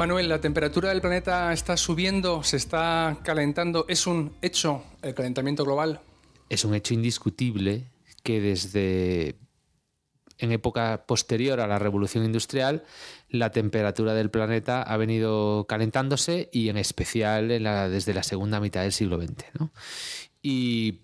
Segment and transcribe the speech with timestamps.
[0.00, 3.84] Manuel, la temperatura del planeta está subiendo, se está calentando.
[3.86, 6.00] ¿Es un hecho el calentamiento global?
[6.48, 7.84] Es un hecho indiscutible
[8.22, 9.36] que desde
[10.38, 12.82] en época posterior a la revolución industrial,
[13.28, 18.92] la temperatura del planeta ha venido calentándose y en especial desde la segunda mitad del
[18.92, 19.44] siglo XX.
[20.40, 21.00] Y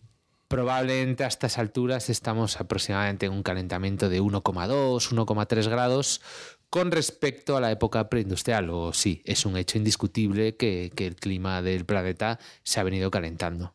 [0.48, 6.22] probablemente a estas alturas estamos aproximadamente en un calentamiento de 1,2, 1,3 grados
[6.70, 8.70] con respecto a la época preindustrial.
[8.70, 13.10] O sí, es un hecho indiscutible que, que el clima del planeta se ha venido
[13.10, 13.74] calentando.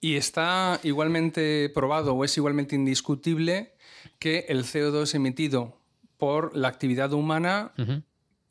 [0.00, 3.74] ¿Y está igualmente probado o es igualmente indiscutible
[4.18, 5.78] que el CO2 emitido
[6.16, 7.72] por la actividad humana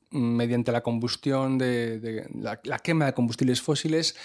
[0.10, 4.16] mediante la combustión de, la, quema de combustibles fósiles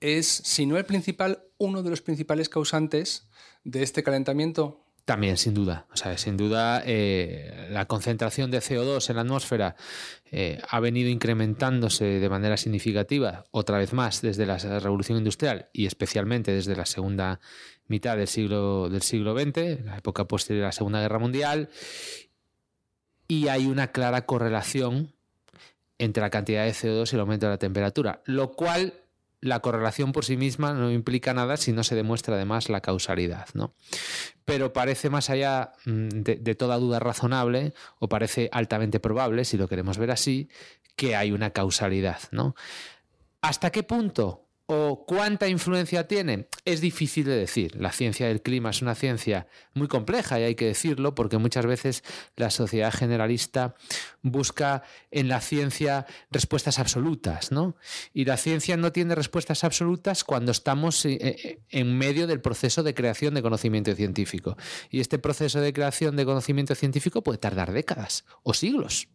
[0.00, 3.28] es, si no el principal, uno de los principales causantes
[3.64, 4.81] de este calentamiento.
[5.04, 5.86] También, sin duda.
[5.92, 9.74] O sea, sin duda, eh, la concentración de CO2 en la atmósfera
[10.30, 15.86] eh, ha venido incrementándose de manera significativa, otra vez más, desde la revolución industrial y
[15.86, 17.40] especialmente desde la segunda
[17.88, 21.68] mitad del siglo, del siglo XX, la época posterior a la Segunda Guerra Mundial,
[23.26, 25.14] y hay una clara correlación
[25.98, 29.01] entre la cantidad de CO2 y el aumento de la temperatura, lo cual
[29.42, 33.48] la correlación por sí misma no implica nada si no se demuestra además la causalidad.
[33.52, 33.74] ¿no?
[34.46, 39.58] Pero parece más allá mm, de, de, toda duda razonable, o parece altamente probable, si
[39.58, 40.48] lo queremos ver así,
[40.96, 42.20] que hay una causalidad.
[42.30, 42.54] ¿no?
[43.42, 44.46] ¿Hasta qué punto?
[44.74, 47.76] O cuánta influencia tiene, es difícil de decir.
[47.76, 51.66] La ciencia del clima es una ciencia muy compleja y hay que decirlo porque muchas
[51.66, 52.02] veces
[52.36, 53.74] la sociedad generalista
[54.22, 57.76] busca en la ciencia respuestas absolutas, ¿no?
[58.14, 62.82] Y la ciencia no tiene respuestas absolutas cuando estamos eh, eh, en medio del proceso
[62.82, 64.56] de creación de conocimiento científico.
[64.90, 69.08] Y este proceso de creación de conocimiento científico puede tardar décadas o siglos.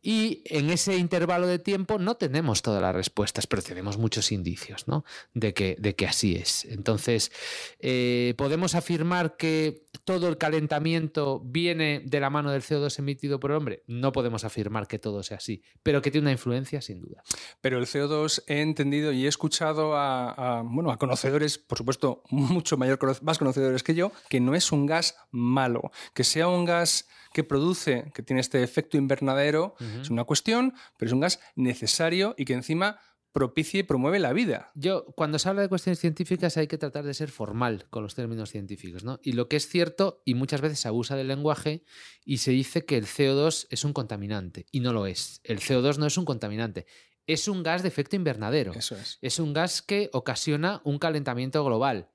[0.00, 4.86] Y en ese intervalo de tiempo no tenemos todas las respuestas, pero tenemos muchos indicios
[5.34, 6.64] de, que, de que así es.
[6.64, 7.32] Entonces,
[7.80, 13.50] eh, ¿podemos afirmar que todo el calentamiento viene de la mano del CO2 emitido por
[13.50, 13.82] el hombre?
[13.86, 17.22] No podemos afirmar que todo sea así, pero que tiene una influencia sin duda.
[17.60, 22.78] Pero el CO2 he entendido y he escuchado a, bueno, a conocedores, por supuesto, mucho
[22.78, 27.06] mayor, más conocedores que yo, que no es un gas malo, que sea un gas
[27.34, 32.34] que produce, que tiene este efecto invernadero, es una cuestión, pero es un gas necesario
[32.38, 32.98] y que encima
[33.32, 34.70] propicia y promueve la vida.
[34.74, 38.14] Yo, cuando se habla de cuestiones científicas hay que tratar de ser formal con los
[38.14, 39.20] términos científicos, ¿no?
[39.22, 41.84] Y lo que es cierto, y muchas veces se abusa del lenguaje,
[42.24, 45.40] y se dice que el CO2 es un contaminante, y no lo es.
[45.44, 46.86] El CO2 no es un contaminante,
[47.26, 48.72] es un gas de efecto invernadero.
[48.72, 49.18] Eso es.
[49.20, 52.08] Es un gas que ocasiona un calentamiento global,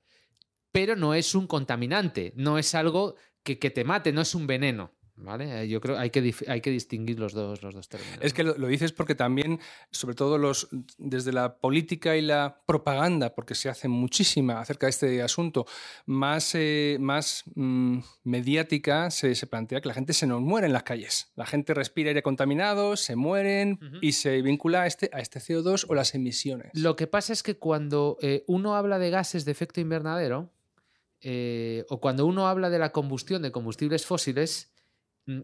[0.72, 3.14] pero no es un contaminante, no es algo
[3.44, 4.92] que, que te mate, no es un veneno.
[5.16, 5.62] ¿Vale?
[5.62, 8.18] Eh, yo creo que hay que, hay que distinguir los dos, los dos términos.
[8.20, 9.60] Es que lo, dices porque también,
[9.90, 14.90] sobre todo los, desde la política y la propaganda, porque se hace muchísima acerca de
[14.90, 15.66] este asunto,
[16.06, 20.72] más, eh, más mm, mediática se, se, plantea que la gente se nos muere en
[20.72, 21.30] las calles.
[21.36, 25.86] La gente respira aire contaminado, se mueren y se vincula a este, a este CO2
[25.88, 26.72] o las emisiones.
[26.74, 30.50] Lo que pasa es que cuando eh, uno habla de gases de efecto invernadero,
[31.88, 34.73] o cuando uno habla de la combustión de combustibles fósiles,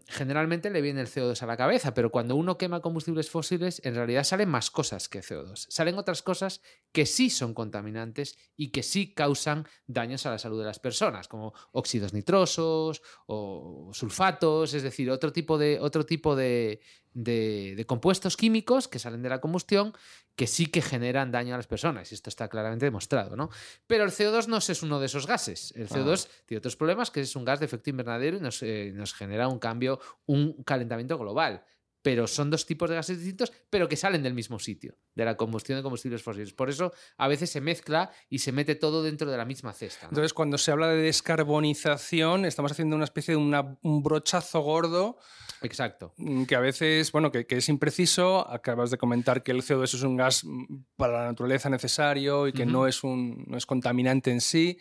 [0.07, 3.95] generalmente le viene el CO2 a la cabeza, pero cuando uno quema combustibles fósiles, en
[3.95, 5.65] realidad salen más cosas que CO2.
[5.69, 6.61] Salen otras cosas
[6.91, 11.27] que sí son contaminantes y que sí causan daños a la salud de las personas,
[11.27, 16.81] como óxidos nitrosos o sulfatos, es decir, otro tipo de, otro tipo de,
[17.13, 19.93] de, compuestos químicos que salen de la combustión
[20.41, 22.11] que sí que generan daño a las personas.
[22.11, 23.51] Y esto está claramente demostrado, ¿no?
[23.85, 25.71] Pero el CO2 no es uno de esos gases.
[25.75, 26.31] El CO2 ah.
[26.47, 29.47] tiene otros problemas, que es un gas de efecto invernadero y nos, eh, nos genera
[29.47, 31.63] un cambio, un calentamiento global
[32.01, 35.37] pero son dos tipos de gases distintos, pero que salen del mismo sitio, de la
[35.37, 36.53] combustión de combustibles fósiles.
[36.53, 40.07] Por eso a veces se mezcla y se mete todo dentro de la misma cesta.
[40.07, 45.17] Entonces, cuando se habla de descarbonización, estamos haciendo una especie de un brochazo gordo.
[45.61, 46.13] Exacto.
[46.17, 48.49] Mm, que a veces, bueno, que, es impreciso.
[48.49, 52.53] Acabas de comentar que el CO2 es un gas mm, para la naturaleza necesario y
[52.53, 54.79] que no, es un, no es contaminante en sí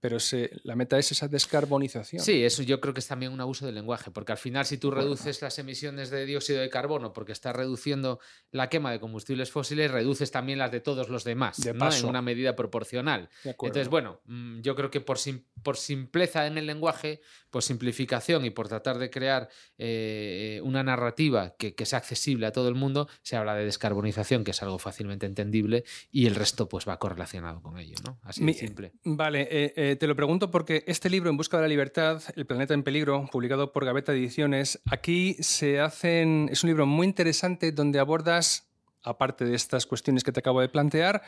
[0.00, 0.18] pero
[0.62, 2.22] la meta es esa descarbonización.
[2.22, 4.78] Sí, eso yo creo que es también un abuso del lenguaje, porque al final si
[4.78, 8.20] tú reduces las emisiones de dióxido de carbono porque estás reduciendo
[8.52, 12.22] la quema de combustibles fósiles, reduces también las de todos los demás, de en una
[12.22, 13.28] medida proporcional.
[13.44, 15.18] Entonces, bueno, mm, yo creo que por,
[15.62, 19.48] por simpleza en el lenguaje, por simplificación y por tratar de crear
[19.78, 24.50] eh, una narrativa que, sea accesible a todo el mundo, se habla de descarbonización, que
[24.50, 28.18] es algo fácilmente entendible, y el resto pues va correlacionado con ello, ¿no?
[28.22, 28.92] Así de simple.
[29.04, 32.46] Vale, eh, Eh, te lo pregunto porque este libro, En Busca de la Libertad, El
[32.46, 36.48] Planeta en Peligro, publicado por Gaveta Ediciones, aquí se hacen.
[36.50, 38.68] Es un libro muy interesante donde abordas,
[39.02, 41.22] aparte de estas cuestiones que te acabo de plantear,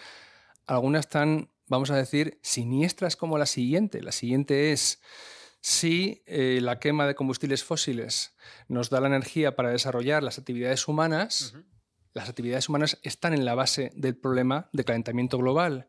[0.66, 4.02] algunas tan, vamos a decir, siniestras como la siguiente.
[4.02, 5.00] La siguiente es
[5.60, 8.36] si eh, la quema de combustibles fósiles
[8.68, 11.54] nos da la energía para desarrollar las actividades humanas,
[12.12, 15.88] las actividades humanas están en la base del problema de calentamiento global.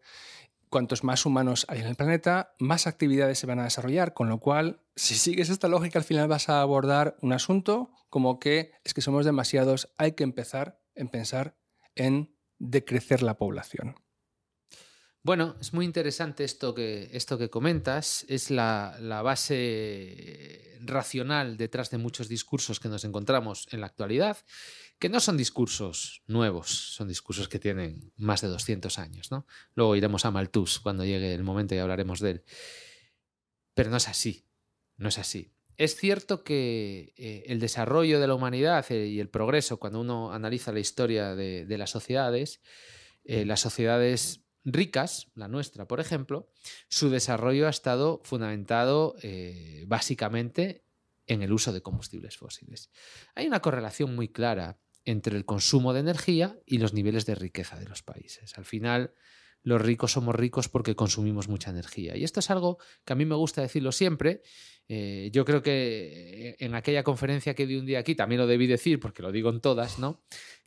[0.69, 4.39] Cuantos más humanos hay en el planeta, más actividades se van a desarrollar, con lo
[4.39, 8.93] cual, si sigues esta lógica, al final vas a abordar un asunto como que es
[8.93, 11.57] que somos demasiados, hay que empezar en pensar
[11.95, 13.95] en decrecer la población.
[15.23, 18.25] Bueno, es muy interesante esto que, esto que comentas.
[18.27, 24.37] Es la, la, base racional detrás de muchos discursos que nos encontramos en la actualidad,
[24.97, 29.31] que no son discursos nuevos, son discursos que tienen más de 200 años.
[29.31, 29.45] ¿no?
[29.75, 32.43] Luego iremos a Malthus cuando llegue el momento y hablaremos de él.
[33.75, 34.47] Pero no es así,
[34.97, 35.53] no es así.
[35.77, 40.33] Es cierto que eh, el desarrollo de la humanidad eh, y el progreso, cuando uno
[40.33, 42.61] analiza la historia de, de las sociedades,
[43.23, 46.49] eh, las sociedades ricas, la nuestra, por ejemplo,
[46.87, 50.83] su desarrollo ha estado fundamentado eh, básicamente
[51.27, 52.91] en el uso de combustibles fósiles.
[53.35, 57.79] Hay una correlación muy clara entre el consumo de energía y los niveles de riqueza
[57.79, 58.57] de los países.
[58.57, 59.13] Al final,
[59.63, 62.15] los ricos somos ricos porque consumimos mucha energía.
[62.17, 64.41] Y esto es algo que a mí me gusta decirlo siempre.
[64.87, 68.67] Eh, yo creo que en aquella conferencia que di un día aquí, también lo debí
[68.67, 70.23] decir porque lo digo en todas, ¿no?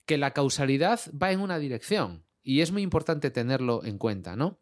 [0.06, 2.24] Que la causalidad va en una dirección.
[2.44, 4.60] Y es muy importante tenerlo en cuenta, ¿no?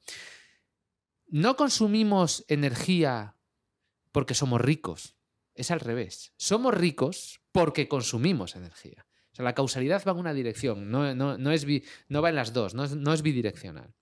[1.27, 3.37] No consumimos energía
[4.13, 5.17] porque somos ricos.
[5.55, 6.33] Es al revés.
[6.37, 9.07] Somos ricos porque consumimos energía.
[9.33, 11.67] O sea, la causalidad va en una dirección, no, no, es
[12.09, 13.95] no va en las dos, no no es bidireccional.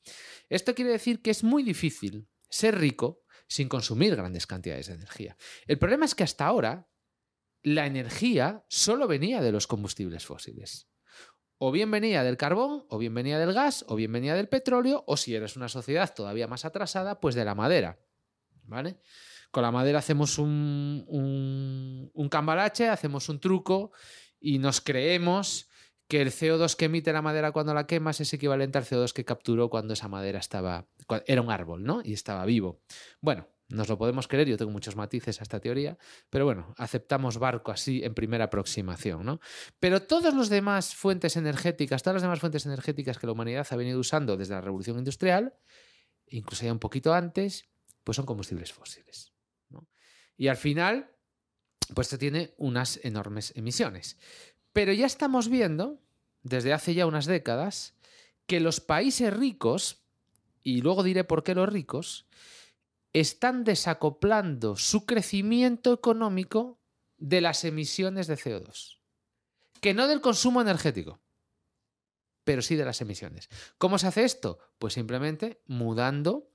[0.48, 5.36] Esto quiere decir que es muy difícil ser rico sin consumir grandes cantidades de energía.
[5.66, 6.88] El problema es que hasta ahora
[7.62, 10.89] la energía solo venía de los combustibles fósiles
[11.62, 15.04] o bien venía del carbón, o bien venía del gas, o bien venía del petróleo,
[15.06, 17.98] o si eres una sociedad todavía más atrasada, pues de la madera.
[18.64, 18.96] ¿Vale?
[19.50, 23.92] Con la madera hacemos un, un, cambalache, hacemos un truco
[24.40, 25.68] y nos creemos
[26.08, 29.26] que el CO2 que emite la madera cuando la quemas es equivalente al CO2 que
[29.26, 30.88] capturó cuando esa madera estaba.
[31.26, 32.00] era un árbol, ¿no?
[32.02, 32.80] Y estaba vivo.
[33.20, 35.96] Bueno, nos lo podemos creer, yo tengo muchos matices a esta teoría,
[36.28, 39.40] pero bueno, aceptamos barco así en primera aproximación, ¿no?
[39.78, 43.76] Pero todas las demás fuentes energéticas, todas las demás fuentes energéticas que la humanidad ha
[43.76, 45.54] venido usando desde la revolución industrial,
[46.28, 47.68] incluso ya un poquito antes,
[48.04, 49.32] pues son combustibles fósiles.
[50.36, 51.10] Y al final,
[51.94, 54.16] pues esto tiene unas enormes emisiones.
[54.72, 56.00] Pero ya estamos viendo,
[56.42, 57.94] desde hace ya unas décadas,
[58.46, 60.02] que los países ricos,
[60.62, 62.26] y luego diré por qué los ricos,
[63.12, 66.80] están desacoplando su crecimiento económico
[67.18, 68.98] de las emisiones de CO2.
[69.80, 71.20] Que no del consumo energético,
[72.44, 73.48] pero sí de las emisiones.
[73.78, 74.58] ¿Cómo se hace esto?
[74.78, 76.50] Pues simplemente mudando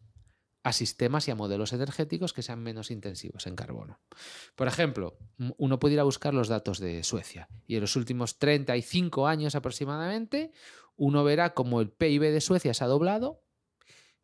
[0.63, 3.99] a sistemas y a modelos energéticos que sean menos intensivos en carbono.
[4.55, 5.15] Por ejemplo,
[5.57, 9.53] uno puede ir a buscar los datos de Suecia y en los últimos 35 años
[9.53, 10.51] aproximadamente,
[10.95, 13.44] uno verá como el PIB de Suecia se ha doblado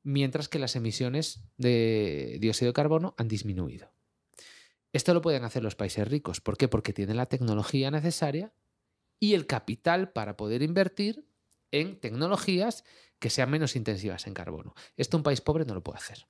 [0.04, 3.92] mientras que las emisiones de dióxido de carbono han disminuido.
[4.94, 6.42] Esto lo pueden hacer los países ricos.
[6.42, 6.68] ¿Por qué?
[6.68, 8.54] Porque tienen la tecnología necesaria
[9.20, 11.26] y el capital para poder invertir
[11.72, 12.84] en tecnologías
[13.20, 14.74] que sean menos intensivas en carbono.
[14.98, 16.26] Esto un país pobre no lo puede hacer.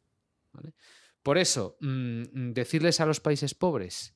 [1.24, 4.14] Por eso, mm, decirles a los países pobres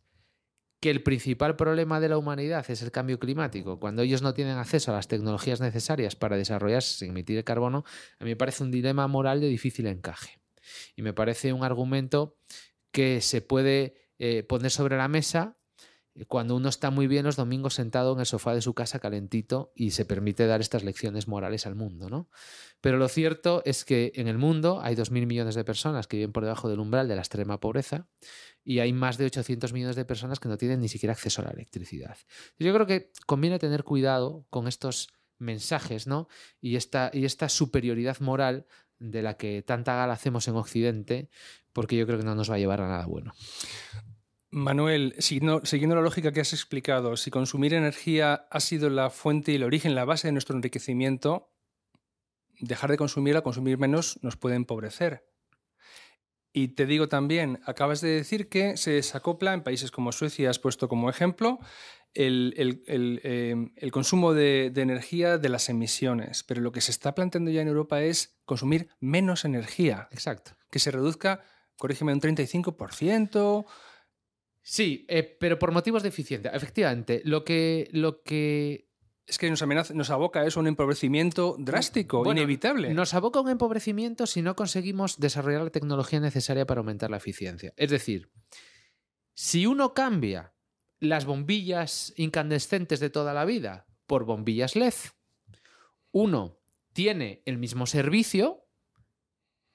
[0.85, 4.59] que el principal problema de la humanidad es el cambio climático, cuando ellos no tienen
[4.59, 7.85] acceso a las tecnologías necesarias para desarrollarse sin emitir carbono,
[8.19, 10.39] a mí me parece un dilema moral de difícil encaje.
[10.95, 12.37] Y me parece un argumento
[12.91, 15.57] que se puede eh, poner sobre la mesa
[16.27, 19.73] cuando uno está muy bien los domingos sentado en el sofá de su casa calentito
[19.75, 22.29] y se permite dar estas lecciones morales al mundo, ¿no?
[22.79, 26.31] Pero lo cierto es que en el mundo hay 2.000 millones de personas que viven
[26.31, 28.07] por debajo del umbral de la extrema pobreza
[28.63, 31.45] y hay más de 800 millones de personas que no tienen ni siquiera acceso a
[31.45, 32.17] la electricidad.
[32.57, 36.29] Yo creo que conviene tener cuidado con estos mensajes ¿no?
[36.61, 38.65] y, esta, y esta superioridad moral
[38.99, 41.29] de la que tanta gala hacemos en Occidente,
[41.73, 43.33] porque yo creo que no nos va a llevar a nada bueno.
[44.55, 49.55] Manuel, siguiendo, la lógica que has explicado, si consumir energía ha sido la fuente y
[49.55, 51.51] el origen, la base de nuestro enriquecimiento,
[52.61, 55.29] dejar de consumirla, consumir menos, nos puede empobrecer.
[56.53, 60.59] Y te digo también, acabas de decir que se desacopla en países como Suecia, has
[60.59, 61.59] puesto como ejemplo,
[62.13, 62.53] el,
[62.87, 66.43] em, consumo de, energía de las emisiones.
[66.43, 70.07] Pero lo que se está planteando ya en Europa es consumir menos energía.
[70.11, 70.51] Exacto.
[70.71, 71.43] Que se reduzca
[71.77, 73.65] corrígeme, un 35%.
[74.67, 76.49] Sí, eh, pero por motivos de eficiencia.
[76.49, 78.89] Efectivamente, lo que, lo que
[79.27, 82.91] es que nos, amenaza, nos aboca eso a un empobrecimiento drástico, inevitable.
[82.91, 87.17] Nos aboca a un empobrecimiento si no conseguimos desarrollar la tecnología necesaria para aumentar la
[87.17, 87.75] eficiencia.
[87.77, 88.31] Es decir,
[89.35, 90.55] si uno cambia
[90.99, 94.95] las bombillas incandescentes de toda la vida por bombillas LED,
[96.11, 96.59] uno
[96.91, 98.65] tiene el mismo servicio,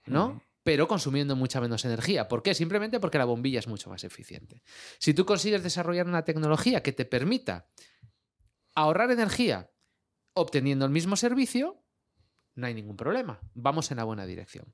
[0.05, 0.43] ¿no?
[0.63, 2.29] Pero consumiendo mucha menos energía.
[2.29, 2.55] ¿Por qué?
[2.55, 4.63] Simplemente porque la bombilla es mucho más eficiente.
[4.99, 7.69] Si tú consigues desarrollar una tecnología que te permita
[8.75, 9.71] ahorrar energía
[10.35, 11.83] obteniendo el mismo servicio,
[12.55, 13.41] no hay ningún problema.
[13.55, 14.71] Vamos en la buena dirección.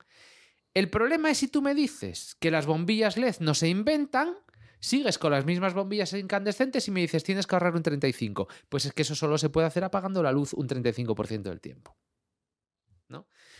[0.74, 4.34] El problema es si tú me dices que las bombillas LED no se inventan,
[4.80, 8.48] sigues con las mismas bombillas incandescentes y me dices tienes que ahorrar un 35.
[8.68, 11.96] Pues es que eso solo se puede hacer apagando la luz un 35% del tiempo.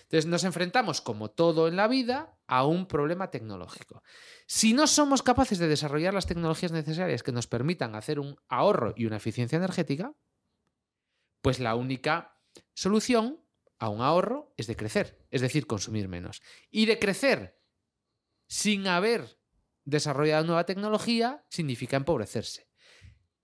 [0.07, 4.05] Entonces nos enfrentamos, como todo en la vida, a un problema tecnológico.
[4.47, 8.95] Si no somos capaces de desarrollar las tecnologías necesarias que nos permitan hacer un ahorro
[8.97, 10.15] y una eficiencia energética,
[11.43, 12.39] pues la única
[12.73, 13.41] solución
[13.79, 16.41] a un ahorro es de crecer, es decir, consumir menos.
[16.71, 17.59] Y de crecer
[18.47, 19.41] sin haber
[19.85, 22.66] desarrollado nueva tecnología significa empobrecerse.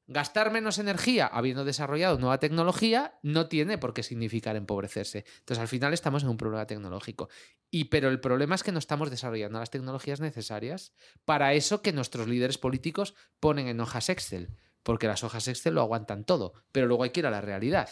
[0.06, 5.24] Gastar menos energía habiendo desarrollado nueva tecnología no tiene por qué significar empobrecerse.
[5.38, 7.28] Entonces al final estamos en un problema tecnológico.
[7.70, 10.92] Y pero el problema es que no estamos desarrollando las tecnologías necesarias
[11.24, 15.80] para eso que nuestros líderes políticos ponen en hojas Excel porque las hojas Excel lo
[15.80, 17.88] aguantan todo, pero luego hay que ir a la realidad.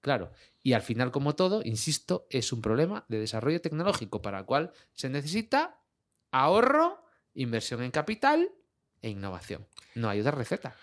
[0.00, 4.44] Claro, y al final, como todo, insisto, es un problema de desarrollo tecnológico para el
[4.46, 5.82] cual se necesita
[6.30, 8.50] ahorro, inversión en capital
[9.02, 9.66] e innovación.
[9.94, 10.74] No hay otra receta.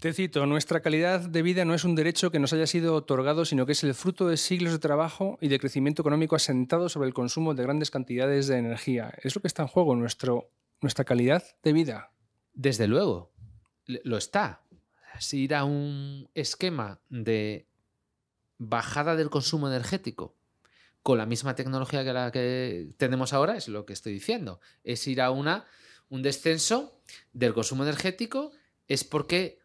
[0.00, 3.46] Te cito, nuestra calidad de vida no es un derecho que nos haya sido otorgado,
[3.46, 7.08] sino que es el fruto de siglos de trabajo y de crecimiento económico asentado sobre
[7.08, 9.14] el consumo de grandes cantidades de energía.
[9.22, 12.12] Es lo que está en juego, nuestra calidad de vida.
[12.52, 13.32] Desde luego,
[13.86, 14.62] lo está
[15.18, 17.66] si ir a un esquema de
[18.58, 20.36] bajada del consumo energético
[21.02, 24.60] con la misma tecnología que la que tenemos ahora, es lo que estoy diciendo.
[24.82, 25.64] Es ir a una,
[26.08, 27.00] un descenso
[27.32, 28.52] del consumo energético,
[28.88, 29.58] es porque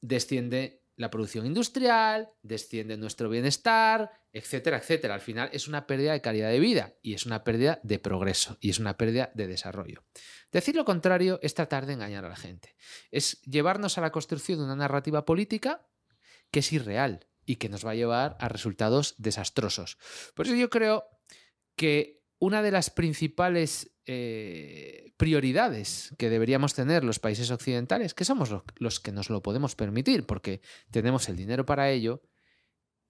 [0.00, 5.14] desciende la producción industrial, desciende nuestro bienestar, etcétera, etcétera.
[5.14, 8.58] Al final es una pérdida de calidad de vida y es una pérdida de progreso
[8.60, 10.04] y es una pérdida de desarrollo.
[10.50, 12.74] Decir lo contrario es tratar de engañar a la gente.
[13.12, 15.86] Es llevarnos a la construcción de una narrativa política
[16.50, 19.98] que es irreal y que nos va a llevar a resultados desastrosos.
[20.34, 21.04] Por eso yo creo
[21.76, 28.48] que una de las principales eh, prioridades que deberíamos tener los países occidentales, que somos
[28.76, 32.22] los que nos lo podemos permitir porque tenemos el dinero para ello,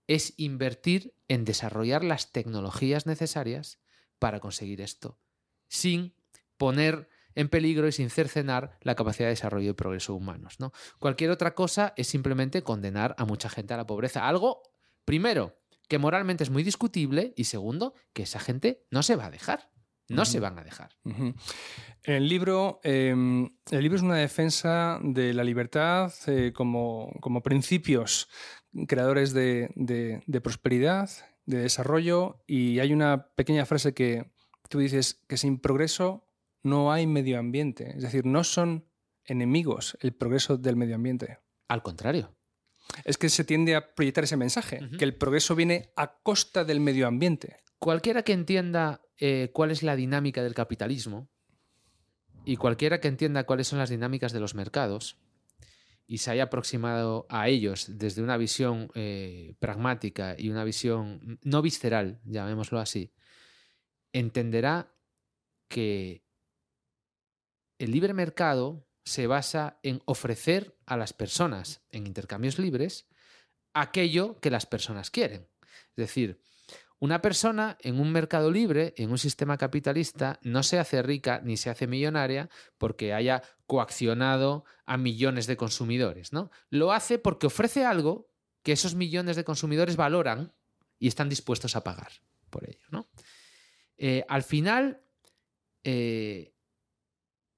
[0.08, 3.78] es invertir en desarrollar las tecnologías necesarias
[4.18, 5.20] para conseguir esto,
[5.68, 6.16] sin
[6.56, 10.58] poner en peligro y sin cercenar la capacidad de desarrollo y progreso humanos.
[10.58, 10.72] ¿no?
[10.98, 14.26] Cualquier otra cosa es simplemente condenar a mucha gente a la pobreza.
[14.26, 14.62] Algo,
[15.04, 19.30] primero, que moralmente es muy discutible y segundo, que esa gente no se va a
[19.30, 19.70] dejar.
[20.08, 20.90] No se van a dejar.
[22.02, 28.28] El libro, em, el libro es una defensa de la libertad eh, como, como, principios
[28.86, 31.10] creadores de, de, prosperidad,
[31.44, 34.30] de desarrollo, y hay una pequeña frase que
[34.68, 36.26] tú dices que sin progreso
[36.62, 37.90] no hay medio ambiente.
[37.96, 38.88] Es decir, no son
[39.24, 41.38] enemigos el progreso del medio ambiente.
[41.68, 42.34] Al contrario.
[43.04, 46.80] Es que se tiende a proyectar ese mensaje, que el progreso viene a costa del
[46.80, 47.60] medio ambiente.
[47.78, 51.28] Cualquiera que entienda eh, cuál es la dinámica del capitalismo
[52.44, 55.18] y cualquiera que entienda cuáles son las dinámicas de los mercados
[56.06, 61.60] y se haya aproximado a ellos desde una visión eh, pragmática y una visión no
[61.60, 63.12] visceral, llamémoslo así,
[64.12, 64.94] entenderá
[65.68, 66.24] que
[67.78, 73.08] el libre mercado se basa en ofrecer a las personas en intercambios libres
[73.74, 75.48] aquello que las personas quieren.
[75.90, 76.40] Es decir,
[77.00, 81.56] una persona en un mercado libre, en un sistema capitalista, no se hace rica ni
[81.56, 86.50] se hace millonaria porque haya coaccionado a millones de consumidores, ¿no?
[86.70, 88.28] Lo hace porque ofrece algo
[88.62, 90.52] que esos millones de consumidores valoran
[90.98, 92.10] y están dispuestos a pagar
[92.50, 93.08] por ello, ¿no?
[93.96, 95.02] Eh, al final,
[95.84, 96.54] eh,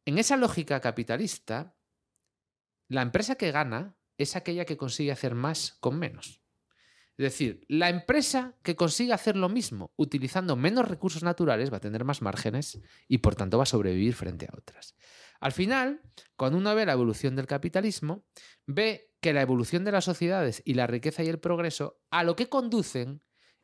[0.05, 1.77] en esa lógica capitalista,
[2.89, 6.40] la empresa que gana es aquella que consigue hacer más con menos.
[7.21, 11.81] Es decir, la empresa que consigue hacer lo mismo utilizando menos recursos naturales va a
[11.81, 14.97] tener más márgenes y por tanto va a sobrevivir frente a otras.
[15.39, 16.01] Al final,
[16.39, 18.25] cuando uno ve la evolución del capitalismo,
[18.67, 22.37] ve que la evolución de las sociedades y la riqueza y el progreso a lo
[22.37, 23.21] que conducen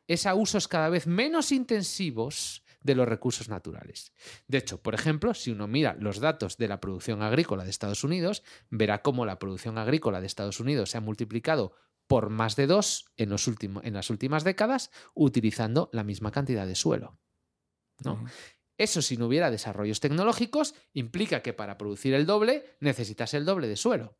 [0.07, 4.13] es a usos cada vez menos intensivos de los recursos naturales.
[4.49, 8.05] De hecho, por ejemplo, si uno mira los datos de la producción agrícola de Estados
[8.05, 11.73] Unidos, verá cómo la producción agrícola de Estados Unidos se ha multiplicado
[12.07, 16.75] por más de dos en, los en las últimas décadas utilizando la misma cantidad de
[16.75, 17.19] suelo.
[18.05, 18.25] ¿no?
[18.79, 23.69] Eso, si no hubiera desarrollos tecnológicos, implica que para producir el doble necesitas el doble
[23.69, 24.19] de suelo.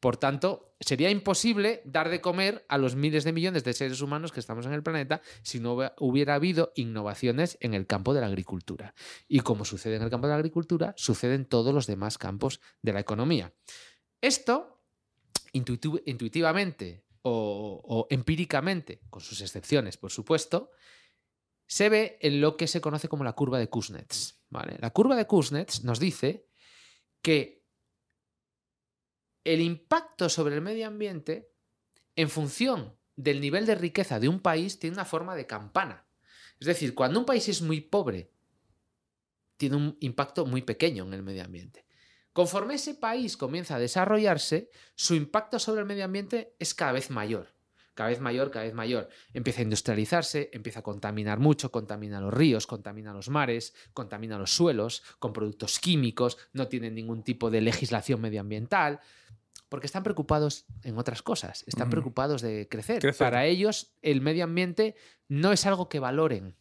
[0.00, 4.32] Por tanto, sería imposible dar de comer a los miles de millones de seres humanos
[4.32, 8.26] que estamos en el planeta si no hubiera habido innovaciones en el campo de la
[8.26, 8.94] agricultura.
[9.28, 12.60] Y como sucede en el campo de la agricultura, sucede en todos los demás campos
[12.82, 13.52] de la economía.
[14.20, 14.82] Esto,
[15.52, 20.70] intuitivamente o, empíricamente, con sus excepciones, por supuesto,
[21.66, 24.42] se ve en lo que se conoce como la curva de Kuznets.
[24.50, 26.48] La curva de Kuznets nos dice
[27.22, 27.64] que
[29.44, 31.52] el impacto sobre el medio ambiente,
[32.16, 36.06] en función del nivel de riqueza de un país, tiene una forma de campana.
[36.58, 38.32] Es decir, cuando un país es muy pobre,
[39.56, 41.86] tiene un impacto muy pequeño en el medio ambiente.
[42.40, 47.10] Conforme ese país comienza a desarrollarse, su impacto sobre el medio ambiente es cada vez
[47.10, 47.48] mayor.
[47.92, 49.10] Cada vez mayor, cada vez mayor.
[49.34, 54.52] Empieza a industrializarse, empieza a contaminar mucho, contamina los ríos, contamina los mares, contamina los
[54.52, 59.00] suelos con productos químicos, no tiene ningún tipo de legislación medioambiental
[59.68, 63.14] porque están preocupados en otras cosas, están preocupados de crecer.
[63.18, 64.96] Para ellos el medio ambiente
[65.28, 66.56] no es algo que valoren.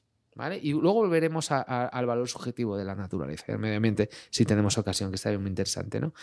[0.61, 5.09] Y luego volveremos al valor subjetivo de la naturaleza, del medio ambiente, si tenemos ocasión,
[5.09, 5.99] que está muy interesante.
[5.99, 6.13] ¿no?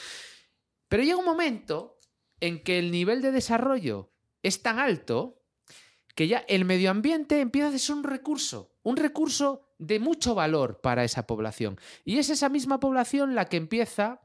[0.88, 1.98] Pero llega un momento
[2.40, 5.42] en que el nivel de desarrollo es tan alto
[6.14, 10.80] que ya el medio ambiente empieza a ser un recurso, un recurso de mucho valor
[10.80, 11.78] para esa población.
[12.04, 14.22] Y es esa misma población la que empieza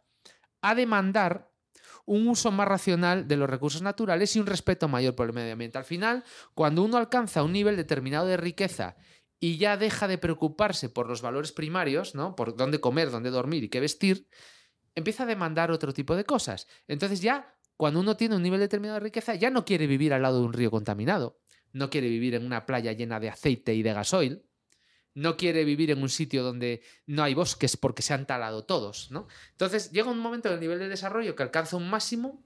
[0.62, 1.52] a demandar
[2.06, 5.54] un uso más racional de los recursos naturales y un respeto mayor por el medio
[5.54, 5.78] ambiente.
[5.78, 8.96] Al final, cuando uno alcanza un nivel determinado de riqueza
[9.44, 12.36] y ya deja de preocuparse por los valores primarios, ¿no?
[12.36, 14.28] Por dónde comer, dónde dormir y qué vestir,
[14.94, 16.68] empieza a demandar otro tipo de cosas.
[16.88, 20.22] Entonces ya, cuando uno tiene un nivel determinado de riqueza, ya no quiere vivir al
[20.22, 21.40] lado de un río contaminado,
[21.74, 24.46] no quiere vivir en una playa llena de aceite y de gasoil,
[25.16, 29.10] no quiere vivir en un sitio donde no hay bosques porque se han talado todos,
[29.10, 29.28] ¿no?
[29.54, 32.46] Entonces llega un momento en el nivel de desarrollo que alcanza un máximo,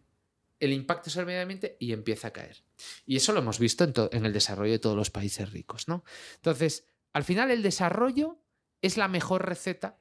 [0.59, 2.63] el impacto sobre el medio ambiente y empieza a caer.
[3.05, 6.03] Y eso lo hemos visto en, en el desarrollo de todos los países ricos, ¿no?
[6.35, 8.41] Entonces, al final el desarrollo
[8.81, 9.99] es la mejor receta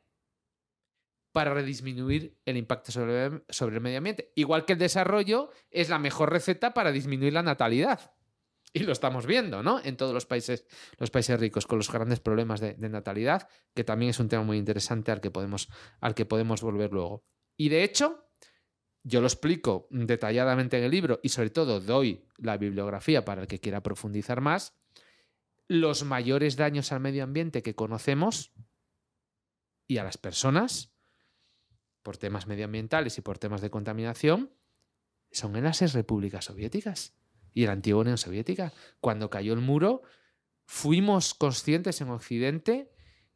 [1.35, 4.33] para redisminuir el impacto sobre, sobre el medio ambiente.
[4.37, 8.14] Igual que el desarrollo es la mejor receta para disminuir la natalidad.
[8.73, 9.81] Y lo estamos viendo, ¿no?
[9.83, 10.64] En todos los países,
[10.99, 14.59] los países ricos, con los grandes problemas de, natalidad, que también es un tema muy
[14.59, 15.69] interesante al que, podemos,
[16.01, 17.25] al que podemos volver luego.
[17.57, 18.24] Y de hecho,
[19.05, 23.47] yo lo explico detalladamente en el libro y sobre todo doy la bibliografía para el
[23.47, 24.75] que quiera profundizar más.
[25.69, 28.53] Los mayores daños al medio ambiente que conocemos
[29.87, 30.95] y a las personas
[32.03, 34.51] por temas medioambientales y por temas de contaminación
[35.31, 37.14] son en las repúblicas soviéticas
[37.53, 38.73] y en la antigua Unión Soviética.
[39.01, 40.03] Cuando cayó el muro,
[40.64, 42.90] fuimos conscientes en Occidente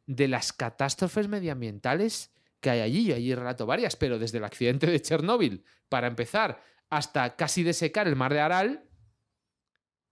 [0.07, 3.05] de las catástrofes medioambientales que hay allí.
[3.05, 8.07] Yo allí relato varias, pero desde el accidente de Chernóbil, para empezar, hasta casi desecar
[8.07, 8.89] el mar de Aral,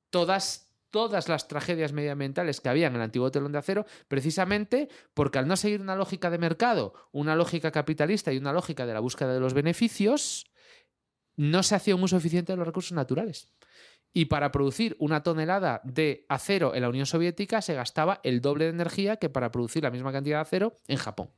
[0.10, 5.38] todas todas las tragedias medioambientales que había en el antiguo telón de acero, precisamente porque
[5.38, 9.00] al no seguir una lógica de mercado, una lógica capitalista y una lógica de la
[9.00, 10.50] búsqueda de los beneficios,
[11.36, 13.54] no se hacía un uso eficiente de los recursos naturales.
[14.14, 18.66] Y para producir una tonelada de acero en la Unión Soviética se gastaba el doble
[18.66, 21.30] de energía que para producir la misma cantidad de acero en Japón,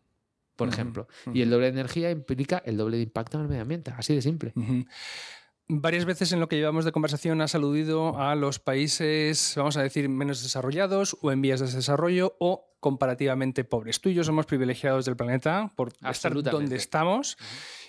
[0.60, 1.08] por ejemplo.
[1.34, 4.14] Y el doble de energía implica el doble de impacto en el medio ambiente, así
[4.14, 4.54] de simple.
[5.70, 9.84] Varias veces en lo que llevamos de conversación has aludido a los países, vamos a
[9.84, 14.02] decir, menos desarrollados o en vías de desarrollo o comparativamente pobres.
[14.02, 17.38] Tú y yo somos privilegiados del planeta por estar donde estamos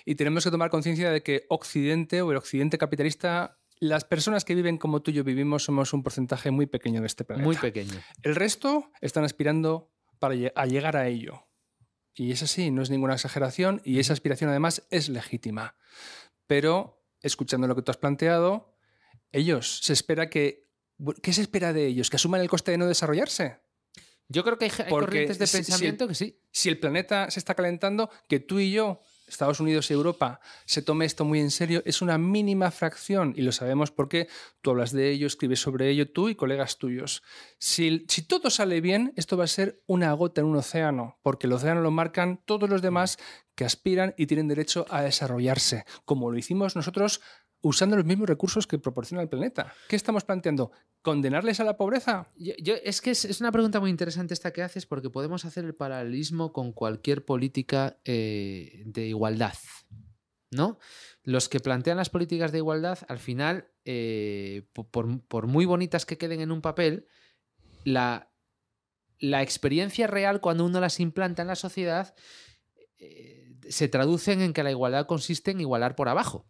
[0.05, 4.53] y tenemos que tomar conciencia de que Occidente o el Occidente capitalista las personas que
[4.53, 7.45] viven como tú y yo vivimos somos un porcentaje muy pequeño de este planeta.
[7.45, 7.99] Muy pequeño.
[8.21, 11.47] El resto están aspirando para a llegar a ello.
[12.13, 15.75] Y es así, no es ninguna exageración y esa aspiración además es legítima.
[16.47, 18.75] Pero, escuchando lo que tú has planteado,
[19.31, 20.69] ellos, se espera que...
[21.23, 22.09] ¿Qué se espera de ellos?
[22.09, 23.59] ¿Que asuman el coste de no desarrollarse?
[24.27, 26.39] Yo creo que hay, corrientes de pensamiento que sí.
[26.51, 30.81] Si el planeta se está calentando, que tú y yo Estados Unidos y Europa se
[30.81, 34.27] tome esto muy en serio es una mínima fracción y lo sabemos porque
[34.61, 37.23] tú hablas de ello, escribes sobre ello tú y colegas tuyos.
[37.57, 41.47] Si, si todo sale bien, esto va a ser una gota en un océano, porque
[41.47, 43.17] el océano lo marcan todos los demás
[43.55, 47.21] que aspiran y tienen derecho a desarrollarse, como lo hicimos nosotros
[47.61, 49.73] usando los mismos recursos que proporciona el planeta.
[49.87, 50.71] ¿Qué estamos planteando?
[51.01, 52.31] ¿Condenarles a la pobreza?
[52.37, 56.53] Es que es, una pregunta muy interesante esta que haces porque podemos hacer el paralelismo
[56.53, 59.53] con cualquier política eh, de igualdad.
[60.53, 60.79] ¿No?
[61.23, 66.41] Los que plantean las políticas de igualdad, al final, eh, por, muy bonitas que queden
[66.41, 67.07] en un papel,
[67.85, 68.33] la,
[69.17, 72.15] la, experiencia real cuando uno las implanta en la sociedad
[72.97, 76.45] eh, se traducen en que la igualdad consiste en igualar por abajo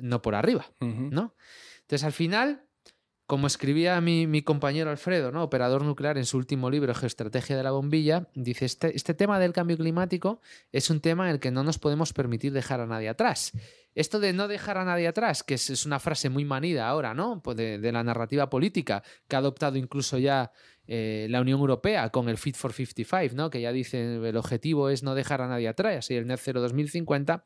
[0.00, 1.34] no por arriba, ¿no?
[1.82, 2.64] Entonces, al final,
[3.26, 5.42] como escribía mi, mi, compañero Alfredo, ¿no?
[5.42, 9.52] operador nuclear, en su último libro, Geoestrategia de la Bombilla, dice, este, este tema del
[9.52, 13.08] cambio climático es un tema en el que no nos podemos permitir dejar a nadie
[13.08, 13.52] atrás.
[13.94, 17.42] Esto de no dejar a nadie atrás, que es, una frase muy manida ahora, ¿no?
[17.42, 20.52] Pues de, la narrativa política, que ha adoptado incluso ya
[20.86, 23.50] eh, la Unión Europea con el Fit for 55, ¿no?
[23.50, 26.60] Que ya dice el objetivo es no dejar a nadie atrás, y el Net Zero
[26.60, 27.44] 2050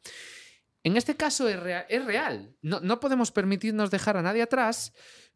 [0.87, 2.55] en este caso es, real.
[2.63, 4.93] No, podemos permitirnos dejar a nadie atrás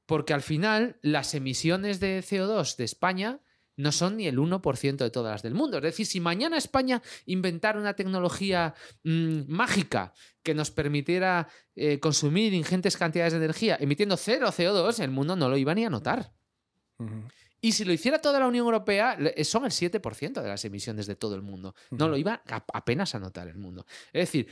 [0.07, 3.41] porque al final las emisiones de CO2 de España
[3.77, 5.79] no son ni el 1% de todas las del mundo.
[5.79, 10.13] Es decir, si mañana España inventara una tecnología mm, mágica
[10.45, 15.49] que nos permitiera eh, consumir ingentes cantidades de energía emitiendo cero CO2, el mundo no
[15.49, 16.33] lo iba ni a notar.
[17.61, 21.17] Y si lo hiciera toda la Unión Europea, son el 7% de las emisiones de
[21.17, 21.75] todo el mundo.
[21.91, 22.41] No lo iba
[22.73, 23.85] apenas a notar el mundo.
[24.13, 24.47] Es decir,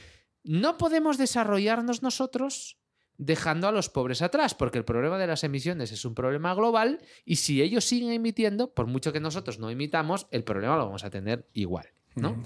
[0.49, 2.79] no podemos desarrollarnos nosotros
[3.19, 7.01] dejando a los pobres atrás, porque el problema de las emisiones es un problema global
[7.27, 11.05] y si ellos siguen emitiendo, por mucho que nosotros no emitamos, el problema lo vamos
[11.05, 12.43] a tener igual, ¿no?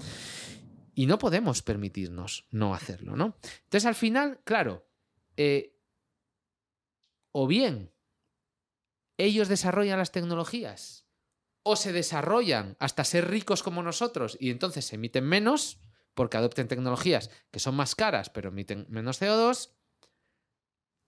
[0.93, 3.37] Y no podemos permitirnos no hacerlo, ¿no?
[3.63, 4.85] Entonces, al final, claro,
[5.37, 5.77] eh,
[7.31, 7.93] o bien
[9.17, 11.07] ellos desarrollan las tecnologías
[11.61, 15.79] o se desarrollan hasta ser ricos como nosotros y entonces emiten menos,
[16.13, 19.71] porque adopten tecnologías que son más caras pero emiten menos CO2,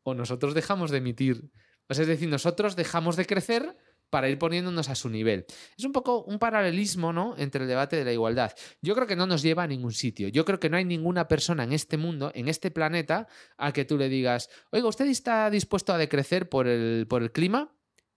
[0.04, 1.52] o nosotros dejamos de emitir,
[1.90, 3.76] es decir, nosotros dejamos de crecer
[4.10, 5.46] para ir poniéndonos a su nivel.
[5.78, 7.36] Es un poco un paralelismo ¿no?
[7.38, 8.54] entre el debate de la igualdad.
[8.82, 10.28] Yo creo que no nos lleva a ningún sitio.
[10.30, 13.84] Yo creo que no hay ninguna persona en este mundo, en este planeta, a que
[13.84, 17.75] tú le digas, oiga, ¿usted está dispuesto a decrecer por el, por el clima?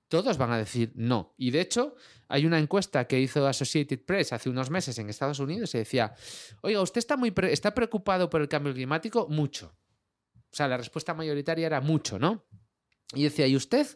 [0.09, 1.35] Todos van a decir no.
[1.37, 1.95] Y de hecho,
[2.29, 6.15] hay una encuesta que hizo Associated Press hace unos meses en Estados Unidos y decía,
[6.63, 9.29] oiga, ¿usted está, muy está preocupado por el cambio climático?
[9.29, 9.77] Mucho.
[10.35, 12.47] O sea, la respuesta mayoritaria era mucho, ¿no?
[13.15, 13.87] Y decía, ¿y usted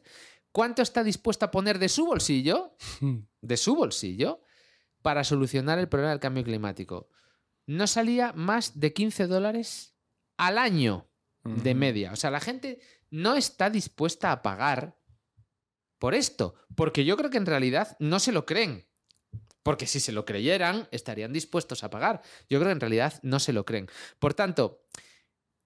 [0.50, 2.76] cuánto está dispuesto a poner de su bolsillo?
[3.40, 4.40] De su bolsillo
[5.02, 7.08] para solucionar el problema del cambio climático.
[7.66, 9.96] No salía más de 15 dólares
[10.36, 11.08] al año
[11.42, 12.12] de media.
[12.12, 14.96] O sea, la gente no está dispuesta a pagar
[16.02, 18.88] por esto, porque yo creo que en realidad no se lo creen.
[19.62, 22.22] Porque si se lo creyeran, estarían dispuestos a pagar.
[22.50, 23.86] Yo creo que en realidad no se lo creen.
[24.18, 24.82] Por tanto,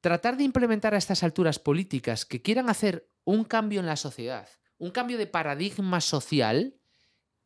[0.03, 4.47] tratar de implementar a estas alturas políticas que quieran hacer un cambio en la sociedad,
[4.77, 6.77] un cambio de paradigma social,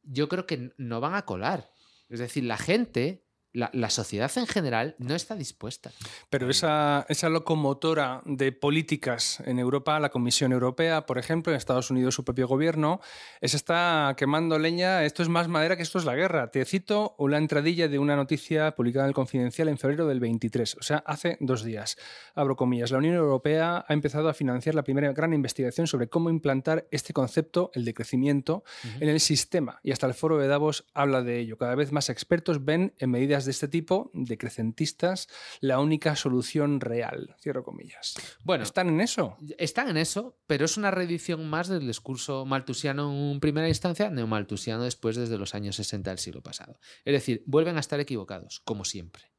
[0.03, 1.71] yo creo que no van a colar.
[2.09, 5.91] Es decir, la gente la, sociedad en general no está dispuesta.
[6.29, 11.91] Pero esa, esa, locomotora de políticas en Europa, la Comisión Europea, por ejemplo, en Estados
[11.91, 13.01] Unidos su propio gobierno,
[13.41, 16.51] es está quemando leña, esto es más madera que esto es la guerra.
[16.51, 20.77] Te cito una entradilla de una noticia publicada en el Confidencial en febrero del 23,
[20.77, 21.97] o sea, hace dos días.
[22.35, 26.31] Abro comillas, la Unión Europea ha empezado a financiar la primera gran investigación sobre cómo
[26.31, 28.65] implantar este concepto, el de crecimiento,
[29.01, 31.59] en el sistema, y hasta el foro de Davos habla de ello.
[31.59, 35.29] Cada vez más expertos ven en medidas de este tipo, decrecentistas,
[35.61, 37.37] la única solución real.
[37.41, 38.15] Cierro comillas.
[38.45, 39.37] Bueno, ¿están en eso?
[39.59, 44.85] Están en eso, pero es una reedición más del discurso maltusiano en primera instancia, neomaltusiano
[44.85, 46.79] después desde los años 60 del siglo pasado.
[47.05, 49.33] Es decir, vuelven a estar equivocados, como siempre.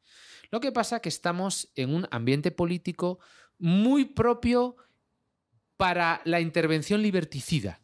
[0.49, 3.19] Lo que pasa es que estamos en un ambiente político
[3.57, 4.75] muy propio
[5.77, 7.81] para la intervención liberticida.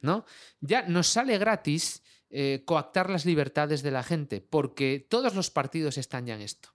[0.00, 0.24] ¿no?
[0.60, 2.02] Ya nos sale gratis
[2.38, 6.68] eh, coactar las libertades de la gente, porque todos los partidos están ya en esto.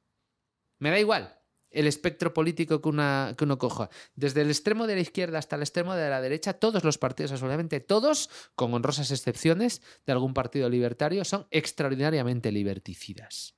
[0.79, 1.37] Me da igual
[1.69, 3.91] el espectro político que, una, que uno coja.
[4.15, 7.31] Desde el extremo de la izquierda hasta el extremo de la derecha, todos los partidos,
[7.31, 13.55] absolutamente todos, con honrosas excepciones de algún partido libertario, son extraordinariamente liberticidas.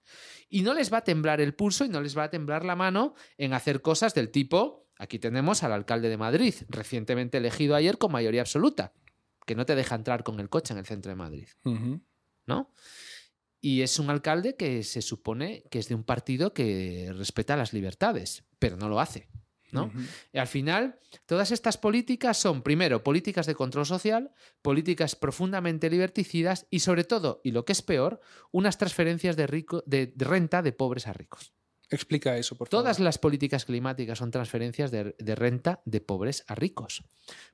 [0.49, 2.75] Y no les va a temblar el pulso y no les va a temblar la
[2.75, 7.97] mano en hacer cosas del tipo, aquí tenemos al alcalde de Madrid, recientemente elegido ayer
[7.97, 8.91] con mayoría absoluta
[9.45, 11.47] que no te deja entrar con el coche en el centro de Madrid.
[12.45, 12.71] ¿No?
[13.61, 17.71] Y es un alcalde que se supone que es de un partido que respeta las
[17.71, 19.29] libertades, pero no lo hace.
[19.71, 19.91] ¿no?
[20.31, 26.67] Y al final, todas estas políticas son, primero, políticas de control social, políticas profundamente liberticidas
[26.69, 30.73] y, sobre todo, y lo que es peor, unas transferencias de, rico, de renta de
[30.73, 31.53] pobres a ricos.
[31.89, 32.83] Explica eso, por favor.
[32.83, 37.03] Todas las políticas climáticas son transferencias de, renta de pobres a ricos.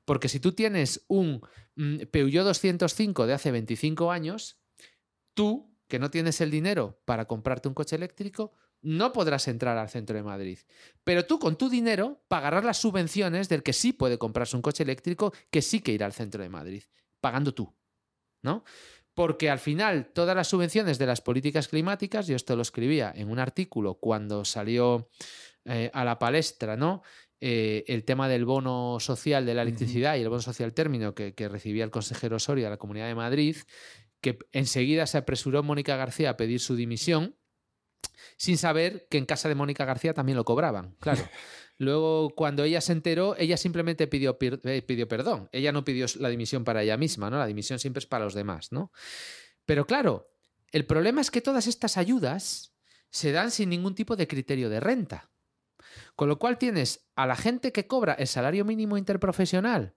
[0.05, 1.41] Porque si tú tienes un
[1.75, 4.57] mm, Peugeot 205 de hace 25 años,
[5.33, 9.89] tú, que no tienes el dinero para comprarte un coche eléctrico, no podrás entrar al
[9.89, 10.59] centro de Madrid.
[11.03, 14.83] Pero tú con tu dinero pagarás las subvenciones del que sí puede comprarse un coche
[14.83, 16.83] eléctrico, que sí que irá al centro de Madrid,
[17.19, 17.73] pagando tú.
[18.41, 18.63] ¿No?
[19.19, 23.29] Porque al final todas las subvenciones de las políticas climáticas, yo esto lo escribía en
[23.29, 25.09] un artículo cuando salió
[25.65, 27.03] eh, a la palestra, ¿no?
[27.41, 31.33] Eh, el tema del bono social de la electricidad y el bono social término que,
[31.33, 33.57] que recibía el consejero Osorio de la Comunidad de Madrid,
[34.21, 37.35] que enseguida se apresuró Mónica García a pedir su dimisión
[38.37, 41.21] sin saber que en casa de Mónica García también lo cobraban, claro.
[41.79, 45.47] Luego, cuando ella se enteró, ella simplemente pidió, eh, pidió perdón.
[45.53, 47.37] Ella no pidió la dimisión para ella misma, ¿no?
[47.37, 48.91] La dimisión siempre es para los demás, ¿no?
[49.65, 50.29] Pero claro,
[50.73, 52.75] el problema es que todas estas ayudas
[53.11, 55.31] se dan sin ningún tipo de criterio de renta.
[56.17, 59.95] Con lo cual tienes a la gente que cobra el salario mínimo interprofesional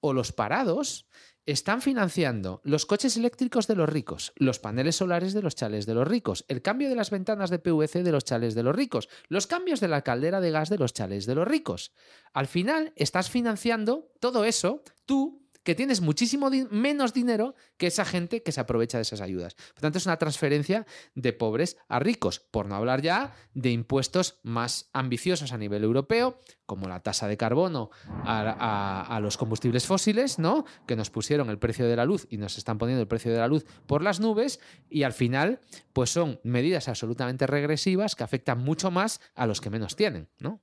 [0.00, 1.08] o los parados
[1.46, 5.94] están financiando los coches eléctricos de los ricos, los paneles solares de los chales de
[5.94, 9.08] los ricos, el cambio de las ventanas de PVC de los chales de los ricos,
[9.28, 11.92] los cambios de la caldera de gas de los chales de los ricos.
[12.32, 18.44] Al final estás financiando todo eso tú que tienes muchísimo menos dinero que esa gente
[18.44, 19.56] que se aprovecha de esas ayudas.
[19.74, 24.38] Por tanto, es una transferencia de pobres a ricos, por no hablar ya de impuestos
[24.44, 27.90] más ambiciosos a nivel europeo, como la tasa de carbono
[28.24, 30.66] a, los combustibles fósiles, ¿no?
[30.86, 33.38] Que nos pusieron el precio de la luz y nos están poniendo el precio de
[33.38, 35.58] la luz por las nubes, y al final,
[35.92, 40.62] pues son medidas absolutamente regresivas que afectan mucho más a los que menos tienen, ¿no?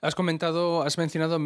[0.00, 1.38] Has comentado, has mencionado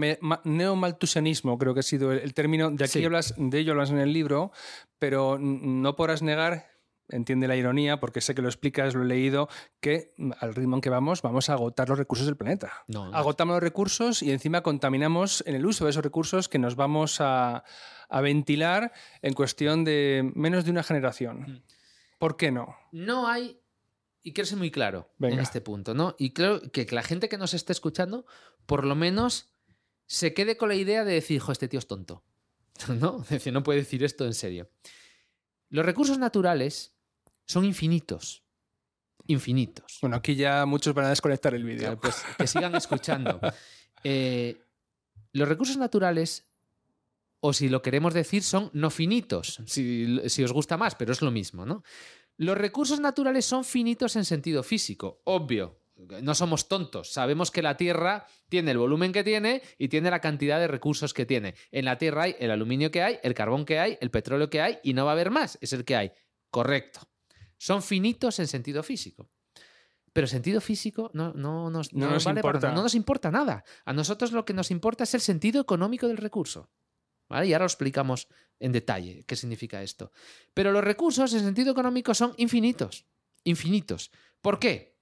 [0.44, 2.70] neomaltusianismo, creo que ha sido el, término.
[2.70, 4.52] De aquí hablas, de ello hablas en el libro,
[4.98, 6.74] pero no podrás negar
[7.08, 9.48] entiende la ironía, porque sé que lo explicas, lo he leído,
[9.80, 12.84] que al ritmo en que vamos, vamos a agotar los recursos del planeta.
[13.12, 17.20] Agotamos los recursos y encima contaminamos en el uso de esos recursos que nos vamos
[17.20, 17.64] a,
[18.08, 21.40] a ventilar en cuestión de menos de una generación.
[21.40, 21.62] Mm.
[22.18, 22.76] ¿Por qué no?
[22.92, 23.60] No hay
[24.24, 26.16] y quiero ser muy claro en este punto, ¿no?
[26.18, 28.24] Y creo que, la gente que nos esté escuchando,
[28.64, 29.50] por lo menos,
[30.06, 32.24] se quede con la idea de decir, jo, este tío es tonto.
[32.88, 33.20] ¿No?
[33.22, 34.70] Es decir, no puede decir esto en serio.
[35.68, 36.94] Los recursos naturales
[37.44, 38.42] son infinitos.
[39.26, 39.98] Infinitos.
[40.00, 42.00] Bueno, aquí ya muchos van a desconectar el vídeo.
[42.00, 43.38] pues que sigan escuchando.
[44.06, 44.60] Eh,
[45.32, 46.44] los recursos naturales,
[47.40, 51.22] o si lo queremos decir, son no finitos, si, si os gusta más, pero es
[51.22, 51.82] lo mismo, ¿no?
[52.36, 55.80] Los recursos naturales son finitos en sentido físico, obvio.
[56.22, 60.20] No somos tontos, sabemos que la Tierra tiene el volumen que tiene y tiene la
[60.20, 61.54] cantidad de recursos que tiene.
[61.70, 64.60] En la Tierra hay el aluminio que hay, el carbón que hay, el petróleo que
[64.60, 66.12] hay y no va a haber más, es el que hay.
[66.50, 67.00] Correcto.
[67.58, 69.30] Son finitos en sentido físico.
[70.12, 72.72] Pero sentido físico no, no, nos, importa.
[72.72, 73.64] no nos importa nada.
[73.84, 76.70] A nosotros lo que nos importa es el sentido económico del recurso.
[77.42, 78.28] Y ahora lo explicamos
[78.60, 80.12] en detalle qué significa esto.
[80.52, 83.06] Pero los recursos en sentido económico son infinitos.
[83.44, 84.10] Infinitos.
[84.40, 84.98] ¿Por qué?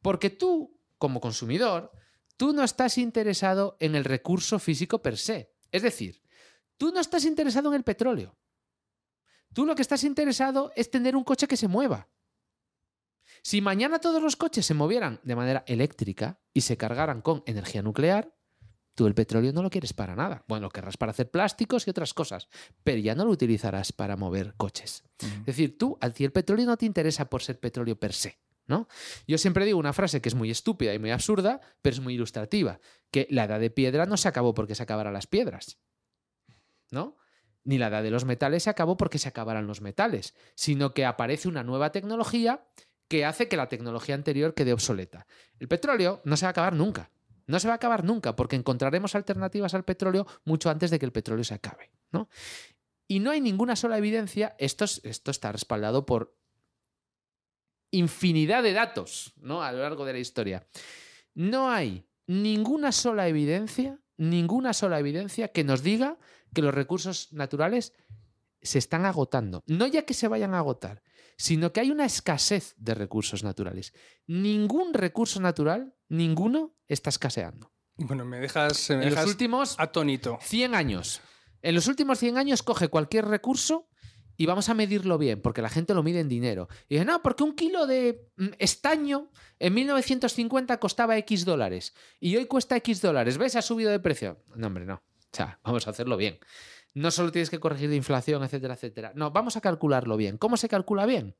[0.00, 1.92] Porque tú, como consumidor,
[2.36, 5.54] tú no estás interesado en el recurso físico per se.
[5.70, 6.22] Es decir,
[6.76, 8.36] tú no estás interesado en el petróleo.
[9.52, 12.08] Tú lo que estás interesado es tener un coche que se mueva.
[13.42, 17.82] Si mañana todos los coches se movieran de manera eléctrica y se cargaran con energía
[17.82, 18.34] nuclear,
[18.94, 20.44] Tú el petróleo no lo quieres para nada.
[20.46, 22.48] Bueno, lo querrás para hacer plásticos y otras cosas,
[22.84, 25.02] pero ya no lo utilizarás para mover coches.
[25.18, 28.38] Es decir, tú, al el petróleo no te interesa por ser petróleo per se.
[28.66, 28.88] ¿No?
[29.26, 32.14] Yo siempre digo una frase que es muy estúpida y muy absurda, pero es muy
[32.14, 32.80] ilustrativa,
[33.10, 35.78] que la edad de piedra no se acabó porque se acabaran las piedras.
[36.90, 37.18] ¿No?
[37.64, 41.04] Ni la edad de los metales se acabó porque se acabaran los metales, sino que
[41.04, 42.66] aparece una nueva tecnología
[43.08, 45.26] que hace que la tecnología anterior quede obsoleta.
[45.58, 47.10] El petróleo no se va a acabar nunca.
[47.46, 51.06] No se va a acabar nunca, porque encontraremos alternativas al petróleo mucho antes de que
[51.06, 51.90] el petróleo se acabe.
[52.10, 52.28] ¿no?
[53.06, 56.36] Y no hay ninguna sola evidencia, esto, está respaldado por
[57.90, 59.62] infinidad de datos ¿no?
[59.62, 60.66] a lo largo de la historia.
[61.34, 66.18] No hay ninguna sola evidencia, ninguna sola evidencia que nos diga
[66.54, 67.92] que los recursos naturales
[68.62, 69.62] se están agotando.
[69.66, 71.02] No ya que se vayan a agotar,
[71.36, 73.92] sino que hay una escasez de recursos naturales.
[74.26, 77.72] Ningún recurso natural, ninguno, está escaseando.
[77.96, 80.38] Bueno, me dejas, en los últimos atónito.
[80.42, 81.20] 100 años.
[81.62, 83.88] En los últimos 100 años coge cualquier recurso
[84.36, 86.68] y vamos a medirlo bien, porque la gente lo mide en dinero.
[86.88, 92.36] Y dice, no, porque un kilo de mm, estaño en 1950 costaba X dólares y
[92.36, 93.38] hoy cuesta X dólares.
[93.38, 93.56] ¿Ves?
[93.56, 94.42] Ha subido de precio.
[94.56, 94.94] No, hombre, no.
[94.94, 96.38] O sea, vamos a hacerlo bien.
[96.94, 99.12] No solo tienes que corregir de inflación, etcétera, etcétera.
[99.14, 100.38] No, vamos a calcularlo bien.
[100.38, 101.36] ¿Cómo se calcula bien?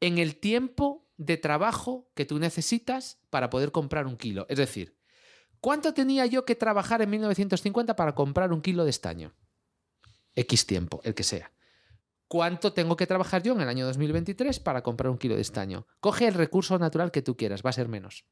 [0.00, 4.46] En el tiempo de trabajo que tú necesitas para poder comprar un kilo.
[4.48, 4.96] Es decir,
[5.60, 9.34] ¿cuánto tenía yo que trabajar en 1950 para comprar un kilo de estaño?
[10.34, 11.52] X tiempo, el que sea.
[12.28, 15.86] ¿Cuánto tengo que trabajar yo en el año 2023 para comprar un kilo de estaño?
[16.00, 18.24] Coge el recurso natural que tú quieras, va a ser menos.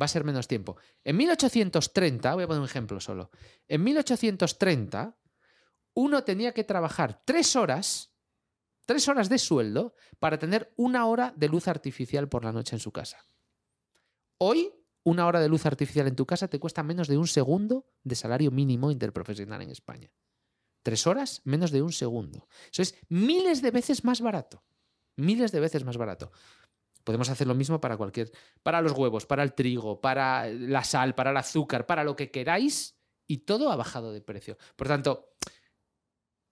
[0.00, 0.76] Va a ser menos tiempo.
[1.04, 3.30] En 1830, voy a poner un ejemplo solo.
[3.68, 5.16] En 1830,
[5.96, 8.12] uno tenía que trabajar tres horas,
[8.84, 12.80] tres horas de sueldo, para tener una hora de luz artificial por la noche en
[12.80, 13.26] su casa.
[14.38, 14.72] Hoy,
[15.04, 18.14] una hora de luz artificial en tu casa te cuesta menos de un segundo de
[18.14, 20.12] salario mínimo interprofesional en España.
[20.82, 22.46] Tres horas, menos de un segundo.
[22.70, 24.62] Eso es miles de veces más barato.
[25.16, 26.30] Miles de veces más barato.
[27.04, 28.30] Podemos hacer lo mismo para cualquier.
[28.62, 32.30] Para los huevos, para el trigo, para la sal, para el azúcar, para lo que
[32.30, 32.98] queráis.
[33.26, 34.58] Y todo ha bajado de precio.
[34.76, 35.35] Por tanto,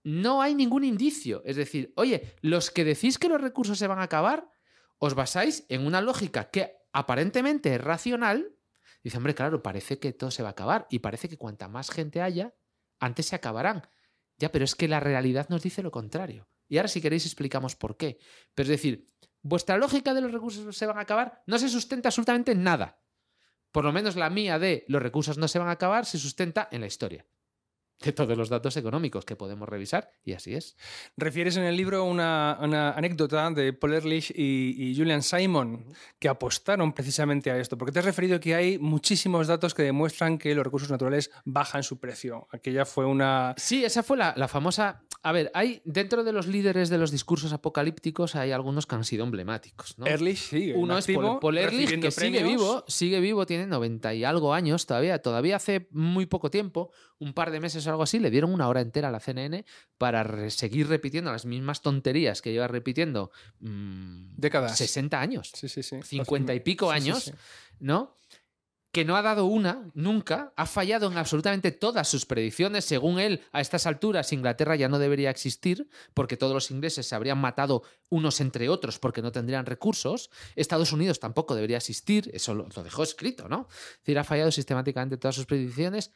[0.04, 1.42] no hay ningún indicio.
[1.44, 4.48] Es decir, oye, los que decís que los recursos se van a acabar,
[4.98, 8.54] os basáis en una lógica que aparentemente es racional.
[9.02, 10.86] Dice, hombre, claro, parece que todo se va a acabar.
[10.90, 12.54] Y parece que cuanta más gente haya,
[13.00, 13.88] antes se acabarán.
[14.38, 16.48] Ya, pero es que la realidad nos dice lo contrario.
[16.68, 18.18] Y ahora si queréis explicamos por qué.
[18.54, 19.06] Pero es decir,
[19.42, 23.00] vuestra lógica de los recursos se van a acabar no se sustenta absolutamente en nada.
[23.72, 26.68] Por lo menos la mía de los recursos no se van a acabar se sustenta
[26.70, 27.26] en la historia
[28.04, 30.76] de todos los datos económicos que podemos revisar y así es.
[31.16, 32.52] Refieres en el libro una,
[32.90, 35.86] anécdota de Paul Ehrlich y, Julian Simon
[36.18, 40.38] que apostaron precisamente a esto, porque te has referido que hay muchísimos datos que demuestran
[40.38, 42.46] que los recursos naturales bajan su precio.
[42.52, 43.54] Aquella fue una...
[43.56, 45.02] Sí, esa fue la, famosa...
[45.22, 49.04] A ver, hay dentro de los líderes de los discursos apocalípticos hay algunos que han
[49.04, 49.98] sido emblemáticos.
[49.98, 50.06] ¿no?
[50.06, 50.72] Ehrlich sí.
[50.74, 55.20] Uno es Paul, Ehrlich, que sigue vivo, sigue vivo, tiene 90 y algo años todavía,
[55.22, 58.80] todavía hace muy poco tiempo, un par de meses algo así, le dieron una hora
[58.80, 59.64] entera a la CNN
[59.98, 63.30] para seguir repitiendo las mismas tonterías que lleva repitiendo
[63.60, 64.76] mm, décadas.
[64.76, 65.50] 60 años.
[65.54, 66.02] Sí, sí, sí.
[66.02, 67.32] 50 y pico años,
[67.80, 68.14] ¿no?
[68.94, 72.84] que no ha dado una nunca, ha fallado en absolutamente todas sus predicciones.
[72.84, 77.14] Según él, a estas alturas Inglaterra ya no debería existir porque todos los ingleses se
[77.16, 80.30] habrían matado unos entre otros porque no tendrían recursos.
[80.54, 83.66] Estados Unidos tampoco debería existir, eso lo, dejó escrito, ¿no?
[83.68, 86.12] Es decir, ha fallado sistemáticamente todas sus predicciones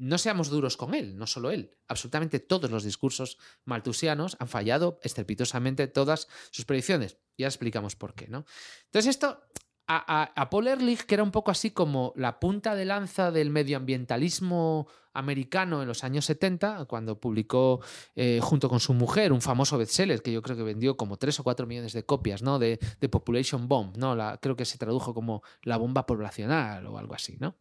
[0.00, 1.76] no seamos duros con él, no solo él.
[1.86, 3.36] Absolutamente todos los discursos
[3.66, 7.18] maltusianos han fallado estrepitosamente todas sus predicciones.
[7.36, 8.46] Ya explicamos por qué, ¿no?
[8.86, 9.42] Entonces, esto
[9.92, 14.86] a, Paul Ehrlich, que era un poco así como la punta de lanza del medioambientalismo
[15.12, 17.80] americano en los años 70, cuando publicó
[18.14, 21.40] eh, junto con su mujer un famoso bestseller que yo creo que vendió como 3
[21.40, 22.60] o 4 millones de copias, ¿no?
[22.60, 22.78] De,
[23.10, 24.16] Population Bomb, ¿no?
[24.40, 27.56] Creo que se tradujo como la bomba poblacional o algo así, ¿no?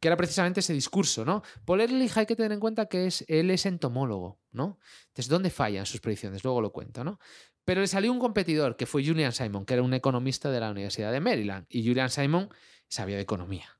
[0.00, 1.42] Que era precisamente ese discurso, ¿no?
[1.66, 4.78] Paul Ehrlich hay que tener en cuenta que es, él es entomólogo, ¿no?
[5.08, 6.42] Entonces, ¿dónde fallan sus predicciones?
[6.42, 7.18] Luego lo cuento, ¿no?
[7.66, 10.70] Pero le salió un competidor, que fue Julian Simon, que era un economista de la
[10.70, 11.66] Universidad de Maryland.
[11.68, 12.48] Y Julian Simon
[12.86, 13.76] sabía de economía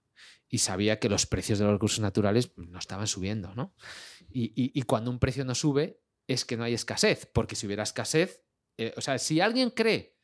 [0.49, 3.75] y sabía que los precios de los recursos naturales no estaban subiendo, ¿no?
[4.29, 8.43] Y, cuando un precio no sube es que no hay escasez, porque si hubiera escasez,
[8.77, 10.17] eh, o sea, si alguien cree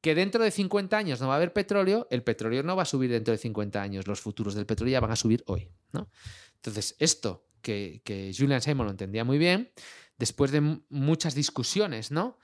[0.00, 2.86] que dentro de 50 años no va a haber petróleo, el petróleo no va a
[2.86, 6.10] subir dentro de 50 años, los futuros del petróleo ya van a subir hoy, ¿no?
[6.54, 9.70] Entonces, esto que, que Julian Simon lo entendía muy bien,
[10.18, 12.38] después de muchas discusiones, ¿no?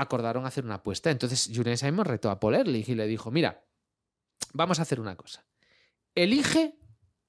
[0.00, 1.10] Acordaron hacer una apuesta.
[1.10, 3.64] Entonces Julian Simon retó a Paul y le dijo, mira,
[4.52, 5.44] vamos a hacer una cosa.
[6.14, 6.78] Elige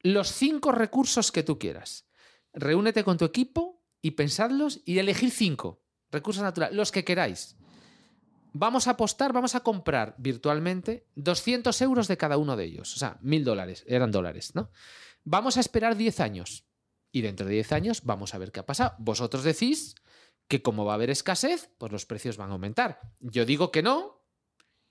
[0.01, 2.07] los cinco recursos que tú quieras.
[2.53, 7.57] Reúnete con tu equipo y pensadlos y elegir cinco recursos naturales, los que queráis.
[8.53, 12.95] Vamos a apostar, vamos a comprar virtualmente 200 euros de cada uno de ellos.
[12.95, 14.71] O sea, mil dólares, eran dólares, ¿no?
[15.23, 16.65] Vamos a esperar 10 años.
[17.13, 18.95] Y dentro de 10 años vamos a ver qué ha pasado.
[18.97, 19.95] Vosotros decís
[20.51, 22.99] que como va a haber escasez, pues los precios van a aumentar.
[23.21, 24.21] Yo digo que no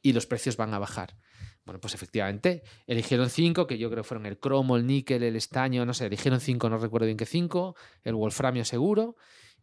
[0.01, 1.19] y los precios van a bajar.
[1.67, 5.85] Bueno, pues efectivamente, eligieron cinco, que yo creo fueron el cromo, el níquel, el estaño,
[5.85, 9.17] no sé, eligieron cinco, no recuerdo bien qué cinco, el wolframio seguro,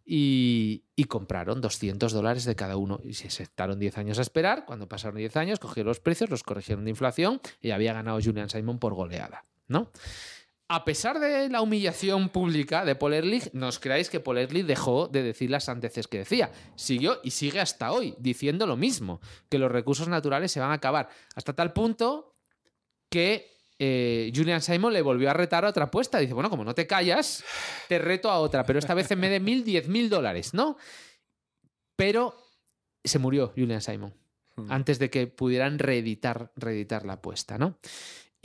[0.06, 3.00] y, compraron 200 dólares de cada uno.
[3.04, 4.66] Y se sentaron 10 años a esperar.
[4.66, 8.50] Cuando pasaron 10 años, cogieron los precios, los corrigieron de inflación y había ganado Julian
[8.50, 9.90] Simon por goleada, ¿no?
[10.70, 14.66] A pesar de la humillación pública de Paul Ehrlich, no os creáis que Paul Ehrlich
[14.66, 16.52] dejó de decir las sandeces que decía.
[16.76, 20.74] Siguió y sigue hasta hoy diciendo lo mismo, que los recursos naturales se van a
[20.74, 21.08] acabar.
[21.36, 22.36] Hasta tal punto
[23.10, 26.20] que eh, Julian Simon le volvió a retar a otra apuesta.
[26.20, 27.46] Dice, bueno, como no te callas,
[27.88, 30.78] te reto a otra, pero esta vez en vez de mil, diez mil dólares, ¿no?
[31.96, 32.36] Pero
[33.04, 34.14] se murió Julian Simon
[34.58, 34.70] hmm.
[34.70, 37.80] antes de que pudieran reeditar, reeditar la apuesta, ¿no?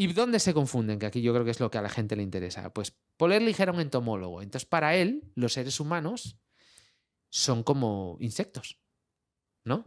[0.02, 0.98] ¿Y dónde se confunden?
[0.98, 2.72] Que aquí yo creo que es lo que a la gente le interesa.
[2.74, 4.42] Pues Paul Ehrlich era un entomólogo.
[4.42, 6.40] Entonces, para él, los seres humanos
[7.28, 8.80] son como insectos.
[9.62, 9.86] ¿No?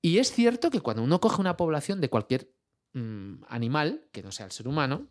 [0.00, 2.54] Y es cierto que cuando uno coge una población de cualquier
[2.94, 5.10] mm, animal, que no sea el ser humano,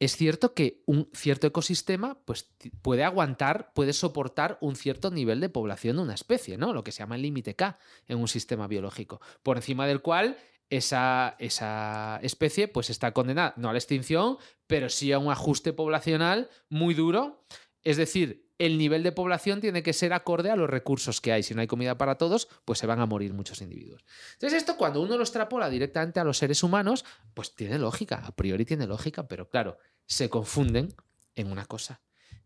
[0.00, 2.50] es cierto que un cierto ecosistema pues,
[2.82, 6.72] puede aguantar, puede soportar un cierto nivel de población de una especie, ¿no?
[6.72, 7.78] Lo que se llama el límite K
[8.08, 10.36] en un sistema biológico, por encima del cual
[10.72, 15.74] esa, esa, especie pues está condenada no a la extinción, pero sí a un ajuste
[15.74, 17.44] poblacional muy duro.
[17.82, 21.42] Es decir, el nivel de población tiene que ser acorde a los recursos que hay.
[21.42, 24.02] Si no hay comida para todos, pues se van a morir muchos individuos.
[24.32, 27.04] Entonces esto cuando uno lo extrapola directamente a los seres humanos,
[27.34, 30.94] pues tiene lógica, a priori tiene lógica, pero claro, se confunden
[31.34, 32.00] en una cosa,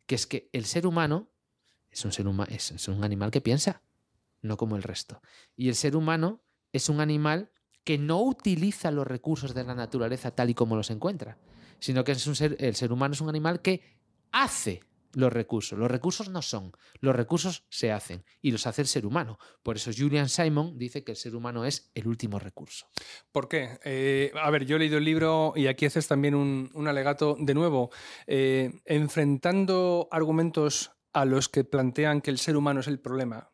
[0.07, 1.31] que es que el ser humano
[1.93, 3.83] es un, ser es un animal que piensa,
[4.43, 5.23] no como el resto.
[5.55, 7.53] Y el ser humano es un animal
[7.87, 11.39] que no utiliza los recursos de la naturaleza tal y como los encuentra,
[11.79, 13.81] sino que es el ser humano es un animal que
[14.33, 14.81] hace
[15.13, 15.79] los recursos.
[15.79, 19.39] Los recursos no son, los recursos se hacen y los hace el ser humano.
[19.63, 22.89] Por eso Julian Simon dice que el ser humano es el último recurso.
[23.31, 23.79] ¿Por qué?
[23.85, 27.55] Eh, a ver, yo he leído el libro y aquí haces también un, alegato de
[27.55, 27.91] nuevo,
[28.27, 33.53] eh, enfrentando argumentos a los que plantean que el ser humano es el problema.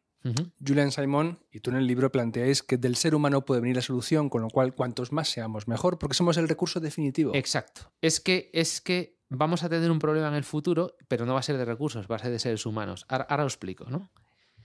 [0.64, 3.82] Julian Simon y tú en el libro planteáis que del ser humano puede venir la
[3.82, 7.34] solución, con lo cual cuantos más seamos mejor, porque somos el recurso definitivo.
[7.34, 7.92] Exacto.
[8.00, 11.40] Es que es que vamos a tener un problema en el futuro, pero no va
[11.40, 13.04] a ser de recursos, va a ser de seres humanos.
[13.08, 14.12] Ahora, os explico, ¿no?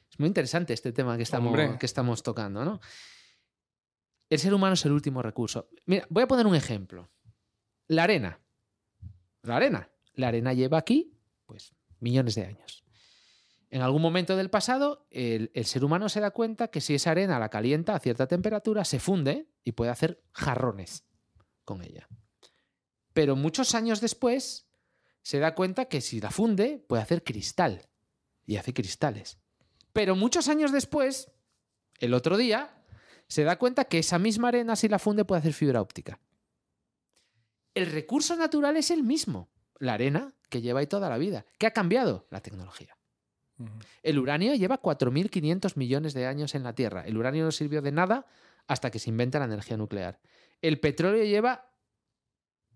[0.10, 2.80] Es muy interesante este tema que estamos, que estamos tocando, ¿no?
[4.30, 5.70] El ser humano es el último recurso.
[5.86, 7.10] Mira, voy a poner un ejemplo.
[7.88, 8.40] La arena.
[9.42, 9.90] La arena.
[10.14, 12.87] La arena lleva aquí, pues, millones de años.
[13.70, 17.40] En algún momento del pasado, el, ser humano se da cuenta que si esa arena
[17.40, 21.04] la calienta a cierta temperatura, se funde y puede hacer jarrones
[21.66, 22.08] con ella.
[23.14, 24.68] Pero muchos años después
[25.22, 27.90] se da cuenta que si la funde puede hacer cristal
[28.46, 29.38] y hace cristales.
[29.92, 31.30] Pero muchos años después,
[32.00, 32.84] el otro día,
[33.28, 36.22] se da cuenta que esa misma arena si la funde puede hacer fibra óptica.
[37.74, 39.50] El recurso natural es el mismo,
[39.80, 41.46] la arena que lleva ahí toda la vida.
[41.60, 42.26] ¿Qué ha cambiado?
[42.30, 42.97] La tecnología.
[44.04, 47.04] El uranio lleva 4.500 millones de años en la Tierra.
[47.06, 48.26] El uranio no sirvió de nada
[48.68, 50.20] hasta que se inventa la energía nuclear.
[50.62, 51.72] El petróleo lleva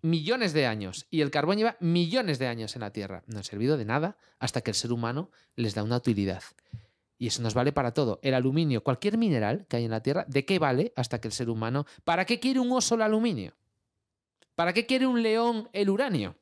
[0.01, 3.23] millones de años y el carbón lleva millones de años en la Tierra.
[3.27, 6.43] No ha servido de nada hasta que el ser humano les da una utilidad.
[7.17, 8.19] Y eso nos vale para todo.
[8.23, 11.33] El aluminio, cualquier mineral que hay en la Tierra, ¿de qué vale hasta que el
[11.33, 11.85] ser humano...
[12.03, 13.53] ¿Para qué quiere un oso el aluminio?
[14.55, 16.35] ¿Para qué quiere un león el uranio?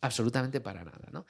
[0.00, 1.26] Absolutamente para nada, ¿no?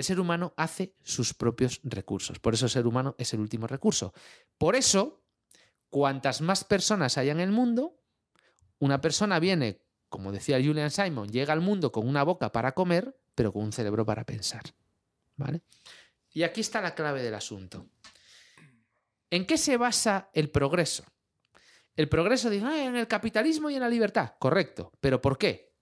[0.00, 2.38] El ser humano hace sus propios recursos.
[2.38, 4.12] Por eso el ser humano es el último recurso.
[4.58, 5.22] Por eso,
[5.88, 8.00] cuantas más personas haya en el mundo,
[8.78, 13.16] una persona viene como decía Julian Simon, llega al mundo con una boca para comer,
[13.34, 14.62] pero con un cerebro para pensar.
[15.36, 15.62] ¿Vale?
[16.32, 17.86] Y aquí está la clave del asunto.
[19.30, 21.04] ¿En qué se basa el progreso?
[21.94, 24.34] El progreso dice, ah, en el capitalismo y en la libertad.
[24.38, 24.92] Correcto.
[25.00, 25.72] ¿Pero por qué?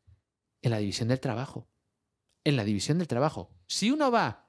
[0.61, 1.67] En la división del trabajo.
[2.45, 3.51] En la división del trabajo.
[3.67, 4.49] Si uno va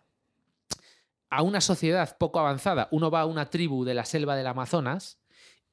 [1.30, 5.20] a una sociedad poco avanzada, uno va a una tribu de la selva del Amazonas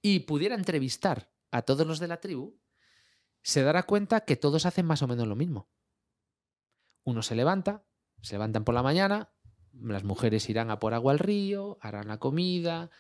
[0.03, 2.59] y pudiera entrevistar a todos los de la tribu,
[3.43, 5.69] se dará cuenta que todos hacen más o menos lo mismo.
[7.05, 7.85] Uno se levanta,
[8.21, 9.31] se levantan por la mañana,
[9.73, 12.91] las mujeres irán a por agua al río, harán la comida,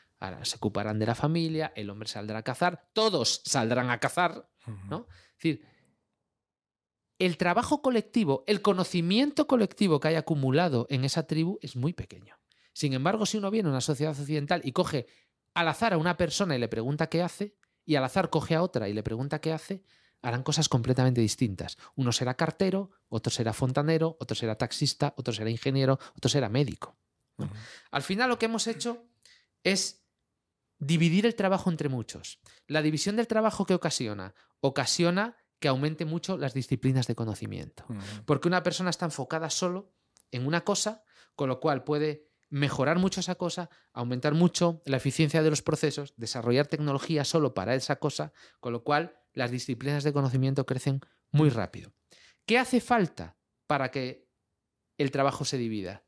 [0.42, 4.48] se ocuparán de la familia, el hombre saldrá a cazar, todos saldrán a cazar,
[4.88, 5.08] ¿no?
[5.10, 5.66] Es decir,
[7.18, 12.38] el trabajo colectivo, el conocimiento colectivo que hay acumulado en esa tribu es muy pequeño.
[12.72, 15.06] Sin embargo, si uno viene a una sociedad occidental y coge
[15.54, 17.56] al azar a una persona y le pregunta qué hace,
[17.86, 19.82] y al azar coge a otra y le pregunta qué hace,
[20.20, 21.78] harán cosas completamente distintas.
[21.94, 26.96] Uno será cartero, otro será fontanero, otro será taxista, otro será ingeniero, otro será médico.
[27.90, 29.06] Al final lo que hemos hecho
[29.62, 30.04] es
[30.78, 32.40] dividir el trabajo entre muchos.
[32.66, 37.84] La división del trabajo que ocasiona, ocasiona que aumente mucho las disciplinas de conocimiento.
[38.24, 39.92] Porque una persona está enfocada solo
[40.30, 41.04] en una cosa,
[41.34, 46.14] con lo cual puede mejorar mucho esa cosa, aumentar mucho la eficiencia de los procesos,
[46.16, 51.00] desarrollar tecnología solo para esa cosa, con lo cual las disciplinas de conocimiento crecen
[51.30, 51.92] muy rápido.
[52.46, 53.36] ¿Qué hace falta
[53.66, 54.28] para que
[54.98, 56.04] el trabajo se divida?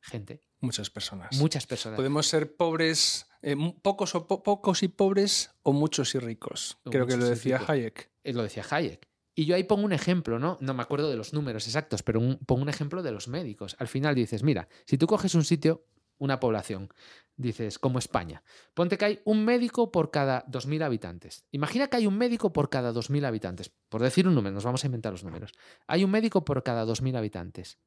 [0.00, 0.42] Gente.
[0.60, 1.36] Muchas personas.
[1.36, 1.96] Muchas personas.
[1.96, 6.78] Podemos ser pobres, eh, pocos, o pocos y pobres, o muchos y ricos.
[6.84, 8.13] Creo que lo decía Hayek.
[8.24, 9.08] Eh, lo decía Hayek.
[9.36, 10.58] Y yo ahí pongo un ejemplo, ¿no?
[10.60, 13.76] No me acuerdo de los números exactos, pero pongo un ejemplo de los médicos.
[13.78, 15.86] Al final dices, mira, si tú coges un sitio,
[16.18, 16.88] una población,
[17.36, 18.44] dices, como España.
[18.74, 21.44] Ponte que hay un médico por cada 2.000 habitantes.
[21.50, 23.72] Imagina que hay un médico por cada 2.000 habitantes.
[23.88, 25.52] Por decir un número, nos vamos a inventar los números.
[25.88, 27.78] Hay un médico por cada 2.000 habitantes.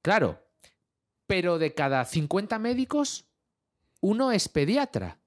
[0.00, 0.42] Claro,
[1.26, 3.26] pero de cada 50 médicos,
[4.00, 5.21] uno es pediatra.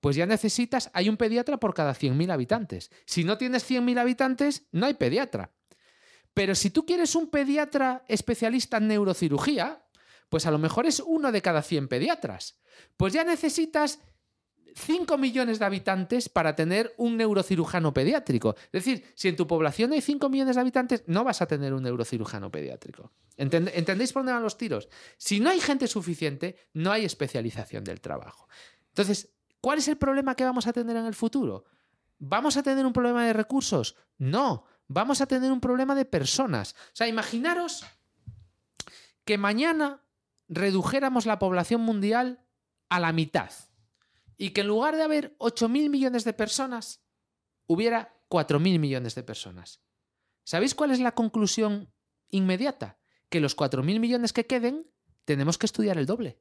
[0.00, 2.90] Pues ya necesitas, hay un pediatra por cada 100.000 habitantes.
[3.04, 5.52] Si no tienes 100.000 habitantes, no hay pediatra.
[6.34, 9.84] Pero si tú quieres un pediatra especialista en neurocirugía,
[10.28, 12.58] pues a lo mejor es uno de cada 100 pediatras.
[12.96, 14.00] Pues ya necesitas
[14.74, 18.54] 5 millones de habitantes para tener un neurocirujano pediátrico.
[18.72, 21.74] Es decir, si en tu población hay 5 millones de habitantes, no vas a tener
[21.74, 23.12] un neurocirujano pediátrico.
[23.36, 24.88] ¿Entendéis por dónde van los tiros?
[25.16, 28.48] Si no hay gente suficiente, no hay especialización del trabajo.
[28.88, 29.30] Entonces,
[29.60, 31.64] ¿cuál es el problema que vamos a tener en el futuro?
[32.18, 33.96] ¿Vamos a tener un problema de recursos?
[34.18, 36.74] No, vamos a tener un problema de personas.
[36.88, 37.84] O sea, imaginaros
[39.24, 40.02] que mañana
[40.48, 42.44] redujéramos la población mundial
[42.88, 43.50] a la mitad
[44.36, 47.02] y que en lugar de haber 8.000 millones de personas,
[47.66, 49.80] hubiera 4.000 millones de personas.
[50.44, 51.92] ¿Sabéis cuál es la conclusión
[52.30, 52.98] inmediata?
[53.28, 54.90] Que los 4.000 millones que queden,
[55.24, 56.40] tenemos que estudiar el doble.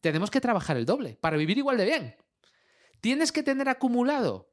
[0.00, 2.16] Tenemos que trabajar el doble para vivir igual de bien.
[3.00, 4.52] Tienes que tener acumulado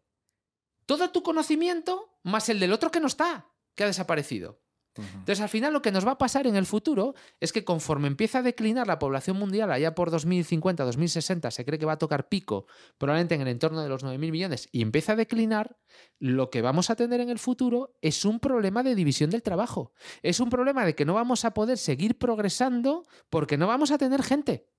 [0.86, 4.62] todo tu conocimiento más el del otro que no está, que ha desaparecido.
[4.98, 8.08] Entonces, al final, lo que nos va a pasar en el futuro es que conforme
[8.08, 11.98] empieza a declinar la población mundial, allá por 2050, 2060, se cree que va a
[11.98, 12.66] tocar pico,
[12.98, 15.78] probablemente en el entorno de los 9.000 millones, y empieza a declinar,
[16.20, 19.92] lo que vamos a tener en el futuro es un problema de división del trabajo.
[20.24, 23.98] Es un problema de que no vamos a poder seguir progresando porque no vamos a
[23.98, 24.70] tener gente.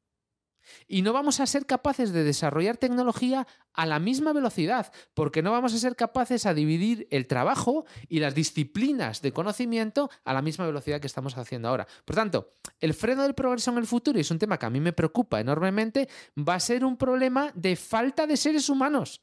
[0.86, 5.52] Y no vamos a ser capaces de desarrollar tecnología a la misma velocidad, porque no
[5.52, 10.42] vamos a ser capaces a dividir el trabajo y las disciplinas de conocimiento a la
[10.42, 11.86] misma velocidad que estamos haciendo ahora.
[12.04, 12.50] Por tanto,
[12.80, 14.92] el freno del progreso en el futuro, y es un tema que a mí me
[14.92, 19.20] preocupa enormemente, va a ser un problema de falta de seres humanos.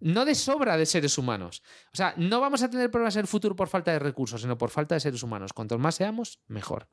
[0.00, 1.62] No de sobra de seres humanos.
[1.92, 4.58] O sea, no vamos a tener problemas en el futuro por falta de recursos, sino
[4.58, 5.52] por falta de seres humanos.
[5.52, 6.88] Cuantos más seamos, mejor.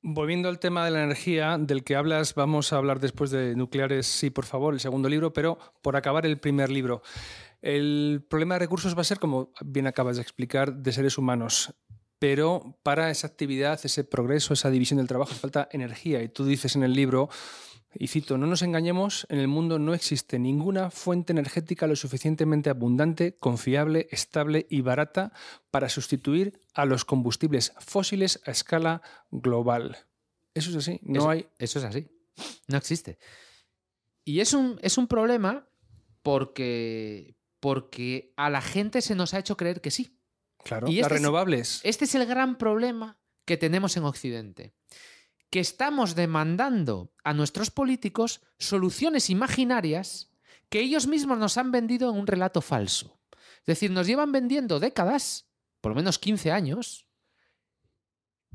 [0.00, 4.06] Volviendo al tema de la energía del que hablas, vamos a hablar después de nucleares,
[4.06, 7.02] sí, por favor, el segundo libro, pero por acabar el primer libro.
[7.62, 11.74] El problema de recursos va a ser, como bien acabas de explicar, de seres humanos.
[12.20, 16.22] Pero para esa actividad, ese progreso, esa división del trabajo, falta energía.
[16.22, 17.28] Y tú dices en el libro,
[17.94, 22.70] y cito, no nos engañemos, en el mundo no existe ninguna fuente energética lo suficientemente
[22.70, 25.32] abundante, confiable, estable y barata
[25.70, 29.96] para sustituir a los combustibles fósiles a escala global.
[30.54, 31.48] Eso es así, no eso, hay...
[31.58, 32.08] Eso es así,
[32.66, 33.18] no existe.
[34.24, 35.66] Y es un, es un problema
[36.22, 40.20] porque, porque a la gente se nos ha hecho creer que sí.
[40.62, 41.80] Claro, y las este renovables.
[41.84, 44.74] este es el gran problema que tenemos en Occidente
[45.50, 50.30] que estamos demandando a nuestros políticos soluciones imaginarias
[50.68, 53.20] que ellos mismos nos han vendido en un relato falso.
[53.60, 57.06] Es decir, nos llevan vendiendo décadas, por lo menos 15 años,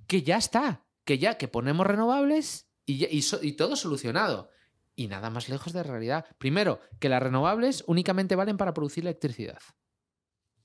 [0.07, 4.49] que ya está, que ya que ponemos renovables y, y todo solucionado.
[4.95, 6.25] Y nada más lejos de realidad.
[6.37, 9.59] Primero, que las renovables únicamente valen para producir electricidad.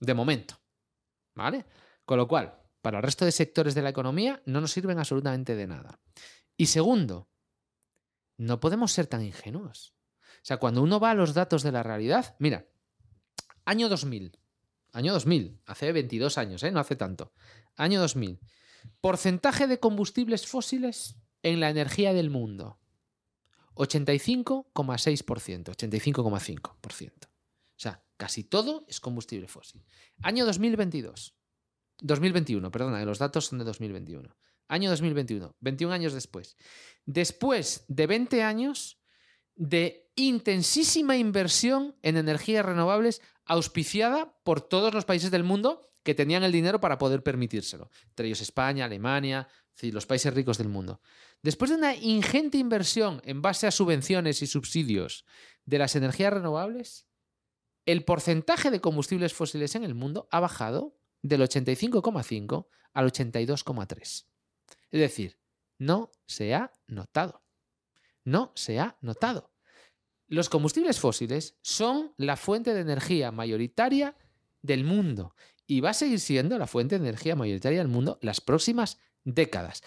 [0.00, 0.60] De momento.
[1.34, 1.64] ¿Vale?
[2.04, 2.58] Con lo cual,
[2.88, 6.00] para el resto de sectores de la economía no nos sirven absolutamente de nada.
[6.56, 7.28] Y segundo,
[8.38, 9.92] no podemos ser tan ingenuos.
[10.14, 12.66] O sea, cuando uno va a los datos de la realidad, mira,
[13.66, 14.38] año 2000,
[14.94, 16.70] año 2000, hace 22 años, ¿eh?
[16.70, 17.34] no hace tanto,
[17.76, 18.40] año 2000,
[19.02, 22.80] porcentaje de combustibles fósiles en la energía del mundo,
[23.74, 24.72] 85,6%,
[25.76, 27.26] 85,5%.
[27.26, 27.30] O
[27.76, 29.84] sea, casi todo es combustible fósil.
[30.22, 31.37] Año 2022,
[32.00, 34.36] 2021, perdona, los datos son de 2021.
[34.68, 36.56] Año 2021, 21 años después.
[37.06, 39.00] Después de 20 años
[39.56, 46.44] de intensísima inversión en energías renovables auspiciada por todos los países del mundo que tenían
[46.44, 49.48] el dinero para poder permitírselo, entre ellos España, Alemania,
[49.82, 51.00] los países ricos del mundo.
[51.42, 55.24] Después de una ingente inversión en base a subvenciones y subsidios
[55.64, 57.06] de las energías renovables,
[57.86, 64.26] el porcentaje de combustibles fósiles en el mundo ha bajado del 85,5 al 82,3.
[64.90, 65.38] Es decir,
[65.78, 67.42] no se ha notado.
[68.24, 69.52] No se ha notado.
[70.26, 74.16] Los combustibles fósiles son la fuente de energía mayoritaria
[74.60, 75.34] del mundo
[75.66, 79.82] y va a seguir siendo la fuente de energía mayoritaria del mundo las próximas décadas.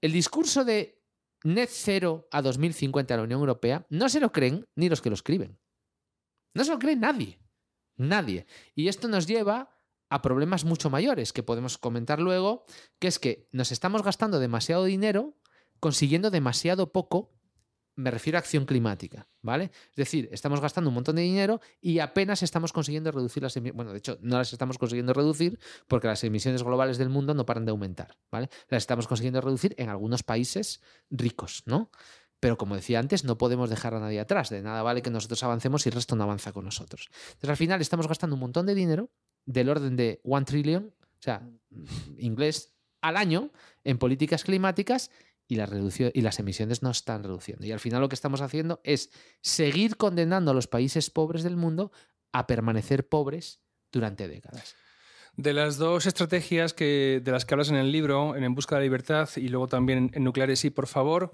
[0.00, 1.02] El discurso de
[1.44, 5.10] net cero a 2050 en la Unión Europea no se lo creen ni los que
[5.10, 5.58] lo escriben.
[6.54, 7.38] No se lo cree nadie.
[7.96, 8.46] Nadie.
[8.74, 9.75] Y esto nos lleva
[10.08, 12.64] a problemas mucho mayores que podemos comentar luego,
[12.98, 15.36] que es que nos estamos gastando demasiado dinero
[15.80, 17.32] consiguiendo demasiado poco,
[17.96, 19.70] me refiero a acción climática, ¿vale?
[19.90, 23.76] Es decir, estamos gastando un montón de dinero y apenas estamos consiguiendo reducir las emisiones.
[23.76, 27.46] Bueno, de hecho, no las estamos consiguiendo reducir porque las emisiones globales del mundo no
[27.46, 28.50] paran de aumentar, ¿vale?
[28.68, 31.90] Las estamos consiguiendo reducir en algunos países ricos, ¿no?
[32.38, 34.50] Pero como decía antes, no podemos dejar a nadie atrás.
[34.50, 37.08] De nada vale que nosotros avancemos si el resto no avanza con nosotros.
[37.28, 39.10] Entonces al final estamos gastando un montón de dinero
[39.46, 41.48] del orden de one trillion, o sea,
[42.18, 43.50] inglés, al año
[43.84, 45.10] en políticas climáticas
[45.48, 45.70] y las,
[46.12, 47.64] y las emisiones no están reduciendo.
[47.66, 51.56] Y al final lo que estamos haciendo es seguir condenando a los países pobres del
[51.56, 51.92] mundo
[52.32, 53.60] a permanecer pobres
[53.92, 54.74] durante décadas.
[55.36, 58.74] De las dos estrategias que, de las que hablas en el libro, en En Busca
[58.74, 61.30] de la Libertad y luego también en Nucleares y, por favor,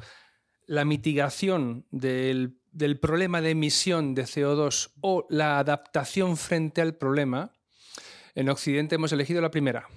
[0.66, 7.52] la mitigación del, del problema de emisión de CO2 o la adaptación frente al problema,
[8.34, 9.88] en Occidente hemos elegido la primera,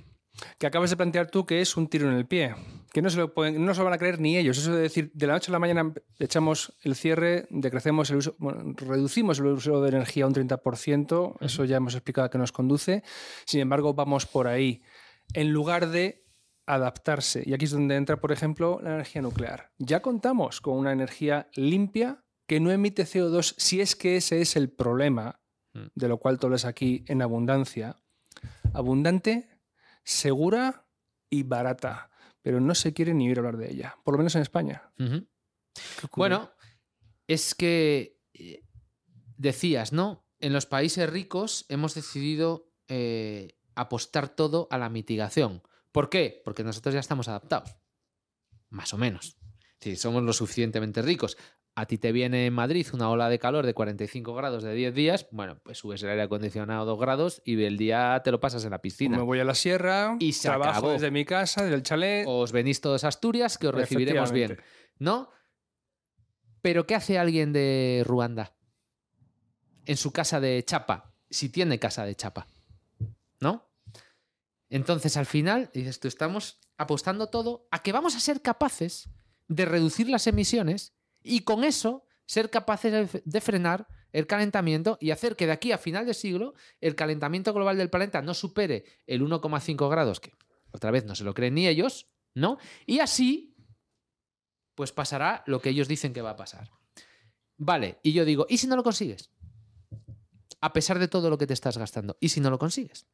[0.58, 2.56] que acabas de plantear tú que es un tiro en el pie,
[2.92, 4.58] que no se lo, no se van a creer ni ellos.
[4.58, 8.36] Eso de decir, de la noche a la mañana echamos el cierre, decrecemos el uso,
[8.78, 13.04] reducimos el uso de energía un 30%, eso ya hemos explicado que nos conduce.
[13.46, 14.82] Sin embargo, vamos por ahí.
[15.34, 16.26] En lugar de
[16.66, 17.44] adaptarse.
[17.46, 19.72] Y aquí es donde entra, por ejemplo, la energía nuclear.
[19.78, 24.56] Ya contamos con una energía limpia que no emite CO2 si es que ese es
[24.56, 25.42] el problema,
[25.74, 25.88] mm.
[25.94, 27.98] de lo cual todo es aquí en abundancia.
[28.76, 29.50] Abundante,
[30.04, 30.88] segura
[31.30, 32.12] y barata,
[32.42, 34.92] pero no se quiere ni oír hablar de ella, por lo menos en España.
[36.16, 36.52] Bueno,
[37.28, 38.64] es que eh,
[39.38, 40.28] decías, ¿no?
[40.40, 45.64] En los países ricos hemos decidido eh, apostar todo a la mitigación.
[45.92, 46.42] ¿Por qué?
[46.44, 47.78] Porque nosotros ya estamos adaptados.
[48.70, 49.38] Más o menos.
[49.80, 51.38] Si somos lo suficientemente ricos
[51.76, 54.96] a ti te viene en Madrid una ola de calor de 45 grados de 10
[54.96, 58.40] días, bueno, pues subes el aire acondicionado a 2 grados y el día te lo
[58.40, 59.18] pasas en la piscina.
[59.18, 62.26] me voy a la sierra y se trabajo desde mi casa, desde el chalet.
[62.28, 64.58] Os venís todos a Asturias, que os recibiremos bien.
[65.00, 65.30] ¿No?
[66.62, 68.56] Pero ¿qué hace alguien de Ruanda?
[69.86, 72.48] En su casa de chapa, si tiene casa de chapa.
[73.42, 73.70] ¿No?
[74.70, 79.10] Entonces, al final, dices tú, estamos apostando todo a que vamos a ser capaces
[79.48, 80.95] de reducir las emisiones
[81.26, 85.78] y con eso ser capaces de frenar el calentamiento y hacer que de aquí a
[85.78, 90.32] final de siglo el calentamiento global del planeta no supere el 1,5 grados, que
[90.72, 92.58] otra vez no se lo creen ni ellos, ¿no?
[92.86, 93.56] Y así,
[94.76, 96.72] pues pasará lo que ellos dicen que va a pasar.
[97.58, 99.32] Vale, y yo digo, ¿y si no lo consigues?
[100.62, 103.08] A pesar de todo lo que te estás gastando, ¿y si no lo consigues?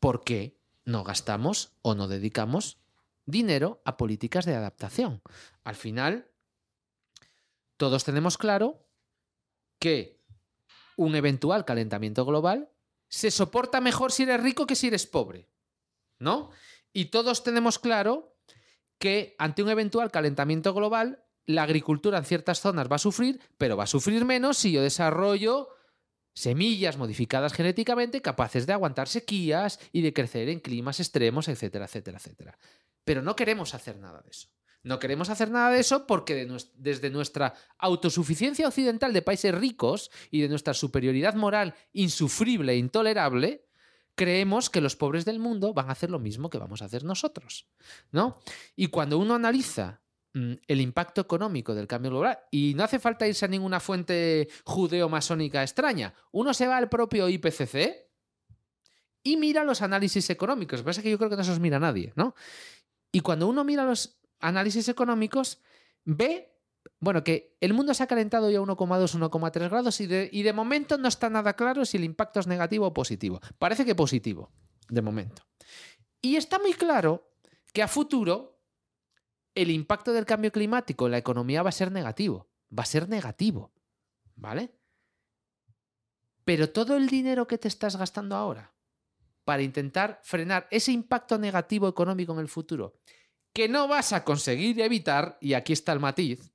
[0.00, 2.78] ¿Por qué no gastamos o no dedicamos
[3.26, 5.22] dinero a políticas de adaptación?
[5.64, 6.30] Al final,
[7.76, 8.88] todos tenemos claro
[9.78, 10.22] que
[10.96, 12.70] un eventual calentamiento global
[13.08, 15.50] se soporta mejor si eres rico que si eres pobre.
[16.18, 16.50] ¿No?
[16.92, 18.36] Y todos tenemos claro
[18.98, 23.76] que ante un eventual calentamiento global, la agricultura en ciertas zonas va a sufrir, pero
[23.76, 25.68] va a sufrir menos si yo desarrollo
[26.34, 32.18] semillas modificadas genéticamente capaces de aguantar sequías y de crecer en climas extremos, etcétera, etcétera,
[32.18, 32.58] etcétera.
[33.04, 34.48] Pero no queremos hacer nada de eso.
[34.84, 40.42] No queremos hacer nada de eso porque desde nuestra autosuficiencia occidental de países ricos y
[40.42, 43.66] de nuestra superioridad moral insufrible e intolerable,
[44.14, 47.02] creemos que los pobres del mundo van a hacer lo mismo que vamos a hacer
[47.02, 47.66] nosotros,
[48.12, 48.38] ¿no?
[48.76, 50.02] Y cuando uno analiza
[50.34, 54.48] mm, el impacto económico del cambio global, y no hace falta irse a ninguna fuente
[54.64, 58.04] judeo-masónica extraña, uno se va al propio IPCC
[59.22, 60.80] y mira los análisis económicos.
[60.80, 62.34] Lo que pasa es que yo creo que no se los mira nadie, ¿no?
[63.10, 65.60] Y cuando uno mira los análisis económicos,
[66.04, 66.54] ve
[67.00, 70.52] bueno, que el mundo se ha calentado ya 1,2, 1,3 grados y de, y de,
[70.52, 73.40] momento no está nada claro si el impacto es negativo o positivo.
[73.58, 74.52] Parece que positivo,
[74.88, 75.42] de momento.
[76.20, 77.30] Y está muy claro
[77.72, 78.60] que a futuro
[79.54, 82.48] el impacto del cambio climático en la economía va a ser negativo.
[82.76, 83.72] Va a ser negativo.
[84.36, 84.74] ¿Vale?
[86.44, 88.72] Pero todo el dinero que te estás gastando ahora
[89.44, 92.94] para intentar frenar ese impacto negativo económico en el futuro
[93.54, 96.52] que no vas a conseguir evitar, y aquí está el matiz,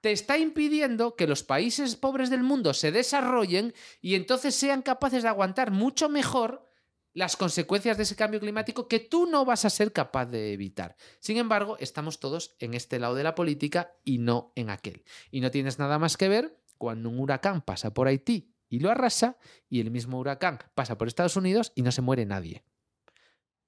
[0.00, 5.22] te está impidiendo que los países pobres del mundo se desarrollen y entonces sean capaces
[5.22, 6.68] de aguantar mucho mejor
[7.12, 10.96] las consecuencias de ese cambio climático que tú no vas a ser capaz de evitar.
[11.18, 15.04] Sin embargo, estamos todos en este lado de la política y no en aquel.
[15.30, 18.90] Y no tienes nada más que ver cuando un huracán pasa por Haití y lo
[18.90, 19.38] arrasa
[19.68, 22.64] y el mismo huracán pasa por Estados Unidos y no se muere nadie.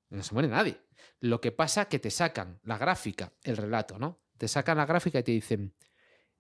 [0.08, 0.80] No se muere nadie.
[1.22, 4.18] Lo que pasa que te sacan la gráfica, el relato, ¿no?
[4.38, 5.72] Te sacan la gráfica y te dicen,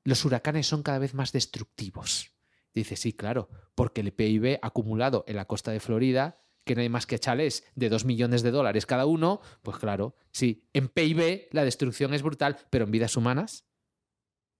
[0.02, 2.32] los huracanes son cada vez más destructivos.
[2.74, 6.88] Dice, sí, claro, porque el PIB acumulado en la costa de Florida, que no hay
[6.88, 11.50] más que chales de 2 millones de dólares cada uno, pues claro, sí, en PIB
[11.52, 13.66] la destrucción es brutal, pero en vidas humanas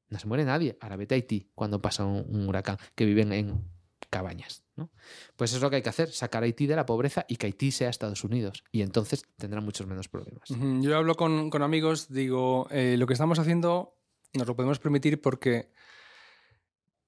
[0.09, 0.79] no se muere nadie.
[0.81, 3.69] Ahora vete a Haití cuando pasa un huracán, que viven en
[4.13, 4.63] cabañas.
[4.77, 4.91] ¿no?
[5.37, 7.47] Pues es lo que hay que hacer, sacar a Haití de la pobreza y que
[7.47, 8.63] Haití sea Estados Unidos.
[8.71, 10.49] Y entonces tendrán muchos menos problemas.
[10.49, 13.97] Yo hablo con, amigos, digo, eh, lo que estamos haciendo
[14.35, 15.73] Nos lo podemos permitir porque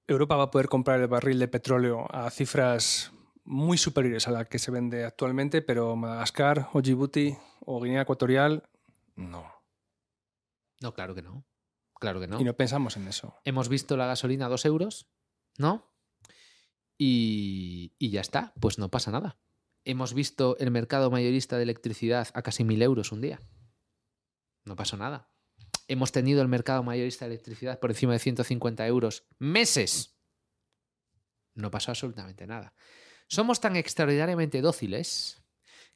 [0.07, 3.11] Europa va a poder comprar el barril de petróleo a cifras
[3.43, 8.67] muy superiores a la que se vende actualmente, pero Madagascar o Djibouti o Guinea Ecuatorial,
[9.15, 9.45] no.
[10.81, 11.45] No, claro que no.
[11.99, 12.41] Claro que no.
[12.41, 13.35] Y no pensamos en eso.
[13.43, 15.07] Hemos visto la gasolina a dos euros,
[15.57, 15.94] ¿no?
[16.97, 19.37] Y, y ya está, pues no pasa nada.
[19.83, 23.39] Hemos visto el mercado mayorista de electricidad a casi mil euros un día.
[24.63, 25.29] No pasó nada.
[25.87, 30.17] Hemos tenido el mercado mayorista de electricidad por encima de 150 euros meses.
[31.53, 32.73] No pasó absolutamente nada.
[33.27, 35.43] Somos tan extraordinariamente dóciles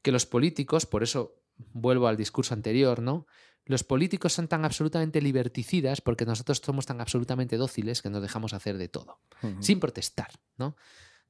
[0.02, 3.26] que los políticos, por eso vuelvo al discurso anterior, ¿no?
[3.70, 8.54] Los políticos son tan absolutamente liberticidas porque nosotros somos tan absolutamente dóciles que nos dejamos
[8.54, 9.20] hacer de todo,
[9.60, 10.76] sin protestar, ¿no?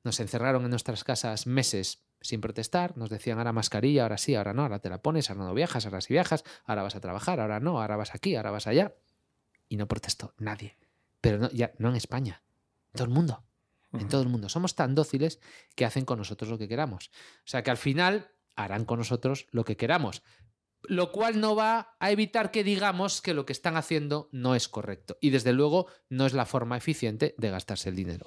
[0.05, 4.53] Nos encerraron en nuestras casas meses sin protestar, nos decían ahora mascarilla, ahora sí, ahora
[4.53, 7.41] no, ahora te la pones, ahora no viajas, ahora sí viajas, ahora vas a trabajar,
[7.41, 8.95] ahora no, ahora vas aquí, ahora vas allá.
[9.67, 10.77] Y no protestó nadie.
[11.19, 12.41] Pero no, ya, no en España,
[12.93, 13.43] en todo el mundo.
[13.91, 14.47] En todo el mundo.
[14.47, 15.41] Somos tan dóciles
[15.75, 17.11] que hacen con nosotros lo que queramos.
[17.39, 20.23] O sea que al final harán con nosotros lo que queramos.
[20.83, 24.67] Lo cual no va a evitar que digamos que lo que están haciendo no es
[24.69, 25.17] correcto.
[25.19, 28.25] Y desde luego no es la forma eficiente de gastarse el dinero.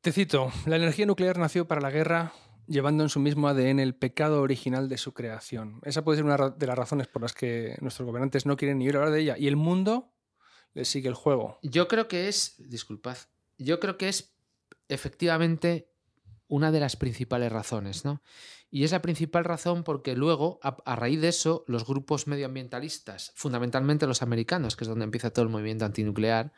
[0.00, 2.32] Te cito, la energía nuclear nació para la guerra
[2.66, 5.80] llevando en su mismo ADN el pecado original de su creación.
[5.84, 8.86] Esa puede ser una de las razones por las que nuestros gobernantes no quieren ni
[8.86, 9.36] oír hablar de ella.
[9.38, 10.12] Y el mundo
[10.74, 11.58] le sigue el juego.
[11.62, 13.18] Yo creo que es, disculpad,
[13.58, 14.34] yo creo que es
[14.88, 15.91] efectivamente
[16.52, 18.20] una de las principales razones, ¿no?
[18.70, 24.06] Y es la principal razón porque luego, a, raíz de eso, los grupos medioambientalistas, fundamentalmente
[24.06, 26.52] los americanos, que es donde empieza todo el movimiento antinuclear,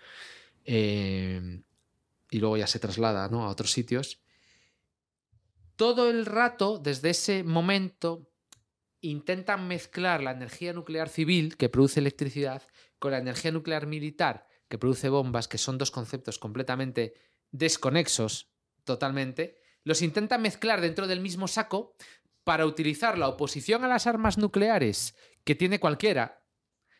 [0.65, 1.63] eh,
[2.29, 3.45] y luego ya se traslada ¿no?
[3.45, 4.21] a otros sitios,
[5.77, 8.29] todo el rato, desde ese momento,
[9.01, 12.65] intentan mezclar la energía nuclear civil, que produce electricidad,
[12.99, 17.15] con la energía nuclear militar, que produce bombas, que son dos conceptos completamente
[17.53, 18.51] desconexos
[18.83, 21.95] totalmente, los intentan mezclar dentro del mismo saco
[22.43, 25.15] para utilizar la oposición a las armas nucleares
[25.45, 26.43] que tiene cualquiera,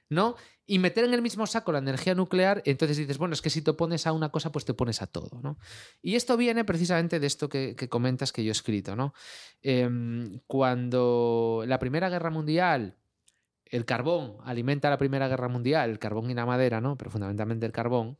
[0.09, 0.37] ¿no?
[0.67, 3.61] y meter en el mismo saco la energía nuclear, entonces dices, bueno, es que si
[3.61, 5.59] te pones a una cosa, pues te pones a todo, ¿no?
[6.01, 9.13] Y esto viene precisamente de esto que, comentas que yo he escrito, ¿no?
[9.61, 12.97] Em, cuando la Primera Guerra Mundial,
[13.67, 16.97] el carbón alimenta la Primera Guerra Mundial, el carbón y la madera, ¿no?
[16.97, 18.19] Pero fundamentalmente el carbón.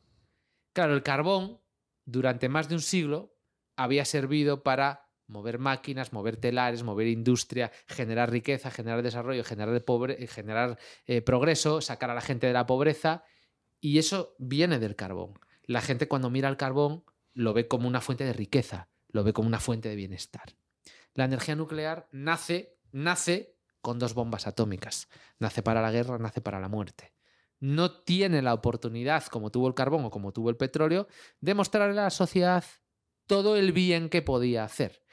[0.73, 1.59] Claro, el carbón,
[2.05, 3.34] durante más de un siglo,
[3.75, 10.27] había servido para mover máquinas, mover telares, mover industria, generar riqueza, generar desarrollo, generar, pobre,
[10.27, 13.23] generar eh, progreso, sacar a la gente de la pobreza.
[13.79, 15.39] Y eso viene del carbón.
[15.63, 17.03] La gente cuando mira el carbón
[17.33, 20.55] lo ve como una fuente de riqueza, lo ve como una fuente de bienestar.
[21.13, 25.09] La energía nuclear nace, nace con dos bombas atómicas.
[25.39, 27.13] Nace para la guerra, nace para la muerte.
[27.59, 31.07] No tiene la oportunidad, como tuvo el carbón o como tuvo el petróleo,
[31.39, 32.63] de mostrarle a la sociedad
[33.27, 35.03] todo el bien que podía hacer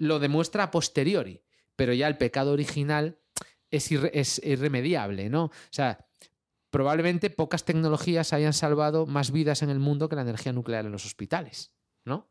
[0.00, 1.44] lo demuestra a posteriori,
[1.76, 3.20] pero ya el pecado original
[3.70, 3.90] es,
[4.42, 5.44] irremediable, ¿no?
[5.44, 6.06] O sea,
[6.70, 10.92] probablemente pocas tecnologías hayan salvado más vidas en el mundo que la energía nuclear en
[10.92, 11.74] los hospitales,
[12.04, 12.30] ¿no?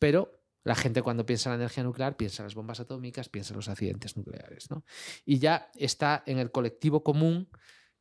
[0.00, 3.52] Pero la gente cuando piensa en la energía nuclear piensa en las bombas atómicas, piensa
[3.52, 4.84] en los accidentes nucleares, ¿no?
[5.24, 7.48] Y ya está en el colectivo común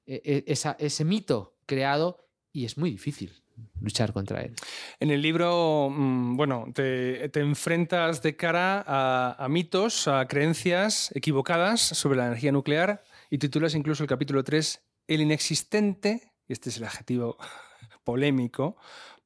[0.08, 3.43] eh, eh, ese mito creado y es muy difícil
[3.82, 4.56] luchar contra él.
[5.00, 12.18] En el libro, mm, bueno, te, enfrentas de cara a, mitos, a creencias equivocadas sobre
[12.18, 16.86] la energía nuclear y titulas incluso el capítulo 3, El inexistente, y este es el
[16.86, 17.38] adjetivo
[18.04, 18.78] polémico,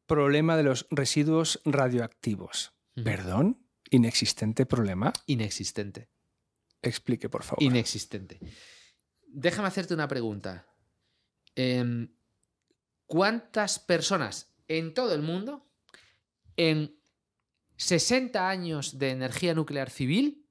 [0.06, 2.74] problema de los residuos radioactivos.
[3.04, 3.60] ¿Perdón?
[3.90, 5.14] ¿Inexistente problema?
[5.28, 6.10] Inexistente.
[6.82, 7.62] Explique, por favor.
[7.62, 8.40] Inexistente.
[9.28, 10.66] Déjame hacerte una pregunta.
[11.56, 12.08] Eh,
[13.08, 15.66] ¿Cuántas personas en todo el mundo,
[16.56, 17.00] en
[17.78, 20.46] 60 años de energía nuclear civil,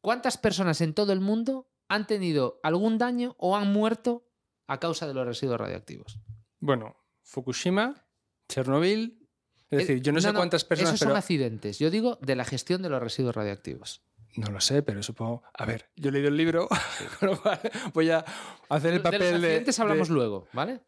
[0.00, 4.28] cuántas personas en todo el mundo han tenido algún daño o han muerto
[4.66, 6.20] a causa de los residuos radioactivos?
[6.60, 8.06] Bueno, Fukushima,
[8.48, 9.26] Chernobyl.
[9.70, 10.94] Es decir, yo no, sé cuántas personas.
[10.94, 11.78] Esos son accidentes.
[11.78, 14.02] Yo digo de la gestión de los residuos radioactivos.
[14.36, 15.42] No lo sé, pero supongo.
[15.52, 16.68] A ver, yo he leído el libro,
[17.94, 18.24] voy a
[18.68, 19.32] hacer el papel de.
[19.32, 20.80] Los accidentes hablamos luego, ¿vale?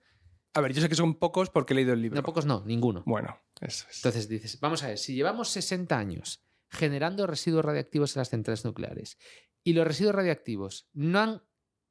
[0.55, 2.17] A ver, yo sé que son pocos porque he leído el libro.
[2.17, 3.03] No, pocos no, ninguno.
[3.07, 3.97] Bueno, eso es.
[3.97, 8.65] Entonces dices, vamos a ver, si llevamos 60 años generando residuos radiactivos en las centrales
[8.65, 9.19] nucleares
[9.65, 11.43] y los residuos radiactivos no han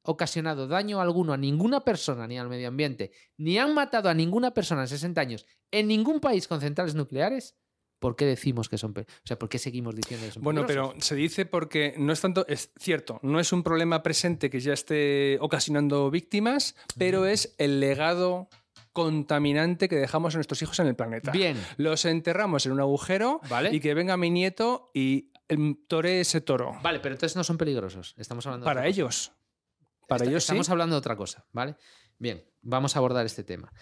[0.02, 4.52] ocasionado daño alguno a ninguna persona ni al medio ambiente, ni han matado a ninguna
[4.52, 7.56] persona en 60 años en ningún país con centrales nucleares,
[8.00, 9.20] ¿Por qué decimos que son peligrosos?
[9.24, 10.94] O sea, ¿por qué seguimos diciendo que son Bueno, peligrosos?
[10.94, 14.58] pero se dice porque no es tanto, es cierto, no es un problema presente que
[14.58, 18.48] ya esté ocasionando víctimas, pero es el legado
[18.92, 21.30] contaminante que dejamos a nuestros hijos en el planeta.
[21.30, 21.56] Bien.
[21.76, 23.70] Los enterramos en un agujero Vale.
[23.72, 25.30] y que venga mi nieto y
[25.88, 26.76] toree ese toro.
[26.82, 28.14] Vale, pero entonces no son peligrosos.
[28.18, 28.88] Estamos hablando de Para cosa.
[28.88, 29.32] ellos.
[30.08, 30.72] Para Esta- ellos Estamos sí.
[30.72, 31.76] hablando de otra cosa, ¿vale?
[32.18, 33.72] Bien, vamos a abordar este tema.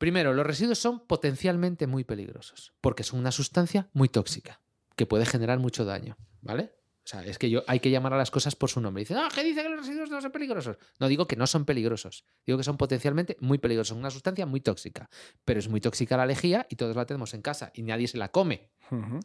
[0.00, 4.62] Primero, los residuos son potencialmente muy peligrosos, porque son una sustancia muy tóxica,
[4.96, 6.72] que puede generar mucho daño, ¿vale?
[7.04, 9.02] O sea, es que yo hay que llamar a las cosas por su nombre.
[9.02, 10.78] Dicen, ah, ¿qué dice que los residuos no son peligrosos?
[10.98, 14.46] No digo que no son peligrosos, digo que son potencialmente muy peligrosos, son una sustancia
[14.46, 15.10] muy tóxica,
[15.44, 18.16] pero es muy tóxica la lejía y todos la tenemos en casa y nadie se
[18.16, 18.70] la come.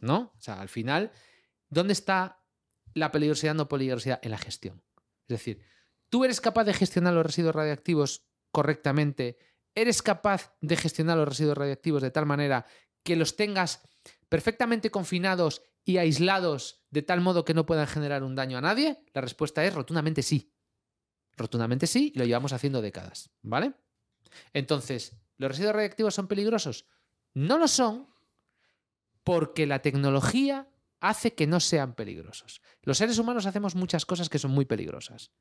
[0.02, 0.34] ¿no?
[0.36, 1.10] O sea, al final,
[1.70, 2.42] ¿dónde está
[2.92, 4.20] la peligrosidad no peligrosidad?
[4.22, 4.82] En la gestión.
[5.22, 5.62] Es decir,
[6.10, 9.38] ¿tú eres capaz de gestionar los residuos radiactivos correctamente?
[9.76, 12.64] ¿Eres capaz de gestionar los residuos radiactivos de tal manera
[13.02, 13.86] que los tengas
[14.30, 19.04] perfectamente confinados y aislados de tal modo que no puedan generar un daño a nadie?
[19.12, 20.50] La respuesta es rotundamente sí.
[21.36, 23.74] Rotundamente sí, y lo llevamos haciendo décadas, ¿vale?
[24.54, 26.86] Entonces, ¿los residuos radiactivos son peligrosos?
[27.34, 28.08] No lo son
[29.24, 30.70] porque la tecnología
[31.00, 32.62] hace que no sean peligrosos.
[32.80, 35.32] Los seres humanos hacemos muchas cosas que son muy peligrosas,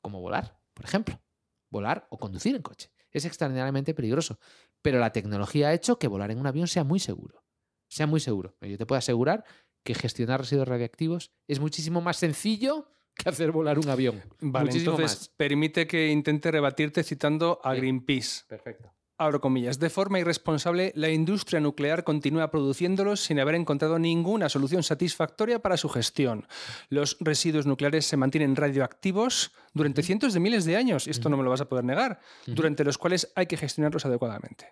[0.00, 1.20] como volar, por ejemplo.
[1.68, 2.91] Volar o conducir en coche.
[3.12, 4.38] Es extraordinariamente peligroso,
[4.80, 7.44] pero la tecnología ha hecho que volar en un avión sea muy seguro.
[7.88, 8.56] Sea muy seguro.
[8.60, 9.44] Yo te puedo asegurar
[9.84, 14.22] que gestionar residuos radiactivos es muchísimo más sencillo que hacer volar un avión.
[14.40, 15.28] Vale, muchísimo entonces más.
[15.36, 17.74] permite que intente rebatirte citando a.
[17.74, 18.44] Greenpeace.
[18.48, 18.91] Perfecto.
[19.24, 19.78] Abro comillas.
[19.78, 25.76] De forma irresponsable, la industria nuclear continúa produciéndolos sin haber encontrado ninguna solución satisfactoria para
[25.76, 26.46] su gestión.
[26.88, 31.36] Los residuos nucleares se mantienen radioactivos durante cientos de miles de años, y esto no
[31.36, 34.66] me lo vas a poder negar, durante los cuales hay que gestionarlos adecuadamente.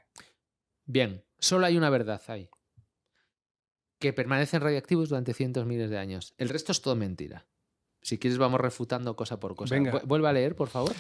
[0.85, 2.49] Bien, solo hay una verdad ahí.
[3.99, 6.35] Que permanecen radiactivos durante cientos miles de años.
[6.39, 7.47] El resto es todo mentira.
[8.03, 9.75] Si quieres vamos refutando cosa por cosa.
[9.75, 9.93] Venga.
[9.93, 10.93] Vu- Vuelve a leer, por favor.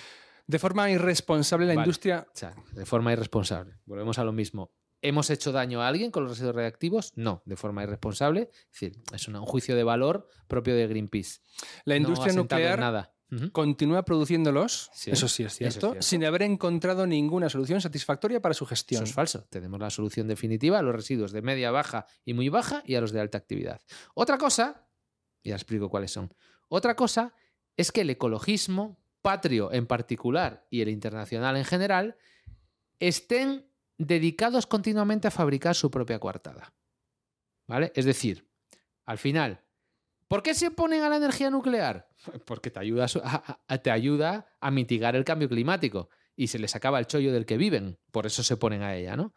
[0.51, 1.84] De forma irresponsable, la Vale.
[1.86, 3.78] industria O sea, de forma irresponsable.
[3.86, 4.72] Volvemos a lo mismo.
[5.03, 7.12] ¿Hemos hecho daño a alguien con los residuos radiactivos?
[7.16, 8.51] No, de forma irresponsable.
[8.53, 11.38] Es decir, es un juicio de valor propio de Greenpeace.
[11.84, 13.14] La No industria en nuclear nada.
[13.53, 18.42] Continúa produciéndolos, Sí, eso sí es eso es cierto, sin haber encontrado ninguna solución satisfactoria
[18.42, 19.05] para su Eso gestión.
[19.05, 19.44] es falso.
[19.51, 23.01] Tenemos la solución definitiva a los residuos de media, baja y muy baja y a
[23.01, 23.80] los de alta actividad.
[24.14, 24.88] Otra cosa,
[25.44, 26.34] ya explico cuáles son.
[26.68, 27.32] Otra cosa
[27.76, 32.16] es que el ecologismo, patrio en particular y el internacional en general,
[32.99, 33.66] estén
[33.99, 36.73] dedicados continuamente a fabricar su propia coartada.
[37.66, 37.93] ¿Vale?
[37.95, 38.49] Es decir,
[39.05, 39.62] al final,
[40.27, 42.09] ¿por qué se oponen a la energía nuclear?
[42.47, 43.07] Porque te ayuda
[43.68, 47.47] a te ayuda a mitigar el cambio climático y se les acaba el chollo del
[47.47, 47.99] que viven.
[48.11, 49.35] Por eso se oponen a ella, ¿no?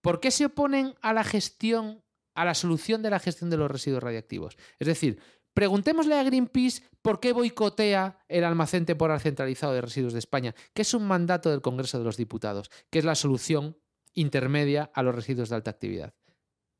[0.00, 2.02] ¿Por qué se oponen a la gestión,
[2.34, 4.56] a la solución de la gestión de los residuos radiactivos?
[4.78, 5.20] Es decir,
[5.60, 10.80] preguntémosle a Greenpeace por qué boicotea el almacén temporal centralizado de residuos de España, que
[10.80, 13.76] es un mandato del Congreso de los Diputados, que es la solución
[14.14, 16.14] intermedia a los residuos de alta actividad.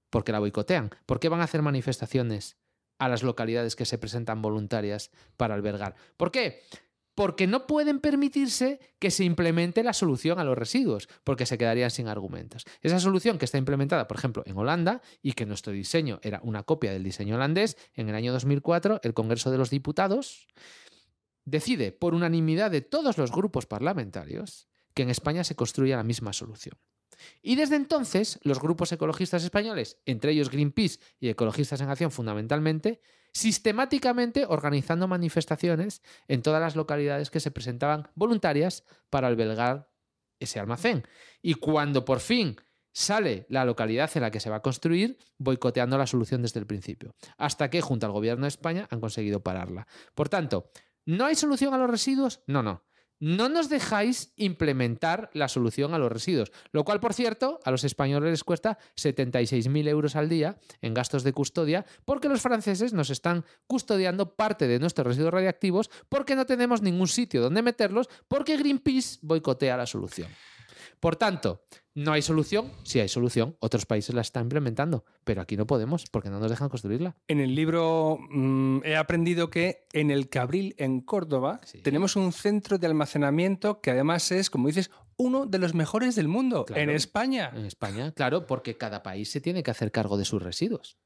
[0.09, 0.89] ¿Por qué la boicotean?
[1.05, 2.57] ¿Por qué van a hacer manifestaciones
[2.99, 5.95] a las localidades que se presentan voluntarias para albergar?
[6.17, 6.63] ¿Por qué?
[7.21, 11.91] Porque no pueden permitirse que se implemente la solución a los residuos, porque se quedarían
[11.91, 12.65] sin argumentos.
[12.81, 16.63] Esa solución que está implementada, por ejemplo, en Holanda, y que nuestro diseño era una
[16.63, 20.49] copia del diseño holandés, en el año 2004 el Congreso de los Diputados
[21.45, 26.33] decide, por unanimidad de todos los grupos parlamentarios, que en España se construya la misma
[26.33, 26.79] solución.
[27.43, 33.03] Y desde entonces, los grupos ecologistas españoles, entre ellos Greenpeace y Ecologistas en Acción fundamentalmente,
[33.33, 39.91] sistemáticamente organizando manifestaciones en todas las localidades que se presentaban voluntarias para albergar
[40.39, 41.05] ese almacén.
[41.43, 42.57] Y cuando por fin
[42.93, 46.67] sale la localidad en la que se va a construir, boicoteando la solución desde el
[46.67, 47.15] principio.
[47.39, 49.87] Hasta que, junto al gobierno de España, han conseguido pararla.
[50.15, 50.71] Por tanto,
[51.07, 52.43] ¿no hay solución a los residuos?
[52.47, 52.83] No, no.
[53.21, 57.85] No nos dejáis implementar la solución a los residuos, lo cual, por cierto, a los
[57.85, 63.11] españoles les cuesta 76.000 euros al día en gastos de custodia, porque los franceses nos
[63.11, 68.57] están custodiando parte de nuestros residuos radiactivos porque no tenemos ningún sitio donde meterlos, porque
[68.57, 70.29] Greenpeace boicotea la solución.
[71.01, 72.71] Por tanto, no hay solución.
[72.85, 76.51] Si hay solución, otros países la están implementando, pero aquí no podemos porque no nos
[76.51, 77.17] dejan construirla.
[77.27, 81.79] En el libro mm, he aprendido que en el Cabril, en Córdoba, Sí.
[81.83, 86.29] tenemos un centro de almacenamiento que además es, como dices, uno de los mejores del
[86.29, 86.83] mundo, Claro.
[86.83, 87.51] en España.
[87.55, 90.99] En España, claro, porque cada país se tiene que hacer cargo de sus residuos.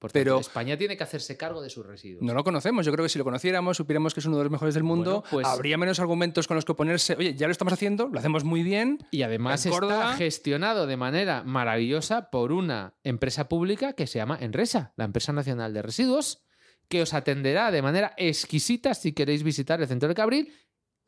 [0.00, 2.22] Por pero España tiene que hacerse cargo de sus residuos.
[2.22, 2.86] No lo conocemos.
[2.86, 5.22] Yo creo que si lo conociéramos, supiéramos que es uno de los mejores del mundo,
[5.30, 7.16] pues, habría menos argumentos con los que oponerse.
[7.18, 9.06] Oye, ya lo estamos haciendo, lo hacemos muy bien.
[9.10, 14.94] Y además está gestionado de manera maravillosa por una empresa pública que se llama Enresa,
[14.96, 16.42] la Empresa Nacional de Residuos,
[16.88, 20.52] que os atenderá de manera exquisita si queréis visitar el centro de Cabril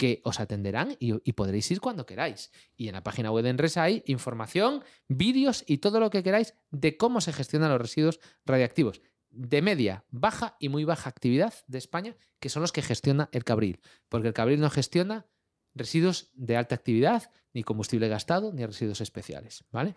[0.02, 2.50] que os atenderán y, podréis ir cuando queráis.
[2.76, 6.54] Y en la página web de Enresa hay información, vídeos y todo lo que queráis
[6.72, 9.00] de cómo se gestionan los residuos radiactivos
[9.30, 13.44] de media, baja y muy baja actividad de España, que son los que gestiona el
[13.44, 13.80] Cabril.
[14.08, 15.28] Porque el Cabril no gestiona
[15.72, 19.64] residuos de alta actividad, ni combustible gastado, ni residuos especiales.
[19.70, 19.94] ¿vale?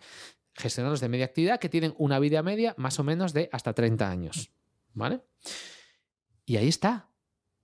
[0.54, 3.72] Gestiona los de media actividad que tienen una vida media más o menos de hasta
[3.72, 4.52] 30 años.
[4.94, 5.22] ¿Vale?
[6.44, 7.10] Y ahí está.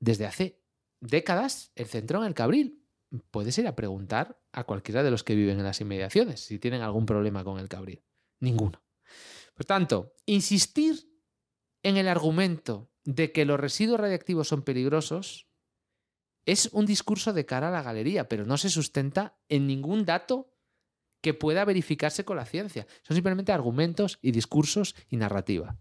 [0.00, 0.61] Desde hace
[1.02, 2.82] décadas el centro en el Cabril.
[3.30, 6.80] Puedes ir a preguntar a cualquiera de los que viven en las inmediaciones si tienen
[6.80, 8.02] algún problema con el Cabril.
[8.40, 8.82] Ninguno.
[9.54, 11.12] Por tanto, insistir
[11.82, 15.48] en el argumento de que los residuos radiactivos son peligrosos
[16.46, 20.52] es un discurso de cara a la galería, pero no se sustenta en ningún dato
[21.20, 22.86] que pueda verificarse con la ciencia.
[23.02, 25.76] Son simplemente argumentos y discursos y narrativa.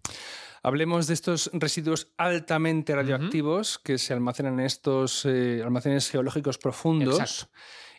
[0.64, 7.50] Hablemos de estos residuos altamente radioactivos que se almacenan en estos eh, almacenes geológicos profundos.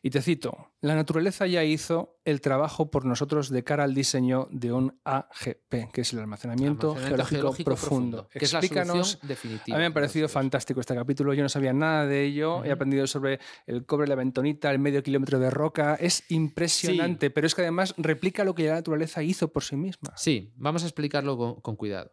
[0.05, 4.49] Y te cito, la naturaleza ya hizo el trabajo por nosotros de cara al diseño
[4.51, 8.29] de un AGP, que es el almacenamiento, geológico, profundo.
[8.33, 9.21] Explícanos.
[9.23, 12.65] definitiva, a mí me ha parecido fantástico este capítulo, yo no sabía nada de ello,
[12.65, 17.47] he aprendido sobre el cobre, la bentonita, el medio kilómetro de roca, es impresionante, pero
[17.47, 20.13] es que además replica lo que la naturaleza hizo por sí misma.
[20.17, 22.13] Sí, vamos a explicarlo con cuidado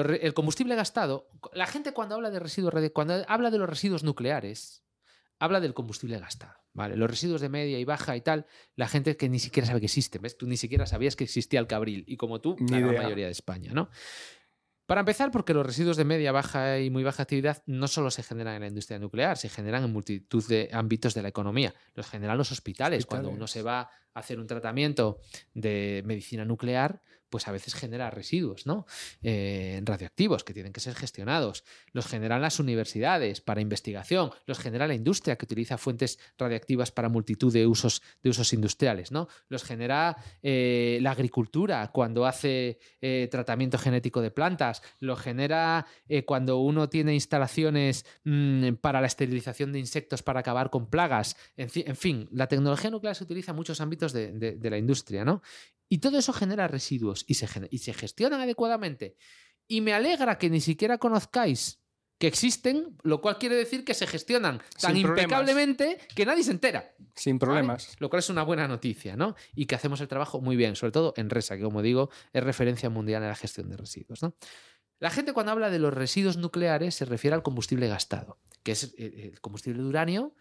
[0.00, 4.84] el combustible gastado, la gente cuando habla de residuos cuando habla de los residuos nucleares,
[5.38, 6.54] habla del combustible gastado.
[6.72, 6.96] ¿vale?
[6.96, 9.86] Los residuos de media y baja y tal, la gente que ni siquiera sabe que
[9.86, 10.22] existen.
[10.22, 10.36] ¿ves?
[10.36, 12.04] Tú ni siquiera sabías que existía el cabril.
[12.06, 13.90] Y como tú, la mayoría de España, ¿no?
[14.86, 18.22] Para empezar, porque los residuos de media, baja y muy baja actividad no solo se
[18.22, 21.72] generan en la industria nuclear, se generan en multitud de ámbitos de la economía.
[21.94, 23.06] Los generan los hospitales.
[23.06, 25.20] Cuando uno se va a hacer un tratamiento
[25.54, 27.00] de medicina nuclear,
[27.32, 28.86] pues a veces genera residuos ¿no?
[29.22, 31.64] Eh, radioactivos que tienen que ser gestionados.
[31.92, 37.08] Los generan las universidades para investigación, los genera la industria que utiliza fuentes radiactivas para
[37.08, 39.10] multitud de usos, de usos industriales.
[39.12, 39.28] ¿no?
[39.48, 45.86] Los genera eh, la agricultura cuando hace eh, tratamiento genético de plantas, lo genera
[46.26, 51.36] cuando uno tiene instalaciones mm, para la esterilización de insectos para acabar con plagas.
[51.56, 55.24] En, fin, la tecnología nuclear se utiliza en muchos ámbitos de, de la industria.
[55.24, 55.40] ¿no?
[55.92, 59.14] Y todo eso genera residuos y se, y se gestionan adecuadamente.
[59.68, 61.82] Y me alegra que ni siquiera conozcáis
[62.18, 66.94] que existen, lo cual quiere decir que se gestionan tan impecablemente que nadie se entera.
[67.14, 67.94] Sin problemas.
[67.98, 69.36] Lo cual es una buena noticia, ¿no?
[69.54, 72.42] Y que hacemos el trabajo muy bien, sobre todo en RESA, que como digo, es
[72.42, 74.34] referencia mundial en la gestión de residuos, ¿no?
[74.98, 78.94] La gente cuando habla de los residuos nucleares se refiere al combustible gastado, que es
[78.96, 80.34] el combustible de uranio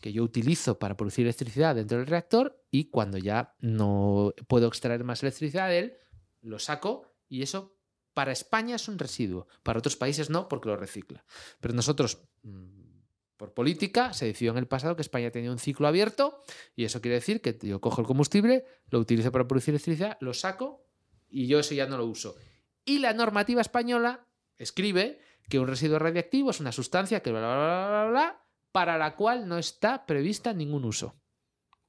[0.00, 5.04] que yo utilizo para producir electricidad dentro del reactor y cuando ya no puedo extraer
[5.04, 5.96] más electricidad de él,
[6.42, 7.76] lo saco y eso
[8.14, 11.24] para España es un residuo, para otros países no porque lo recicla.
[11.60, 13.00] Pero nosotros, mm,
[13.36, 16.40] por política, se decidió en el pasado que España tenía un ciclo abierto
[16.74, 20.32] y eso quiere decir que yo cojo el combustible, lo utilizo para producir electricidad, lo
[20.32, 20.86] saco
[21.28, 22.36] y yo eso ya no lo uso.
[22.84, 24.26] Y la normativa española
[24.56, 28.45] escribe que un residuo radiactivo es una sustancia que bla, bla, bla, bla,
[28.76, 31.14] para la cual no está prevista ningún uso.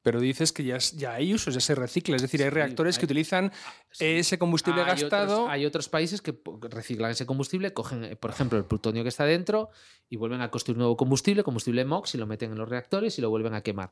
[0.03, 2.15] Pero dices que ya, ya hay usos, ya se recicla.
[2.15, 3.51] Es decir, hay reactores que utilizan
[3.99, 5.49] ese combustible gastado.
[5.49, 9.25] hay otros países que reciclan ese combustible, cogen, eh, por ejemplo, el plutonio que está
[9.25, 9.69] dentro
[10.07, 13.21] y vuelven a construir nuevo combustible, combustible MOX, y lo meten en los reactores y
[13.21, 13.91] lo vuelven a quemar.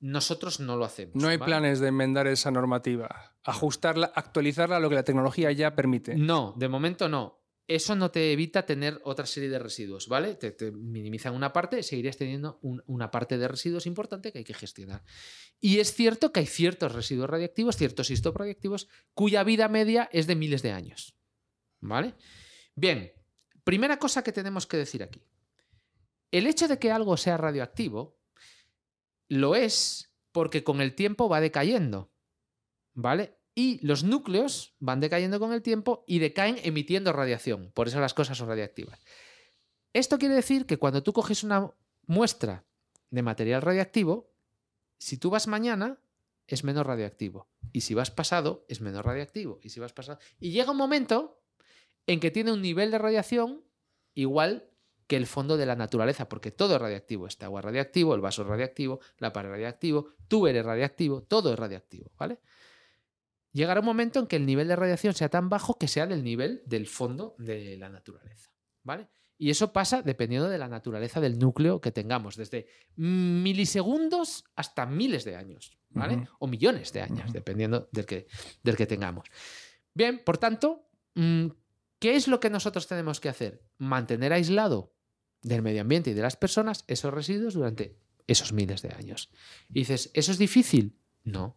[0.00, 1.14] Nosotros no lo hacemos.
[1.14, 5.74] No hay planes de enmendar esa normativa, ajustarla, actualizarla a lo que la tecnología ya
[5.74, 6.14] permite.
[6.14, 10.34] No, de momento no eso no te evita tener otra serie de residuos, ¿vale?
[10.34, 15.02] Te, minimizan una parte, seguirías teniendo una parte de residuos importante que hay que gestionar.
[15.60, 20.26] Y es cierto que hay ciertos residuos radiactivos, ciertos isótopos radiactivos, cuya vida media es
[20.26, 21.16] de miles de años,
[21.80, 22.14] ¿vale?
[22.74, 23.12] Bien,
[23.64, 25.22] primera cosa que tenemos que decir aquí.
[26.30, 28.18] El hecho de que algo sea radioactivo
[29.28, 32.12] lo es porque con el tiempo va decayendo,
[32.92, 33.38] ¿vale?
[33.54, 37.70] Y los núcleos van decayendo con el tiempo y decaen emitiendo radiación.
[37.72, 39.00] Por eso las cosas son radiactivas.
[39.92, 41.70] Esto quiere decir que cuando tú coges una
[42.06, 42.64] muestra
[43.10, 44.32] de material radiactivo,
[44.98, 45.98] si tú vas mañana,
[46.48, 47.48] es menos radiactivo.
[47.72, 49.60] Y si vas pasado, es menos radiactivo.
[49.62, 50.18] Y si vas pasado.
[50.40, 51.40] Y llega un momento
[52.06, 53.62] en que tiene un nivel de radiación
[54.14, 54.68] igual
[55.06, 57.26] que el fondo de la naturaleza, porque todo es radiactivo.
[57.26, 61.22] Este agua es radiactivo, el vaso es radiactivo, la pared es radiactivo, tú eres radiactivo,
[61.22, 62.38] todo es radiactivo, ¿vale?
[63.54, 66.22] Llegará un momento en que el nivel de radiación sea tan bajo que sea del
[66.22, 68.50] nivel del fondo de la naturaleza.
[68.82, 69.08] ¿Vale?
[69.38, 75.24] Y eso pasa dependiendo de la naturaleza del núcleo que tengamos, desde milisegundos hasta miles
[75.24, 76.28] de años, ¿vale?
[76.38, 78.26] O millones de años, dependiendo del que,
[78.62, 79.26] del que tengamos.
[79.92, 81.46] Bien, por tanto, mm,
[81.98, 83.64] ¿qué es lo que nosotros tenemos que hacer?
[83.78, 84.94] Mantener aislado
[85.42, 89.30] del medio ambiente y de las personas esos residuos durante esos miles de años.
[89.68, 90.96] Y dices, ¿eso es difícil?
[91.24, 91.56] No,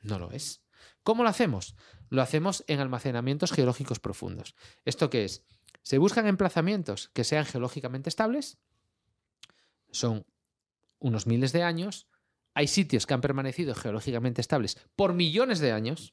[0.00, 0.65] no lo es.
[1.06, 1.76] ¿Cómo lo hacemos?
[2.10, 4.56] Lo hacemos en almacenamientos geológicos profundos.
[4.84, 5.44] ¿Esto qué es?
[5.84, 8.58] Se buscan emplazamientos que sean geológicamente estables,
[9.92, 10.26] son
[10.98, 12.08] unos miles de años,
[12.54, 16.12] hay sitios que han permanecido geológicamente estables por millones de años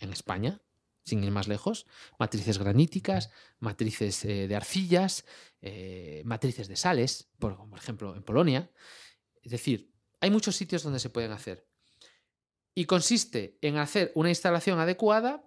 [0.00, 0.60] en España,
[1.02, 1.86] sin ir más lejos,
[2.18, 5.24] matrices graníticas, matrices eh, de arcillas,
[5.62, 8.70] eh, matrices de sales, por, por ejemplo en Polonia.
[9.40, 11.66] Es decir, hay muchos sitios donde se pueden hacer.
[12.76, 15.42] Y consiste en hacer una instalación adecuada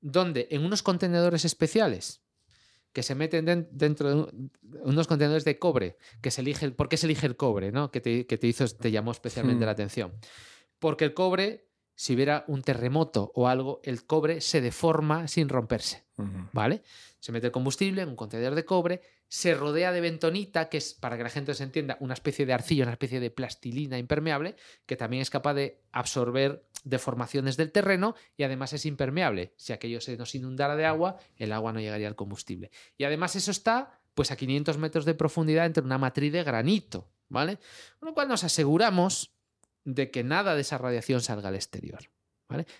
[0.00, 2.22] donde en unos contenedores especiales
[2.92, 4.50] que se meten dentro de
[4.82, 7.70] unos contenedores de cobre, que se elige, ¿por qué se elige el cobre?
[7.70, 7.90] ¿no?
[7.90, 9.74] Que, te, hizo, te llamó especialmente la hmm.
[9.74, 10.12] atención.
[10.78, 16.06] Porque el cobre, si hubiera un terremoto o algo, el cobre se deforma sin romperse,
[16.52, 16.82] ¿vale?
[17.20, 20.92] Se mete el combustible en un contenedor de cobre, se rodea de bentonita, que es,
[20.92, 24.56] para que la gente se entienda, una especie de arcilla, una especie de plastilina impermeable,
[24.86, 29.54] que también es capaz de absorber deformaciones del terreno y además es impermeable.
[29.56, 32.72] Si aquello se nos inundara de agua, el agua no llegaría al combustible.
[32.98, 37.08] Y además eso está pues a 500 metros de profundidad entre una matriz de granito,
[37.28, 37.58] ¿vale?
[38.00, 39.32] Con lo cual nos aseguramos
[39.84, 42.10] de que nada de esa radiación salga al exterior.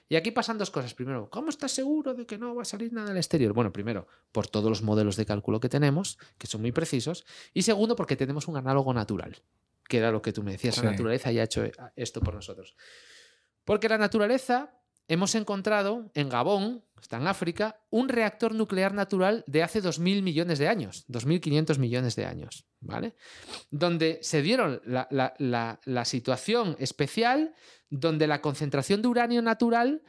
[0.08, 0.94] Y aquí pasan dos cosas.
[0.94, 3.52] Primero, ¿cómo estás seguro de que no va a salir nada al exterior?
[3.52, 7.24] Bueno, primero, por todos los modelos de cálculo que tenemos, que son muy precisos.
[7.54, 9.36] Y segundo, porque tenemos un análogo natural,
[9.88, 10.82] que era lo que tú me decías.
[10.82, 11.64] La naturaleza ya ha hecho
[11.96, 12.76] esto por nosotros.
[13.64, 14.79] Porque la naturaleza
[15.10, 20.60] hemos encontrado en Gabón, está en África, un reactor nuclear natural de hace 2.000 millones
[20.60, 23.16] de años, 2.500 millones de años, ¿vale?
[23.72, 27.54] Donde se dieron la, situación especial
[27.88, 30.02] donde la concentración de uranio natural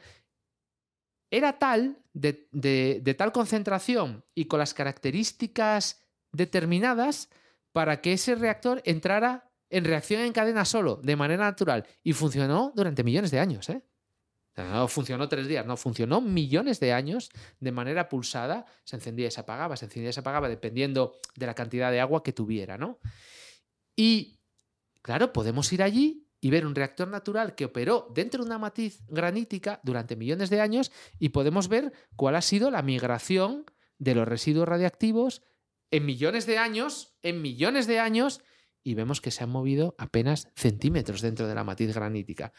[1.32, 7.28] era tal, de, de tal concentración y con las características determinadas
[7.72, 12.72] para que ese reactor entrara en reacción en cadena solo, de manera natural, y funcionó
[12.76, 13.82] durante millones de años, ¿eh?
[14.56, 17.30] No funcionó tres días, no, funcionó millones de años
[17.60, 21.46] de manera pulsada, se encendía y se apagaba, se encendía y se apagaba, dependiendo de
[21.46, 22.98] la cantidad de agua que tuviera, ¿no?
[23.96, 24.40] Y,
[25.00, 29.00] claro, podemos ir allí y ver un reactor natural que operó dentro de una matiz
[29.08, 33.64] granítica durante millones de años y podemos ver cuál ha sido la migración
[33.98, 35.42] de los residuos radiactivos
[35.92, 38.42] en millones de años, en millones de años,
[38.82, 42.52] y vemos que se han movido apenas centímetros dentro de la matiz granítica.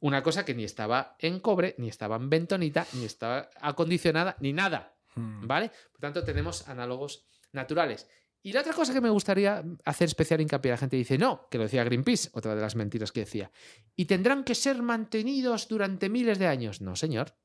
[0.00, 4.52] Una cosa que ni estaba en cobre, ni estaba en bentonita, ni estaba acondicionada, ni
[4.52, 4.96] nada.
[5.14, 5.46] Hmm.
[5.46, 5.70] ¿Vale?
[5.92, 8.06] Por tanto, tenemos análogos naturales.
[8.42, 11.58] Y la otra cosa que me gustaría hacer especial hincapié, la gente dice, no, que
[11.58, 13.50] lo decía Greenpeace, otra de las mentiras que decía,
[13.94, 16.80] y tendrán que ser mantenidos durante miles de años.
[16.80, 17.36] No, señor.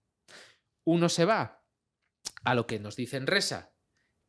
[0.85, 1.65] Uno se va
[2.45, 3.74] a lo que nos dice en Resa,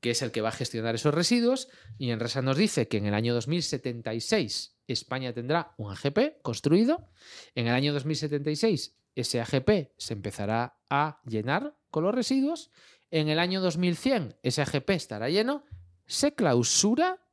[0.07, 1.67] que es el que va a gestionar esos residuos,
[1.99, 7.11] y en Resa nos dice que en el año 2076 España tendrá un AGP construido,
[7.57, 12.71] en el año 2076 ese AGP se empezará a llenar con los residuos,
[13.11, 15.65] en el año 2100 ese AGP estará lleno,
[16.07, 17.27] se clausura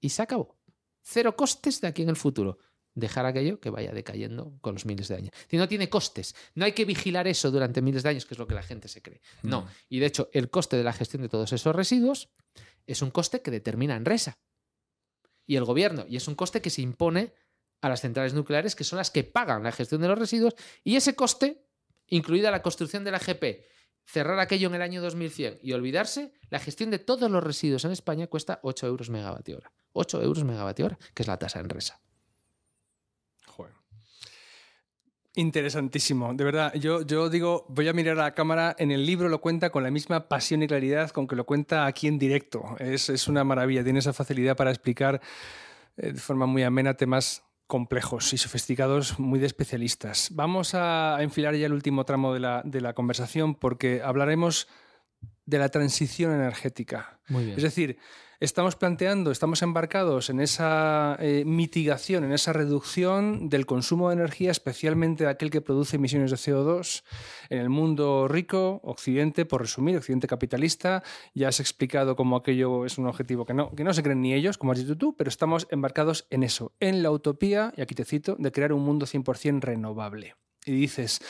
[0.00, 0.56] y se acabó.
[1.02, 2.56] Cero costes de aquí en el futuro
[2.94, 5.30] dejar aquello que vaya decayendo con los miles de años.
[5.48, 8.38] Si no tiene costes, no hay que vigilar eso durante miles de años, que es
[8.38, 9.20] lo que la gente se cree.
[9.42, 9.62] No.
[9.62, 9.66] Mm.
[9.88, 12.30] Y de hecho, el coste de la gestión de todos esos residuos
[12.86, 14.38] es un coste que determina en RESA
[15.46, 17.34] y el gobierno, y es un coste que se impone
[17.80, 20.96] a las centrales nucleares, que son las que pagan la gestión de los residuos, y
[20.96, 21.66] ese coste,
[22.06, 23.66] incluida la construcción de la GP,
[24.04, 27.90] cerrar aquello en el año 2100 y olvidarse, la gestión de todos los residuos en
[27.90, 29.72] España cuesta 8 euros megavatio hora.
[29.92, 32.00] 8 euros megavatio hora, que es la tasa en RESA.
[35.34, 36.74] Interesantísimo, de verdad.
[36.74, 39.82] Yo, yo digo, voy a mirar a la cámara, en el libro lo cuenta con
[39.82, 42.76] la misma pasión y claridad con que lo cuenta aquí en directo.
[42.78, 45.22] Es, es una maravilla, tiene esa facilidad para explicar
[45.96, 50.28] eh, de forma muy amena temas complejos y sofisticados, muy de especialistas.
[50.32, 54.68] Vamos a enfilar ya el último tramo de la, de la conversación porque hablaremos
[55.46, 57.18] de la transición energética.
[57.28, 57.56] Muy bien.
[57.56, 57.96] Es decir,
[58.42, 64.50] estamos planteando, estamos embarcados en esa eh, mitigación, en esa reducción del consumo de energía,
[64.50, 67.04] especialmente de aquel que produce emisiones de CO2
[67.50, 71.04] en el mundo rico, Occidente, por resumir, Occidente capitalista.
[71.34, 74.34] Ya has explicado cómo aquello es un objetivo que no, que no se creen ni
[74.34, 77.94] ellos, como has dicho tú, pero estamos embarcados en eso, en la utopía, y aquí
[77.94, 80.34] te cito, de crear un mundo 100% renovable.
[80.66, 81.20] y dices,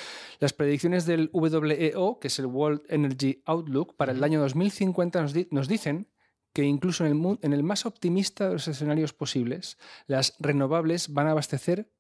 [0.41, 5.69] las predicciones del WEO, que es el World Energy Outlook, para el año 2050 nos,
[5.69, 6.09] dicen
[6.53, 11.27] que incluso en el, en el, más optimista de los escenarios posibles, las renovables van
[11.27, 11.91] a abastecer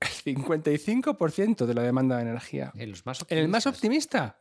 [0.00, 2.72] el 55% de la demanda de energía.
[2.76, 4.38] En, los más en el más optimista.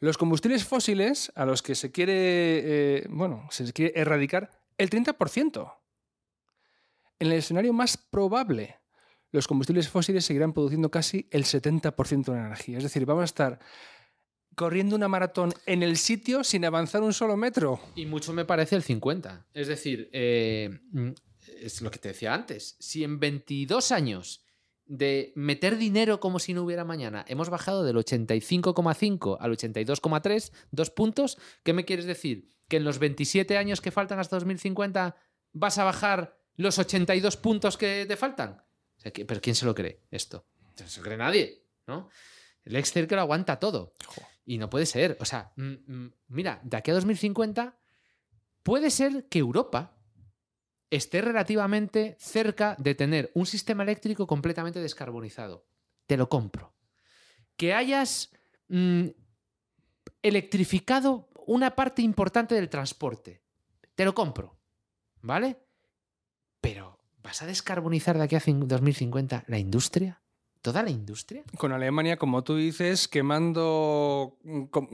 [0.00, 5.74] Los combustibles fósiles, a los que se quiere, eh, bueno, se quiere erradicar, el 30%.
[7.18, 8.80] En el escenario más probable,
[9.30, 12.78] los combustibles fósiles seguirán produciendo casi el 70% de la energía.
[12.78, 13.58] Es decir, vamos a estar
[14.60, 17.80] corriendo una maratón en el sitio sin avanzar un solo metro.
[17.94, 19.46] Y mucho me parece el 50.
[19.54, 20.80] Es decir, eh,
[21.62, 22.76] es lo que te decía antes.
[22.78, 24.44] Si en 22 años
[24.84, 30.90] de meter dinero como si no hubiera mañana hemos bajado del 85,5 al 82,3, dos
[30.90, 32.50] puntos, ¿qué me quieres decir?
[32.68, 35.16] ¿Que en los 27 años que faltan hasta 2050
[35.54, 38.62] vas a bajar los 82 puntos que te faltan?
[39.02, 40.44] ¿Pero quién se lo cree esto?
[40.78, 42.10] No se lo cree nadie, ¿no?
[42.62, 43.94] El Excel que lo aguanta todo.
[44.44, 45.16] Y no puede ser.
[45.20, 47.78] O sea, mm, mm, mira, de aquí a 2050
[48.62, 49.96] puede ser que Europa
[50.90, 55.66] esté relativamente cerca de tener un sistema eléctrico completamente descarbonizado.
[56.06, 56.74] Te lo compro.
[57.56, 58.30] Que hayas
[58.68, 59.06] mm,
[60.22, 63.42] electrificado una parte importante del transporte.
[63.94, 64.58] Te lo compro.
[65.22, 65.58] ¿Vale?
[66.60, 70.22] Pero ¿Vas a descarbonizar de aquí a 2050 la industria?
[70.62, 71.42] ¿Toda la industria?
[71.56, 74.38] Con Alemania, como tú dices, quemando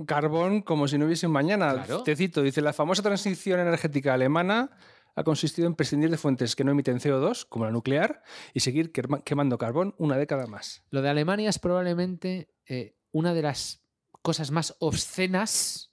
[0.06, 1.84] carbón como si no hubiese un mañana.
[2.04, 4.70] Te cito, dice, la famosa transición energética alemana
[5.16, 8.22] ha consistido en prescindir de fuentes que no emiten CO2, como la nuclear,
[8.54, 8.92] y seguir
[9.24, 10.84] quemando carbón una década más.
[10.90, 13.82] Lo de Alemania es probablemente eh, una de las
[14.22, 15.90] cosas más obscenas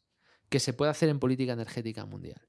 [0.49, 2.41] que se puede hacer en política energética mundial.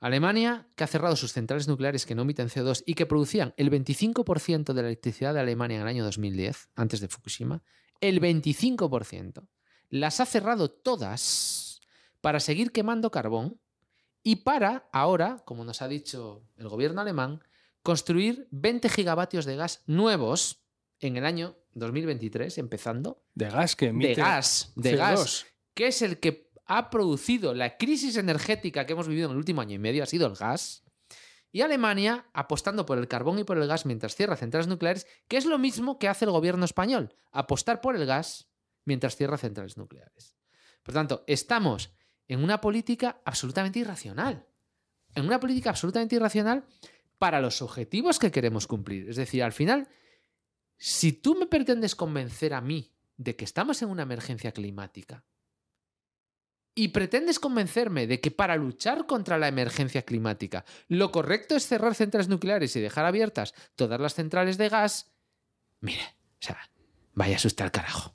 [0.00, 3.70] Alemania, que ha cerrado sus centrales nucleares que no emiten CO2 y que producían el
[3.70, 7.62] 25% de la electricidad de Alemania en el año 2010, antes de Fukushima,
[8.00, 9.48] el 25%,
[9.90, 11.80] las ha cerrado todas
[12.20, 13.60] para seguir quemando carbón
[14.22, 17.42] y para, ahora, como nos ha dicho el gobierno alemán,
[17.82, 20.62] construir 20 gigavatios de gas nuevos
[21.00, 23.22] en el año 2023, empezando.
[23.34, 27.76] De gas que emite De gas, de gas, que es el que ha producido la
[27.76, 30.84] crisis energética que hemos vivido en el último año y medio ha sido el gas.
[31.50, 35.38] Y Alemania apostando por el carbón y por el gas mientras cierra centrales nucleares, que
[35.38, 38.50] es lo mismo que hace el gobierno español, apostar por el gas
[38.84, 40.36] mientras cierra centrales nucleares.
[40.82, 41.90] Por tanto, estamos
[42.28, 44.46] en una política absolutamente irracional.
[45.14, 46.66] En una política absolutamente irracional
[47.16, 49.08] para los objetivos que queremos cumplir.
[49.08, 49.88] Es decir, al final,
[50.76, 55.24] si tú me pretendes convencer a mí de que estamos en una emergencia climática,
[56.78, 61.96] y pretendes convencerme de que para luchar contra la emergencia climática lo correcto es cerrar
[61.96, 65.10] centrales nucleares y dejar abiertas todas las centrales de gas,
[65.80, 66.02] mire,
[66.40, 66.70] o sea,
[67.14, 68.14] vaya a asustar carajo.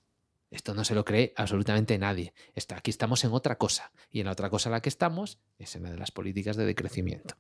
[0.50, 2.34] Esto no se lo cree absolutamente nadie.
[2.56, 3.92] Está, aquí estamos en otra cosa.
[4.10, 6.56] Y en la otra cosa en la que estamos es en la de las políticas
[6.56, 7.36] de decrecimiento.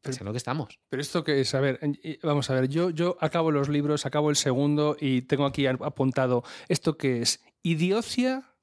[0.00, 0.80] Pero, es en lo que estamos.
[0.88, 1.78] Pero esto que es, a ver,
[2.24, 6.42] vamos a ver, yo, yo acabo los libros, acabo el segundo y tengo aquí apuntado
[6.68, 8.55] esto que es idiocia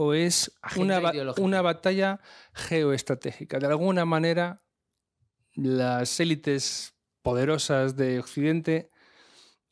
[0.00, 2.20] o es una, una, batalla
[2.54, 3.58] geoestratégica.
[3.58, 4.62] De alguna manera,
[5.52, 8.90] las élites poderosas de Occidente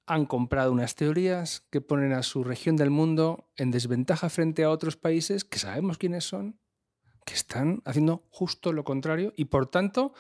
[0.05, 4.71] han comprado unas teorías que ponen a su región del mundo en desventaja frente a
[4.71, 6.61] otros países que sabemos quiénes son,
[7.25, 10.13] que están haciendo justo lo contrario y por tanto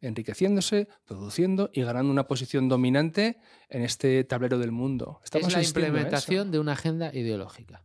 [0.00, 3.38] enriqueciéndose, produciendo y ganando una posición dominante
[3.68, 5.20] en este tablero del mundo.
[5.22, 7.84] Estamos es la implementación de una agenda ideológica.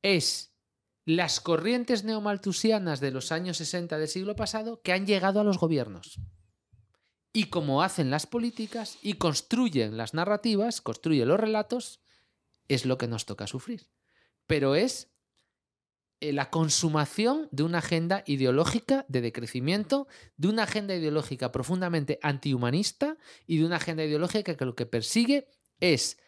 [0.00, 0.53] Es
[1.04, 5.58] las corrientes neomaltusianas de los años 60 del siglo pasado que han llegado a los
[5.58, 6.20] gobiernos.
[7.32, 12.00] Y como hacen las políticas y construyen las narrativas, construyen los relatos,
[12.68, 13.90] es lo que nos toca sufrir.
[14.46, 15.12] Pero es
[16.20, 20.06] eh, la consumación de una agenda ideológica de decrecimiento,
[20.36, 25.48] de una agenda ideológica profundamente antihumanista y de una agenda ideológica que lo que persigue
[25.80, 26.18] es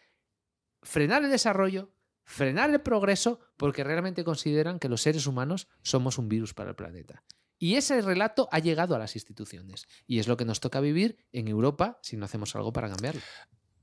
[0.83, 1.89] frenar el desarrollo,
[2.27, 6.75] frenar el progreso porque realmente consideran que los seres humanos somos un virus para el
[6.75, 7.23] planeta.
[7.57, 9.87] Y ese relato ha llegado a las instituciones.
[10.05, 13.21] Y es lo que nos toca vivir en Europa si no hacemos algo para cambiarlo.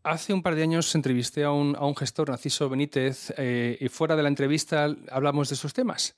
[0.04, 4.22] Hace un par de años entrevisté a un, gestor, Narciso Benítez, eh, y fuera de
[4.22, 6.14] la entrevista hablamos de esos temas.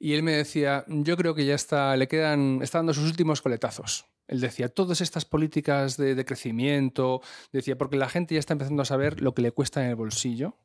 [0.00, 3.40] Y él me decía, yo creo que ya está, le quedan, está dando sus últimos
[3.40, 4.06] coletazos.
[4.26, 7.22] Él decía, todas estas políticas de, de crecimiento,
[7.52, 9.96] decía, porque la gente ya está empezando a saber lo que le cuesta en el
[9.96, 10.58] bolsillo,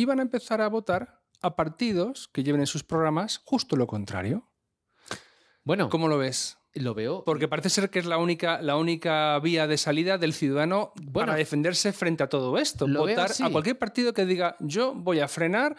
[0.00, 4.48] iban a empezar a votar a partidos que lleven en sus programas justo lo contrario.
[5.64, 6.58] Bueno, ¿cómo lo ves?
[6.80, 7.24] lo veo.
[7.24, 11.34] Porque parece ser que es la única, la única vía de salida del ciudadano para
[11.34, 12.86] defenderse frente a todo esto.
[12.86, 15.76] Votar a cualquier partido que diga yo voy a frenar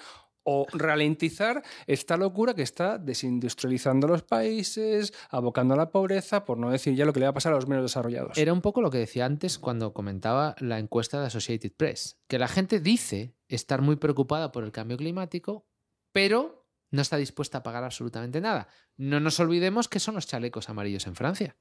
[0.51, 6.71] o ralentizar esta locura que está desindustrializando los países, abocando a la pobreza, por no
[6.71, 8.35] decir ya lo que le va a pasar a los menos desarrollados.
[8.35, 12.39] Era un poco lo que decía antes cuando comentaba la encuesta de Associated Press, que
[12.39, 15.67] la gente dice estar muy preocupada por el cambio climático,
[16.11, 18.69] pero no está dispuesta a pagar absolutamente nada.
[18.97, 21.57] No nos olvidemos que son los chalecos amarillos en Francia.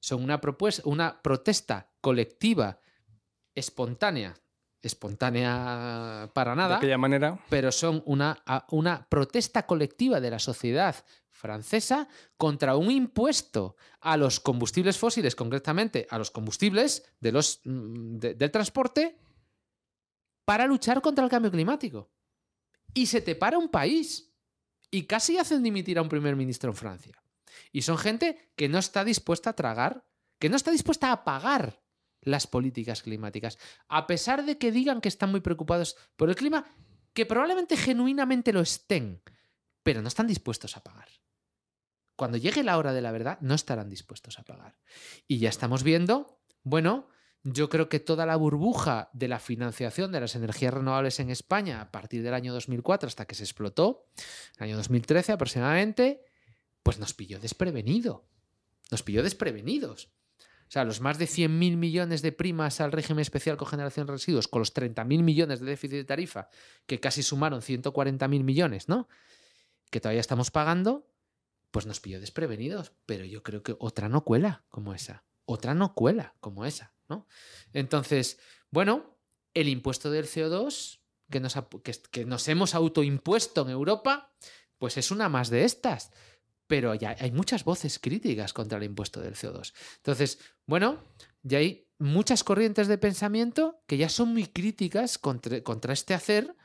[0.00, 2.80] Son una, propuesta, una protesta colectiva,
[3.54, 4.34] espontánea,
[4.86, 6.70] espontánea para nada.
[6.70, 7.38] De aquella manera.
[7.48, 10.96] Pero son una, una protesta colectiva de la sociedad
[11.30, 18.16] francesa contra un impuesto a los combustibles fósiles, concretamente a los combustibles de los, mm,
[18.16, 19.18] del transporte,
[20.44, 22.10] para luchar contra el cambio climático.
[22.94, 24.32] Y se te para un país.
[24.90, 27.22] Y casi hacen dimitir a un primer ministro en Francia.
[27.72, 30.06] Y son gente que no está dispuesta a tragar,
[30.38, 31.82] que no está dispuesta a pagar
[32.26, 33.56] las políticas climáticas.
[33.88, 36.66] A pesar de que digan que están muy preocupados por el clima,
[37.14, 39.22] que probablemente genuinamente lo estén,
[39.82, 41.08] pero no están dispuestos a pagar.
[42.16, 44.76] Cuando llegue la hora de la verdad, no estarán dispuestos a pagar.
[45.28, 47.08] Y ya estamos viendo, bueno,
[47.44, 51.80] yo creo que toda la burbuja de la financiación de las energías renovables en España
[51.80, 54.08] a partir del año 2004 hasta que se explotó,
[54.56, 56.24] el año 2013 aproximadamente,
[56.82, 58.26] pues nos pilló desprevenido.
[58.90, 60.10] Nos pilló desprevenidos.
[60.68, 64.48] O sea, los más de 100.000 millones de primas al régimen especial cogeneración de residuos
[64.48, 66.48] con los 30.000 millones de déficit de tarifa,
[66.86, 69.08] que casi sumaron 140.000 millones, ¿no?
[69.90, 71.08] Que todavía estamos pagando,
[71.70, 72.92] pues nos pilló desprevenidos.
[73.06, 75.24] Pero yo creo que otra no cuela como esa.
[75.44, 77.28] Otra no cuela como esa, ¿no?
[77.72, 78.40] Entonces,
[78.70, 79.20] bueno,
[79.54, 80.98] el impuesto del CO2
[81.30, 81.56] que nos,
[82.10, 84.34] que nos hemos autoimpuesto en Europa,
[84.78, 86.10] pues es una más de estas
[86.66, 89.72] pero ya hay muchas voces críticas contra el impuesto del CO2.
[89.98, 91.02] Entonces, bueno,
[91.42, 96.56] ya hay muchas corrientes de pensamiento que ya son muy críticas contra, este hacer,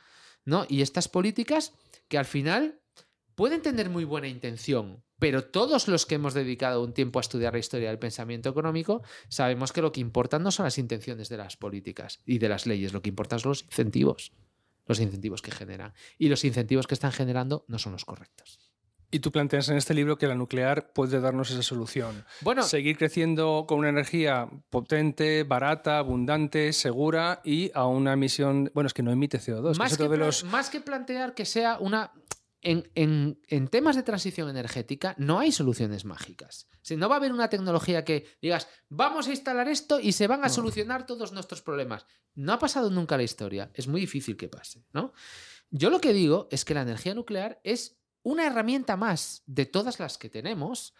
[0.45, 0.65] ¿no?
[0.67, 1.73] Y estas políticas
[2.07, 2.81] que al final
[3.35, 7.53] pueden tener muy buena intención, pero todos los que hemos dedicado un tiempo a estudiar
[7.53, 11.37] la historia del pensamiento económico sabemos que lo que importan no son las intenciones de
[11.37, 14.33] las políticas y de las leyes, lo que importan son los incentivos,
[14.87, 15.93] los incentivos que generan.
[16.17, 18.70] Y los incentivos que están generando no son los correctos.
[19.13, 22.23] Y tú planteas en este libro que la nuclear puede darnos esa solución.
[22.39, 28.71] Bueno, seguir creciendo con una energía potente, barata, abundante, segura y a una emisión.
[28.73, 29.77] Bueno, es que no emite CO2.
[29.77, 32.13] Más, que, más que plantear que sea una.
[32.63, 36.67] En, en, temas de transición energética no hay soluciones mágicas.
[36.83, 40.27] Si no va a haber una tecnología que digas, vamos a instalar esto y se
[40.27, 42.05] van a solucionar todos nuestros problemas.
[42.35, 43.71] No ha pasado nunca la historia.
[43.73, 45.11] Es muy difícil que pase, ¿no?
[45.71, 49.99] Yo lo que digo es que la energía nuclear es una herramienta más de todas
[49.99, 50.93] las que tenemos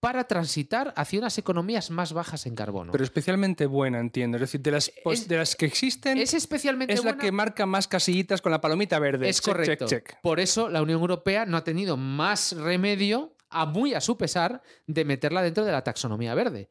[0.00, 2.92] para transitar hacia unas economías más bajas en carbono.
[2.92, 4.36] Pero especialmente buena, entiendo.
[4.36, 4.92] Es decir, de las,
[5.26, 8.98] de las que existen, es, especialmente es la que marca más casillitas con la palomita
[8.98, 9.28] verde.
[9.28, 9.86] Es correcto.
[10.22, 14.62] Por eso la Unión Europea no ha tenido más remedio, a muy a su pesar,
[14.86, 16.68] de meterla dentro de la taxonomía verde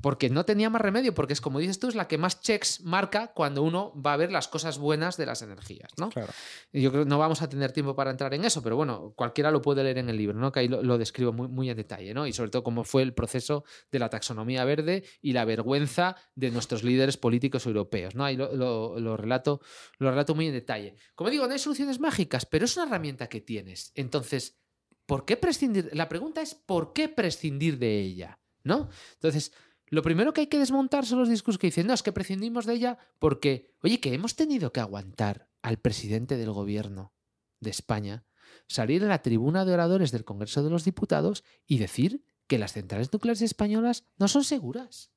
[0.00, 2.82] porque no tenía más remedio, porque es como dices tú, es la que más checks
[2.82, 6.10] marca cuando uno va a ver las cosas buenas de las energías, ¿no?
[6.10, 6.32] Claro.
[6.72, 9.50] yo creo que no vamos a tener tiempo para entrar en eso, pero bueno, cualquiera
[9.50, 10.52] lo puede leer en el libro, ¿no?
[10.52, 12.26] Que ahí lo, describo muy, muy en detalle, ¿no?
[12.26, 16.50] Y sobre todo cómo fue el proceso de la taxonomía verde y la vergüenza de
[16.50, 18.24] nuestros líderes políticos europeos, ¿no?
[18.24, 19.60] Ahí lo, relato,
[19.98, 20.94] lo relato muy en detalle.
[21.14, 23.92] Como digo, no hay soluciones mágicas, pero es una herramienta que tienes.
[23.94, 24.58] Entonces,
[25.06, 25.90] ¿por qué prescindir?
[25.92, 28.38] La pregunta es, ¿por qué prescindir de ella?
[28.64, 28.90] ¿No?
[29.14, 29.52] Entonces,
[29.90, 32.66] lo primero que hay que desmontar son los discursos que dicen, no, es que prescindimos
[32.66, 37.14] de ella porque, oye, que hemos tenido que aguantar al presidente del gobierno
[37.60, 38.24] de España
[38.66, 42.72] salir a la tribuna de oradores del Congreso de los Diputados y decir que las
[42.72, 45.10] centrales nucleares españolas no son seguras.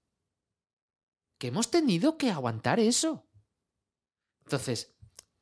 [1.37, 3.27] Que hemos tenido que aguantar eso.
[4.45, 4.95] Entonces,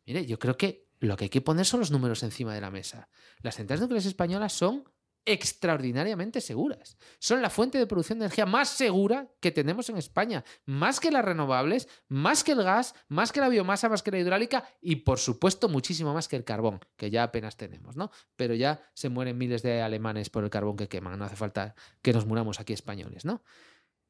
[0.05, 2.71] mire, yo creo que lo que hay que poner son los números encima de la
[2.71, 3.09] mesa.
[3.41, 4.83] Las centrales nucleares españolas son
[5.25, 6.97] extraordinariamente seguras.
[7.19, 11.11] Son la fuente de producción de energía más segura que tenemos en España, más que
[11.11, 14.97] las renovables, más que el gas, más que la biomasa, más que la hidráulica y
[14.97, 18.11] por supuesto muchísimo más que el carbón, que ya apenas tenemos, ¿no?
[18.35, 21.75] Pero ya se mueren miles de alemanes por el carbón que queman, no hace falta
[22.01, 23.43] que nos muramos aquí españoles, ¿no?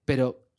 [0.06, 0.49] Pero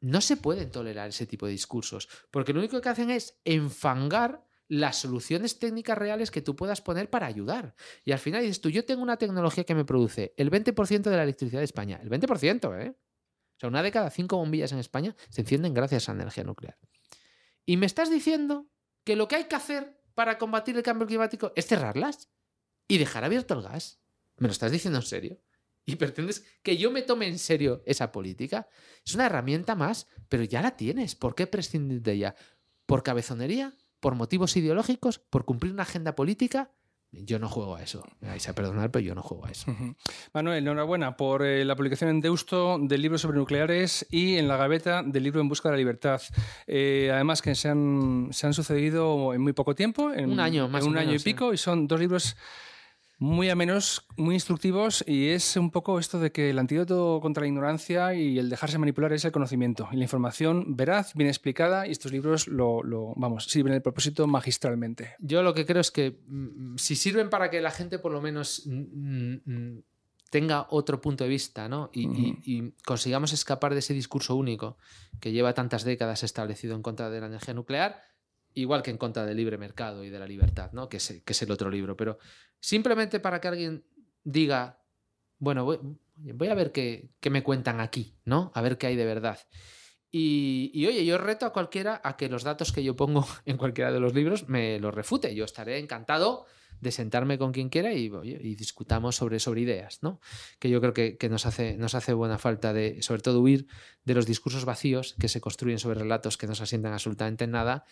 [0.00, 4.46] no se pueden tolerar ese tipo de discursos, porque lo único que hacen es enfangar
[4.70, 7.74] las soluciones técnicas reales que tú puedas poner para ayudar.
[8.04, 11.16] Y al final dices tú, yo tengo una tecnología que me produce el 20% de
[11.16, 11.98] la electricidad de España.
[12.00, 12.90] El 20%, ¿eh?
[12.90, 16.78] O sea, una de cada cinco bombillas en España se encienden gracias a energía nuclear.
[17.66, 18.70] Y me estás diciendo
[19.02, 22.30] que lo que hay que hacer para combatir el cambio climático es cerrarlas
[22.86, 24.00] y dejar abierto el gas.
[24.36, 25.42] ¿Me lo estás diciendo en serio?
[25.84, 28.68] y pretendes que yo me tome en serio esa política.
[29.04, 31.16] Es una herramienta más, pero ya la tienes.
[31.16, 32.36] ¿Por qué prescindir de ella?
[32.86, 33.74] ¿Por cabezonería?
[34.00, 35.18] ¿Por motivos ideológicos?
[35.18, 36.70] ¿Por cumplir una agenda política?
[37.12, 38.04] Yo no juego a eso.
[38.20, 39.74] Me vais a perdonar, pero yo no juego a eso.
[40.32, 44.56] Manuel, enhorabuena por eh, la publicación en Deusto del libro sobre nucleares y en la
[44.56, 46.22] gaveta del libro En Busca de la Libertad.
[46.68, 50.68] Eh, además, que se han, se han sucedido en muy poco tiempo, en un año
[50.68, 50.84] más.
[50.84, 52.36] En un año y pico, y son dos libros
[53.20, 57.48] muy amenos, muy instructivos y es un poco esto de que el antídoto contra la
[57.48, 61.90] ignorancia y el dejarse manipular es el conocimiento y la información veraz, bien explicada y
[61.90, 62.82] estos libros lo,
[63.16, 65.16] vamos, sirven el propósito magistralmente.
[65.18, 68.22] Yo lo que creo es que mm, si sirven para que la gente por lo
[68.22, 69.82] menos mm, mm,
[70.30, 71.90] tenga otro punto de vista ¿no?
[71.92, 72.08] y,
[72.42, 74.78] y, consigamos escapar de ese discurso único
[75.20, 78.02] que lleva tantas décadas establecido en contra de la energía nuclear,
[78.54, 80.88] igual que en contra del libre mercado y de la libertad, ¿no?
[80.88, 81.96] que, es, que es el otro libro.
[81.98, 82.18] Pero
[82.60, 83.84] simplemente para que alguien
[84.22, 84.82] diga,
[85.38, 88.52] bueno, voy, a ver qué, me cuentan aquí, ¿no?
[88.54, 89.38] A ver qué hay de verdad.
[90.12, 93.56] Y, y, oye, yo reto a cualquiera a que los datos que yo pongo en
[93.56, 95.34] cualquiera de los libros me los refute.
[95.34, 96.46] Yo estaré encantado
[96.80, 98.08] de sentarme con quien quiera y,
[98.54, 100.20] discutamos sobre, sobre ideas, ¿no?
[100.58, 103.66] Que yo creo que, nos, hace, nos hace buena falta de, sobre todo, huir
[104.04, 107.50] de los discursos vacíos que se construyen sobre relatos que no se asientan absolutamente en
[107.52, 107.84] nada.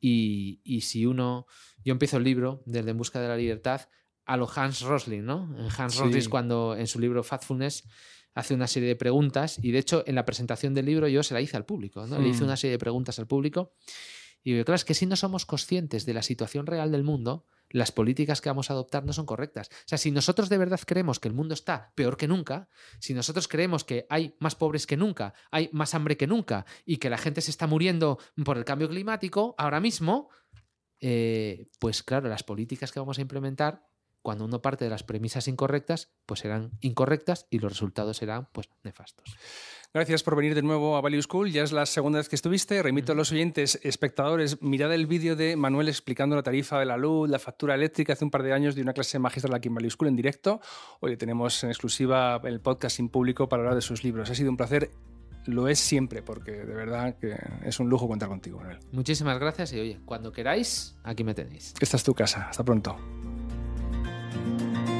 [0.00, 1.46] Y, y si uno,
[1.84, 3.88] yo empiezo el libro del En Busca de la Libertad
[4.26, 5.48] a lo Hans Rosling, ¿no?
[5.76, 7.84] Hans Rosling cuando en su libro Factfulness
[8.34, 11.32] hace una serie de preguntas y de hecho en la presentación del libro yo se
[11.32, 12.18] la hice al público, ¿no?
[12.18, 12.46] Le hice mm.
[12.46, 13.72] una serie de preguntas al público
[14.46, 17.90] y claro, es que si no somos conscientes de la situación real del mundo, las
[17.90, 19.68] políticas que vamos a adoptar no son correctas.
[19.72, 22.68] O sea, si nosotros de verdad creemos que el mundo está peor que nunca,
[23.00, 26.98] si nosotros creemos que hay más pobres que nunca, hay más hambre que nunca y
[26.98, 30.28] que la gente se está muriendo por el cambio climático ahora mismo,
[31.00, 33.84] eh, pues claro, las políticas que vamos a implementar
[34.26, 38.68] cuando uno parte de las premisas incorrectas, pues serán incorrectas y los resultados serán pues
[38.82, 39.36] nefastos.
[39.94, 41.52] Gracias por venir de nuevo a Value School.
[41.52, 42.82] Ya es la segunda vez que estuviste.
[42.82, 46.96] Remito a los oyentes, espectadores, mirad el vídeo de Manuel explicando la tarifa de la
[46.96, 49.76] luz, la factura eléctrica hace un par de años de una clase magistral aquí en
[49.76, 50.60] Value School en directo.
[50.98, 54.28] Hoy tenemos en exclusiva el podcast sin público para hablar de sus libros.
[54.28, 54.90] Ha sido un placer
[55.44, 58.80] lo es siempre, porque de verdad que es un lujo contar contigo, Manuel.
[58.90, 61.74] Muchísimas gracias y oye, cuando queráis, aquí me tenéis.
[61.78, 62.48] Esta es tu casa.
[62.50, 62.96] Hasta pronto.
[64.36, 64.95] Bye.